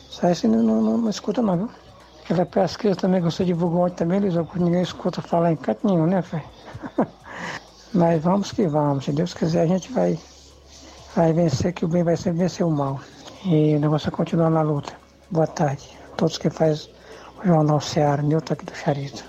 Isso 0.10 0.26
aí 0.26 0.36
você 0.36 0.48
não, 0.48 0.64
não, 0.64 0.82
não- 0.82 0.98
não 0.98 1.10
escuta 1.10 1.42
não, 1.42 1.58
viu? 1.58 1.70
Aquela 2.24 2.46
pesquisa 2.46 2.96
também 2.96 3.22
que 3.22 3.26
você 3.26 3.44
divulgou 3.44 3.86
ontem 3.86 3.96
também, 3.96 4.20
Luiz 4.20 4.38
Augusto, 4.38 4.64
ninguém 4.64 4.82
escuta 4.82 5.22
falar 5.22 5.52
em 5.52 5.56
canto 5.56 5.86
nenhum, 5.86 6.08
né, 6.08 6.24
pai? 6.30 6.44
Mas 7.94 8.24
vamos 8.24 8.52
que 8.52 8.68
vamos, 8.68 9.06
se 9.06 9.12
Deus 9.12 9.34
quiser 9.34 9.62
a 9.64 9.68
gente 9.68 9.92
vai, 9.92 10.18
vai 11.16 11.34
vencer, 11.34 11.74
que 11.74 11.86
o 11.86 11.88
bem 11.88 12.04
vai 12.04 12.18
sempre 12.18 12.40
vencer 12.40 12.66
o 12.66 12.72
mal. 12.72 13.00
E 13.46 13.76
o 13.76 13.80
negócio 13.80 14.08
é 14.08 14.12
continuar 14.12 14.50
na 14.50 14.62
luta. 14.62 14.94
Boa 15.30 15.46
tarde 15.48 16.04
todos 16.16 16.38
que 16.38 16.50
faz 16.50 16.90
o 17.44 17.48
Jornal 17.48 17.82
Ceará, 17.82 18.22
Nilton 18.22 18.54
aqui 18.54 18.66
do 18.66 18.76
Charito. 18.76 19.24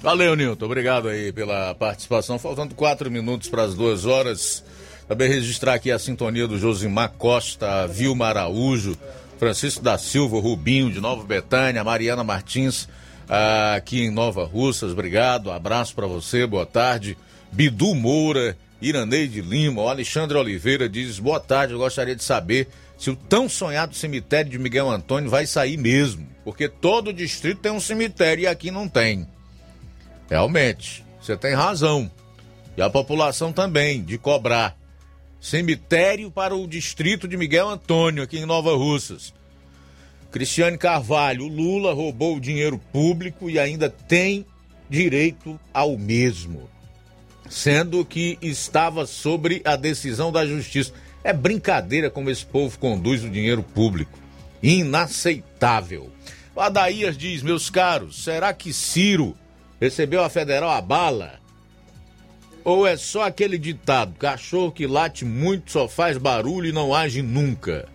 Valeu, 0.00 0.34
Nilton. 0.34 0.64
Obrigado 0.66 1.08
aí 1.08 1.32
pela 1.32 1.74
participação. 1.74 2.38
Faltando 2.38 2.74
quatro 2.74 3.10
minutos 3.10 3.48
para 3.48 3.62
as 3.62 3.74
duas 3.74 4.04
horas. 4.04 4.64
Também 5.06 5.28
registrar 5.28 5.74
aqui 5.74 5.90
a 5.90 5.98
sintonia 5.98 6.48
do 6.48 6.58
Josimar 6.58 7.12
Costa, 7.18 7.86
Vilma 7.86 8.26
Araújo, 8.26 8.96
Francisco 9.42 9.82
da 9.82 9.98
Silva, 9.98 10.38
Rubinho 10.38 10.88
de 10.88 11.00
Nova 11.00 11.24
Betânia, 11.24 11.82
Mariana 11.82 12.22
Martins 12.22 12.88
ah, 13.28 13.74
aqui 13.74 14.04
em 14.04 14.08
Nova 14.08 14.44
Russas. 14.44 14.92
Obrigado. 14.92 15.50
Abraço 15.50 15.96
para 15.96 16.06
você. 16.06 16.46
Boa 16.46 16.64
tarde. 16.64 17.18
Bidu 17.50 17.92
Moura, 17.92 18.56
Iraneide 18.80 19.40
Lima, 19.40 19.82
Alexandre 19.82 20.38
Oliveira 20.38 20.88
diz: 20.88 21.18
Boa 21.18 21.40
tarde. 21.40 21.72
Eu 21.72 21.80
gostaria 21.80 22.14
de 22.14 22.22
saber 22.22 22.68
se 22.96 23.10
o 23.10 23.16
tão 23.16 23.48
sonhado 23.48 23.96
cemitério 23.96 24.48
de 24.48 24.60
Miguel 24.60 24.88
Antônio 24.88 25.28
vai 25.28 25.44
sair 25.44 25.76
mesmo, 25.76 26.24
porque 26.44 26.68
todo 26.68 27.12
distrito 27.12 27.62
tem 27.62 27.72
um 27.72 27.80
cemitério 27.80 28.42
e 28.42 28.46
aqui 28.46 28.70
não 28.70 28.86
tem. 28.86 29.26
Realmente, 30.30 31.04
você 31.20 31.36
tem 31.36 31.52
razão. 31.52 32.08
E 32.76 32.80
a 32.80 32.88
população 32.88 33.52
também, 33.52 34.04
de 34.04 34.16
cobrar. 34.18 34.76
Cemitério 35.42 36.30
para 36.30 36.54
o 36.54 36.68
distrito 36.68 37.26
de 37.26 37.36
Miguel 37.36 37.68
Antônio, 37.68 38.22
aqui 38.22 38.38
em 38.38 38.46
Nova 38.46 38.76
Russas. 38.76 39.34
Cristiane 40.30 40.78
Carvalho, 40.78 41.48
Lula 41.48 41.92
roubou 41.92 42.36
o 42.36 42.40
dinheiro 42.40 42.78
público 42.92 43.50
e 43.50 43.58
ainda 43.58 43.90
tem 43.90 44.46
direito 44.88 45.58
ao 45.74 45.98
mesmo, 45.98 46.70
sendo 47.50 48.04
que 48.04 48.38
estava 48.40 49.04
sobre 49.04 49.60
a 49.64 49.74
decisão 49.74 50.30
da 50.30 50.46
justiça. 50.46 50.92
É 51.24 51.32
brincadeira 51.32 52.08
como 52.08 52.30
esse 52.30 52.46
povo 52.46 52.78
conduz 52.78 53.24
o 53.24 53.28
dinheiro 53.28 53.64
público. 53.64 54.16
Inaceitável. 54.62 56.08
Adaías 56.56 57.18
diz, 57.18 57.42
meus 57.42 57.68
caros, 57.68 58.22
será 58.22 58.54
que 58.54 58.72
Ciro 58.72 59.36
recebeu 59.80 60.22
a 60.22 60.30
federal 60.30 60.70
a 60.70 60.80
bala? 60.80 61.41
Ou 62.64 62.86
é 62.86 62.96
só 62.96 63.24
aquele 63.24 63.58
ditado, 63.58 64.14
cachorro 64.18 64.70
que 64.70 64.86
late 64.86 65.24
muito 65.24 65.72
só 65.72 65.88
faz 65.88 66.16
barulho 66.16 66.68
e 66.68 66.72
não 66.72 66.94
age 66.94 67.20
nunca? 67.20 67.88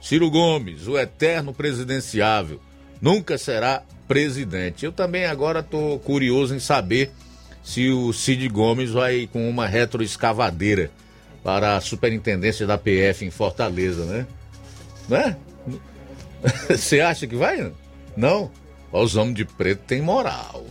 Ciro 0.00 0.30
Gomes, 0.30 0.88
o 0.88 0.98
eterno 0.98 1.52
presidenciável, 1.52 2.60
nunca 3.00 3.38
será 3.38 3.82
presidente. 4.08 4.84
Eu 4.84 4.92
também 4.92 5.26
agora 5.26 5.60
estou 5.60 5.98
curioso 6.00 6.54
em 6.54 6.58
saber 6.60 7.12
se 7.62 7.90
o 7.90 8.12
Cid 8.12 8.48
Gomes 8.48 8.90
vai 8.90 9.28
com 9.30 9.48
uma 9.48 9.66
retroescavadeira 9.66 10.90
para 11.44 11.76
a 11.76 11.80
superintendência 11.80 12.66
da 12.66 12.78
PF 12.78 13.24
em 13.24 13.30
Fortaleza, 13.30 14.04
né? 14.04 14.26
Né? 15.08 15.36
Você 16.68 17.00
acha 17.00 17.26
que 17.26 17.36
vai? 17.36 17.72
Não? 18.16 18.50
Os 18.90 19.16
homens 19.16 19.36
de 19.36 19.44
preto 19.44 19.82
têm 19.86 20.00
moral. 20.00 20.64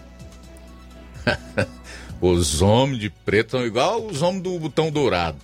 os 2.21 2.61
homens 2.61 2.99
de 2.99 3.09
preto 3.09 3.51
são 3.51 3.65
igual 3.65 4.05
os 4.05 4.21
homens 4.21 4.43
do 4.43 4.59
botão 4.59 4.91
dourado. 4.91 5.37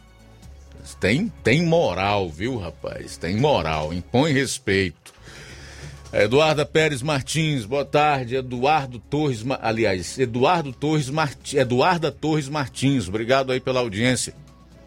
Tem, 0.99 1.31
tem 1.43 1.63
moral, 1.63 2.29
viu, 2.29 2.57
rapaz? 2.57 3.17
Tem 3.17 3.37
moral. 3.37 3.93
Impõe 3.93 4.33
respeito. 4.33 5.13
Eduarda 6.13 6.65
Pérez 6.65 7.01
Martins, 7.01 7.65
boa 7.65 7.83
tarde. 7.83 8.35
Eduardo 8.35 8.99
Torres, 8.99 9.43
aliás, 9.61 10.19
Eduardo 10.19 10.71
Torres 10.71 11.09
Martins, 11.09 11.59
Eduarda 11.59 12.11
Torres 12.11 12.47
Martins, 12.47 13.07
obrigado 13.07 13.51
aí 13.51 13.59
pela 13.59 13.79
audiência. 13.79 14.35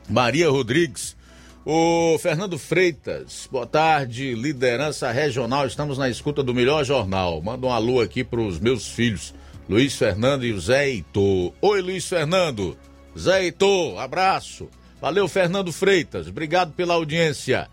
Maria 0.08 0.48
Rodrigues, 0.48 1.16
o 1.64 2.16
Fernando 2.20 2.56
Freitas, 2.56 3.48
boa 3.50 3.66
tarde, 3.66 4.36
liderança 4.36 5.10
regional, 5.10 5.66
estamos 5.66 5.98
na 5.98 6.08
escuta 6.08 6.44
do 6.44 6.54
melhor 6.54 6.84
jornal. 6.84 7.42
Manda 7.42 7.66
um 7.66 7.72
alô 7.72 8.00
aqui 8.00 8.22
para 8.22 8.40
os 8.40 8.60
meus 8.60 8.86
filhos, 8.86 9.34
Luiz 9.68 9.96
Fernando 9.96 10.46
e 10.46 10.52
o 10.52 10.60
Zé 10.60 10.88
Heitor. 10.88 11.52
Oi, 11.60 11.82
Luiz 11.82 12.08
Fernando, 12.08 12.76
Zé 13.18 13.42
Heitor, 13.42 13.98
abraço. 13.98 14.68
Valeu, 15.00 15.26
Fernando 15.26 15.72
Freitas, 15.72 16.28
obrigado 16.28 16.72
pela 16.72 16.94
audiência. 16.94 17.68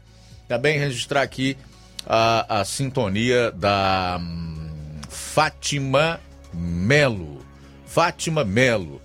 Também 0.47 0.79
registrar 0.79 1.21
aqui 1.21 1.55
a, 2.05 2.61
a 2.61 2.65
sintonia 2.65 3.51
da 3.51 4.19
hum, 4.19 4.71
Fátima 5.07 6.19
Melo. 6.51 7.45
Fátima 7.85 8.43
Melo. 8.43 8.99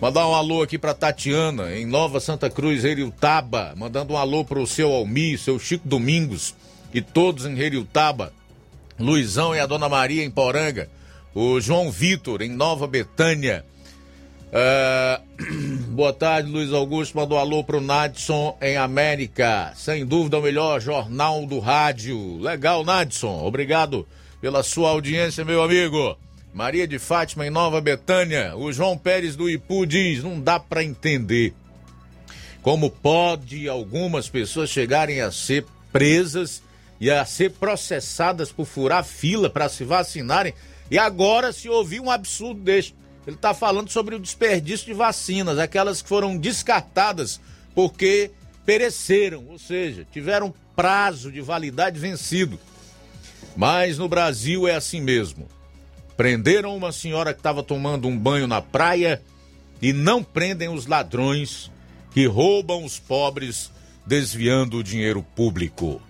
Mandar 0.00 0.26
um 0.26 0.34
alô 0.34 0.62
aqui 0.62 0.78
para 0.78 0.94
Tatiana, 0.94 1.76
em 1.76 1.84
Nova 1.84 2.20
Santa 2.20 2.48
Cruz, 2.48 2.86
Heriutaba. 2.86 3.74
Mandando 3.76 4.14
um 4.14 4.16
alô 4.16 4.46
para 4.46 4.58
o 4.58 4.66
seu 4.66 4.90
Almi, 4.92 5.36
seu 5.36 5.58
Chico 5.58 5.86
Domingos 5.86 6.54
e 6.92 7.02
todos 7.02 7.44
em 7.44 7.58
Heriutaba. 7.58 8.32
Luizão 8.98 9.54
e 9.54 9.60
a 9.60 9.66
Dona 9.66 9.90
Maria 9.90 10.24
em 10.24 10.30
Poranga. 10.30 10.88
O 11.34 11.60
João 11.60 11.90
Vitor 11.90 12.42
em 12.42 12.50
Nova 12.50 12.86
Betânia. 12.86 13.64
Uh, 14.50 15.86
boa 15.94 16.12
tarde, 16.12 16.50
Luiz 16.50 16.72
Augusto. 16.72 17.16
Mandou 17.16 17.38
alô 17.38 17.62
pro 17.62 17.80
Nadson 17.80 18.56
em 18.60 18.76
América. 18.76 19.72
Sem 19.76 20.04
dúvida, 20.04 20.38
o 20.38 20.42
melhor 20.42 20.80
jornal 20.80 21.46
do 21.46 21.58
rádio. 21.58 22.38
Legal, 22.38 22.84
Nadson. 22.84 23.44
Obrigado 23.44 24.06
pela 24.40 24.62
sua 24.62 24.90
audiência, 24.90 25.44
meu 25.44 25.62
amigo. 25.62 26.16
Maria 26.52 26.86
de 26.86 26.98
Fátima 26.98 27.46
em 27.46 27.50
Nova 27.50 27.80
Betânia. 27.80 28.56
O 28.56 28.72
João 28.72 28.98
Pérez 28.98 29.36
do 29.36 29.48
Ipu 29.48 29.86
diz: 29.86 30.24
não 30.24 30.40
dá 30.40 30.58
para 30.58 30.82
entender 30.82 31.54
como 32.62 32.90
pode 32.90 33.68
algumas 33.68 34.28
pessoas 34.28 34.70
chegarem 34.70 35.20
a 35.20 35.30
ser 35.30 35.64
presas 35.92 36.62
e 37.00 37.10
a 37.10 37.24
ser 37.24 37.52
processadas 37.52 38.52
por 38.52 38.66
furar 38.66 39.04
fila 39.04 39.48
para 39.48 39.68
se 39.68 39.84
vacinarem 39.84 40.52
e 40.90 40.98
agora 40.98 41.52
se 41.52 41.68
ouvir 41.68 42.00
um 42.00 42.10
absurdo 42.10 42.60
deste. 42.60 42.94
Ele 43.26 43.36
está 43.36 43.54
falando 43.54 43.90
sobre 43.90 44.14
o 44.14 44.18
desperdício 44.18 44.86
de 44.86 44.94
vacinas, 44.94 45.58
aquelas 45.58 46.02
que 46.02 46.08
foram 46.08 46.36
descartadas 46.36 47.40
porque 47.74 48.30
pereceram, 48.64 49.46
ou 49.48 49.58
seja, 49.58 50.06
tiveram 50.10 50.52
prazo 50.74 51.30
de 51.30 51.40
validade 51.40 51.98
vencido. 51.98 52.58
Mas 53.56 53.98
no 53.98 54.08
Brasil 54.08 54.66
é 54.66 54.74
assim 54.74 55.00
mesmo. 55.00 55.48
Prenderam 56.16 56.76
uma 56.76 56.92
senhora 56.92 57.32
que 57.32 57.40
estava 57.40 57.62
tomando 57.62 58.08
um 58.08 58.18
banho 58.18 58.46
na 58.46 58.60
praia 58.60 59.22
e 59.80 59.92
não 59.92 60.22
prendem 60.22 60.68
os 60.68 60.86
ladrões 60.86 61.70
que 62.12 62.26
roubam 62.26 62.84
os 62.84 62.98
pobres 62.98 63.70
desviando 64.04 64.78
o 64.78 64.84
dinheiro 64.84 65.22
público. 65.34 66.00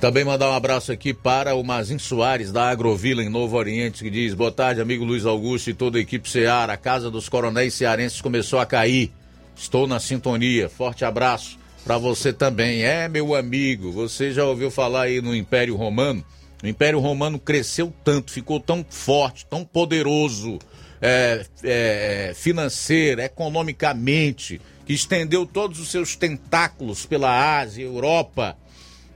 Também 0.00 0.24
mandar 0.24 0.48
um 0.48 0.54
abraço 0.54 0.92
aqui 0.92 1.12
para 1.12 1.56
o 1.56 1.64
Mazin 1.64 1.98
Soares, 1.98 2.52
da 2.52 2.68
Agrovila, 2.70 3.20
em 3.20 3.28
Novo 3.28 3.56
Oriente, 3.56 4.04
que 4.04 4.10
diz: 4.10 4.32
Boa 4.32 4.52
tarde, 4.52 4.80
amigo 4.80 5.04
Luiz 5.04 5.26
Augusto 5.26 5.70
e 5.70 5.74
toda 5.74 5.98
a 5.98 6.00
equipe 6.00 6.30
Seara. 6.30 6.72
A 6.72 6.76
casa 6.76 7.10
dos 7.10 7.28
coronéis 7.28 7.74
cearenses 7.74 8.20
começou 8.20 8.60
a 8.60 8.66
cair. 8.66 9.10
Estou 9.56 9.88
na 9.88 9.98
sintonia. 9.98 10.68
Forte 10.68 11.04
abraço 11.04 11.58
para 11.84 11.98
você 11.98 12.32
também. 12.32 12.84
É, 12.84 13.08
meu 13.08 13.34
amigo, 13.34 13.90
você 13.90 14.30
já 14.30 14.44
ouviu 14.44 14.70
falar 14.70 15.02
aí 15.02 15.20
no 15.20 15.34
Império 15.34 15.74
Romano? 15.74 16.24
O 16.62 16.66
Império 16.68 17.00
Romano 17.00 17.36
cresceu 17.36 17.92
tanto, 18.04 18.30
ficou 18.30 18.60
tão 18.60 18.86
forte, 18.88 19.46
tão 19.46 19.64
poderoso, 19.64 20.60
é, 21.02 21.44
é, 21.64 22.32
financeiro, 22.36 23.20
economicamente, 23.20 24.60
que 24.86 24.92
estendeu 24.92 25.44
todos 25.44 25.80
os 25.80 25.90
seus 25.90 26.14
tentáculos 26.14 27.04
pela 27.04 27.58
Ásia, 27.58 27.82
Europa, 27.82 28.56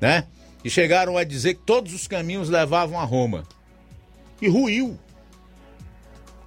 né? 0.00 0.24
E 0.64 0.70
chegaram 0.70 1.16
a 1.16 1.24
dizer 1.24 1.54
que 1.54 1.62
todos 1.64 1.92
os 1.92 2.06
caminhos 2.06 2.48
levavam 2.48 2.98
a 2.98 3.04
Roma. 3.04 3.44
E 4.40 4.48
ruiu. 4.48 4.98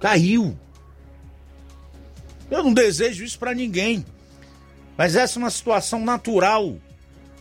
Caiu. 0.00 0.56
Eu 2.50 2.62
não 2.62 2.72
desejo 2.72 3.24
isso 3.24 3.38
para 3.38 3.54
ninguém. 3.54 4.04
Mas 4.96 5.14
essa 5.14 5.38
é 5.38 5.40
uma 5.40 5.50
situação 5.50 6.04
natural 6.04 6.76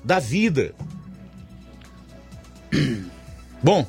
da 0.04 0.20
vida. 0.20 0.74
Bom, 3.64 3.88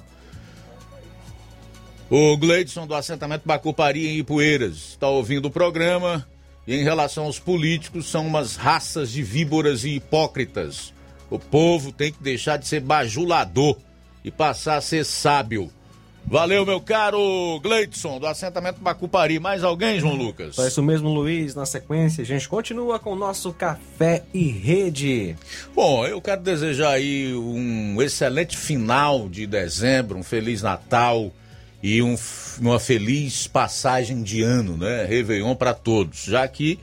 o 2.08 2.36
Gleidson 2.36 2.86
do 2.86 2.94
assentamento 2.94 3.42
Bacupari 3.44 4.06
em 4.06 4.18
Ipueiras 4.18 4.90
está 4.90 5.08
ouvindo 5.08 5.46
o 5.46 5.50
programa 5.50 6.26
e 6.66 6.76
em 6.76 6.84
relação 6.84 7.24
aos 7.24 7.38
políticos 7.38 8.06
são 8.06 8.26
umas 8.26 8.56
raças 8.56 9.10
de 9.10 9.22
víboras 9.22 9.84
e 9.84 9.96
hipócritas. 9.96 10.94
O 11.30 11.38
povo 11.38 11.92
tem 11.92 12.12
que 12.12 12.22
deixar 12.22 12.56
de 12.56 12.66
ser 12.66 12.80
bajulador 12.80 13.76
e 14.24 14.30
passar 14.30 14.76
a 14.76 14.80
ser 14.80 15.04
sábio. 15.04 15.70
Valeu, 16.28 16.66
meu 16.66 16.80
caro 16.80 17.60
Gleidson, 17.62 18.18
do 18.18 18.26
assentamento 18.26 18.80
Bacupari. 18.80 19.38
Mais 19.38 19.62
alguém, 19.62 20.00
João 20.00 20.16
Lucas? 20.16 20.58
É 20.58 20.66
isso 20.66 20.82
mesmo, 20.82 21.08
Luiz. 21.08 21.54
Na 21.54 21.64
sequência, 21.64 22.22
a 22.22 22.26
gente 22.26 22.48
continua 22.48 22.98
com 22.98 23.12
o 23.12 23.16
nosso 23.16 23.52
Café 23.52 24.24
e 24.34 24.48
Rede. 24.48 25.36
Bom, 25.72 26.04
eu 26.04 26.20
quero 26.20 26.42
desejar 26.42 26.90
aí 26.90 27.32
um 27.32 28.02
excelente 28.02 28.56
final 28.56 29.28
de 29.28 29.46
dezembro, 29.46 30.18
um 30.18 30.24
Feliz 30.24 30.62
Natal 30.62 31.32
e 31.80 32.02
um, 32.02 32.16
uma 32.60 32.80
feliz 32.80 33.46
passagem 33.46 34.20
de 34.24 34.42
ano, 34.42 34.76
né? 34.76 35.04
Réveillon 35.04 35.54
para 35.54 35.72
todos. 35.72 36.24
Já 36.24 36.48
que 36.48 36.80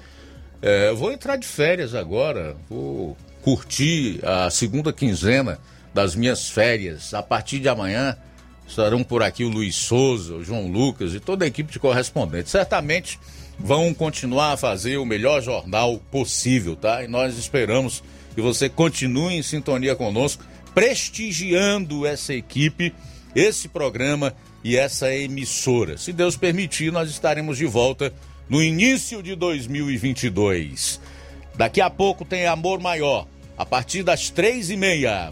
é, 0.62 0.88
eu 0.88 0.96
vou 0.96 1.12
entrar 1.12 1.36
de 1.36 1.46
férias 1.46 1.94
agora, 1.94 2.56
vou 2.70 3.18
curtir 3.44 4.20
a 4.24 4.50
segunda 4.50 4.92
quinzena 4.92 5.60
das 5.94 6.16
minhas 6.16 6.50
férias. 6.50 7.14
A 7.14 7.22
partir 7.22 7.60
de 7.60 7.70
amanhã 7.70 8.18
Estarão 8.68 9.04
por 9.04 9.22
aqui 9.22 9.44
o 9.44 9.50
Luiz 9.50 9.76
Souza, 9.76 10.36
o 10.36 10.44
João 10.44 10.68
Lucas 10.68 11.14
e 11.14 11.20
toda 11.20 11.46
a 11.46 11.48
equipe 11.48 11.72
de 11.72 11.80
correspondentes. 11.80 12.52
Certamente 12.52 13.20
vão 13.60 13.94
continuar 13.94 14.54
a 14.54 14.58
fazer 14.58 14.98
o 14.98 15.06
melhor 15.06 15.42
jornal 15.42 15.98
possível, 16.12 16.76
tá? 16.76 17.04
E 17.04 17.08
nós 17.08 17.38
esperamos 17.38 18.04
que 18.34 18.42
você 18.42 18.68
continue 18.68 19.36
em 19.36 19.44
sintonia 19.44 19.96
conosco, 19.96 20.44
prestigiando 20.74 22.06
essa 22.06 22.34
equipe, 22.34 22.94
esse 23.36 23.68
programa 23.68 24.34
e 24.64 24.76
essa 24.76 25.14
emissora. 25.14 25.98
Se 25.98 26.12
Deus 26.12 26.36
permitir, 26.36 26.92
nós 26.92 27.10
estaremos 27.10 27.58
de 27.58 27.66
volta 27.66 28.12
no 28.50 28.64
início 28.64 29.22
de 29.22 29.36
2022. 29.36 31.00
Daqui 31.56 31.80
a 31.80 31.90
pouco 31.90 32.26
tem 32.26 32.48
Amor 32.48 32.80
Maior, 32.80 33.28
a 33.58 33.66
partir 33.66 34.04
das 34.04 34.30
três 34.30 34.70
e 34.70 34.78
meia. 34.78 35.30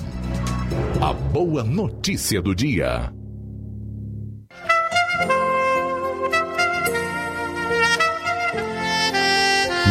A 1.02 1.14
boa 1.14 1.64
notícia 1.64 2.42
do 2.42 2.54
dia. 2.54 3.12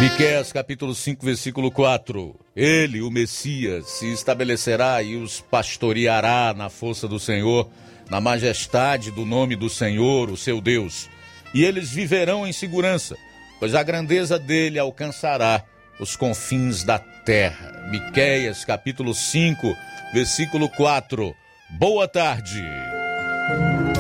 Miqueias 0.01 0.53
capítulo 0.53 0.95
5, 0.95 1.25
versículo 1.25 1.71
4. 1.71 2.35
Ele, 2.57 3.03
o 3.03 3.11
Messias, 3.11 3.87
se 3.91 4.11
estabelecerá 4.13 5.03
e 5.03 5.17
os 5.17 5.41
pastoreará 5.41 6.55
na 6.57 6.71
força 6.71 7.07
do 7.07 7.19
Senhor, 7.19 7.69
na 8.09 8.21
majestade 8.21 9.11
do 9.11 9.27
nome 9.27 9.57
do 9.57 9.69
Senhor, 9.69 10.31
o 10.31 10.37
seu 10.37 10.61
Deus. 10.61 11.11
E 11.53 11.65
eles 11.65 11.91
viverão 11.91 12.47
em 12.47 12.53
segurança, 12.53 13.17
pois 13.59 13.75
a 13.75 13.83
grandeza 13.83 14.39
dele 14.39 14.79
alcançará 14.79 15.65
os 16.01 16.17
confins 16.17 16.83
da 16.83 16.99
terra. 16.99 17.73
Miqueias 17.91 18.65
capítulo 18.65 19.15
5, 19.15 19.77
versículo 20.13 20.69
4. 20.71 21.37
Boa 21.79 22.09
tarde. 22.09 22.65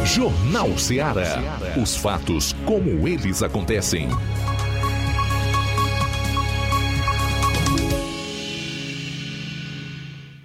Jornal 0.05 0.77
Ceará. 0.79 1.59
Os 1.81 1.95
fatos 1.95 2.55
como 2.65 3.07
eles 3.07 3.43
acontecem. 3.43 4.09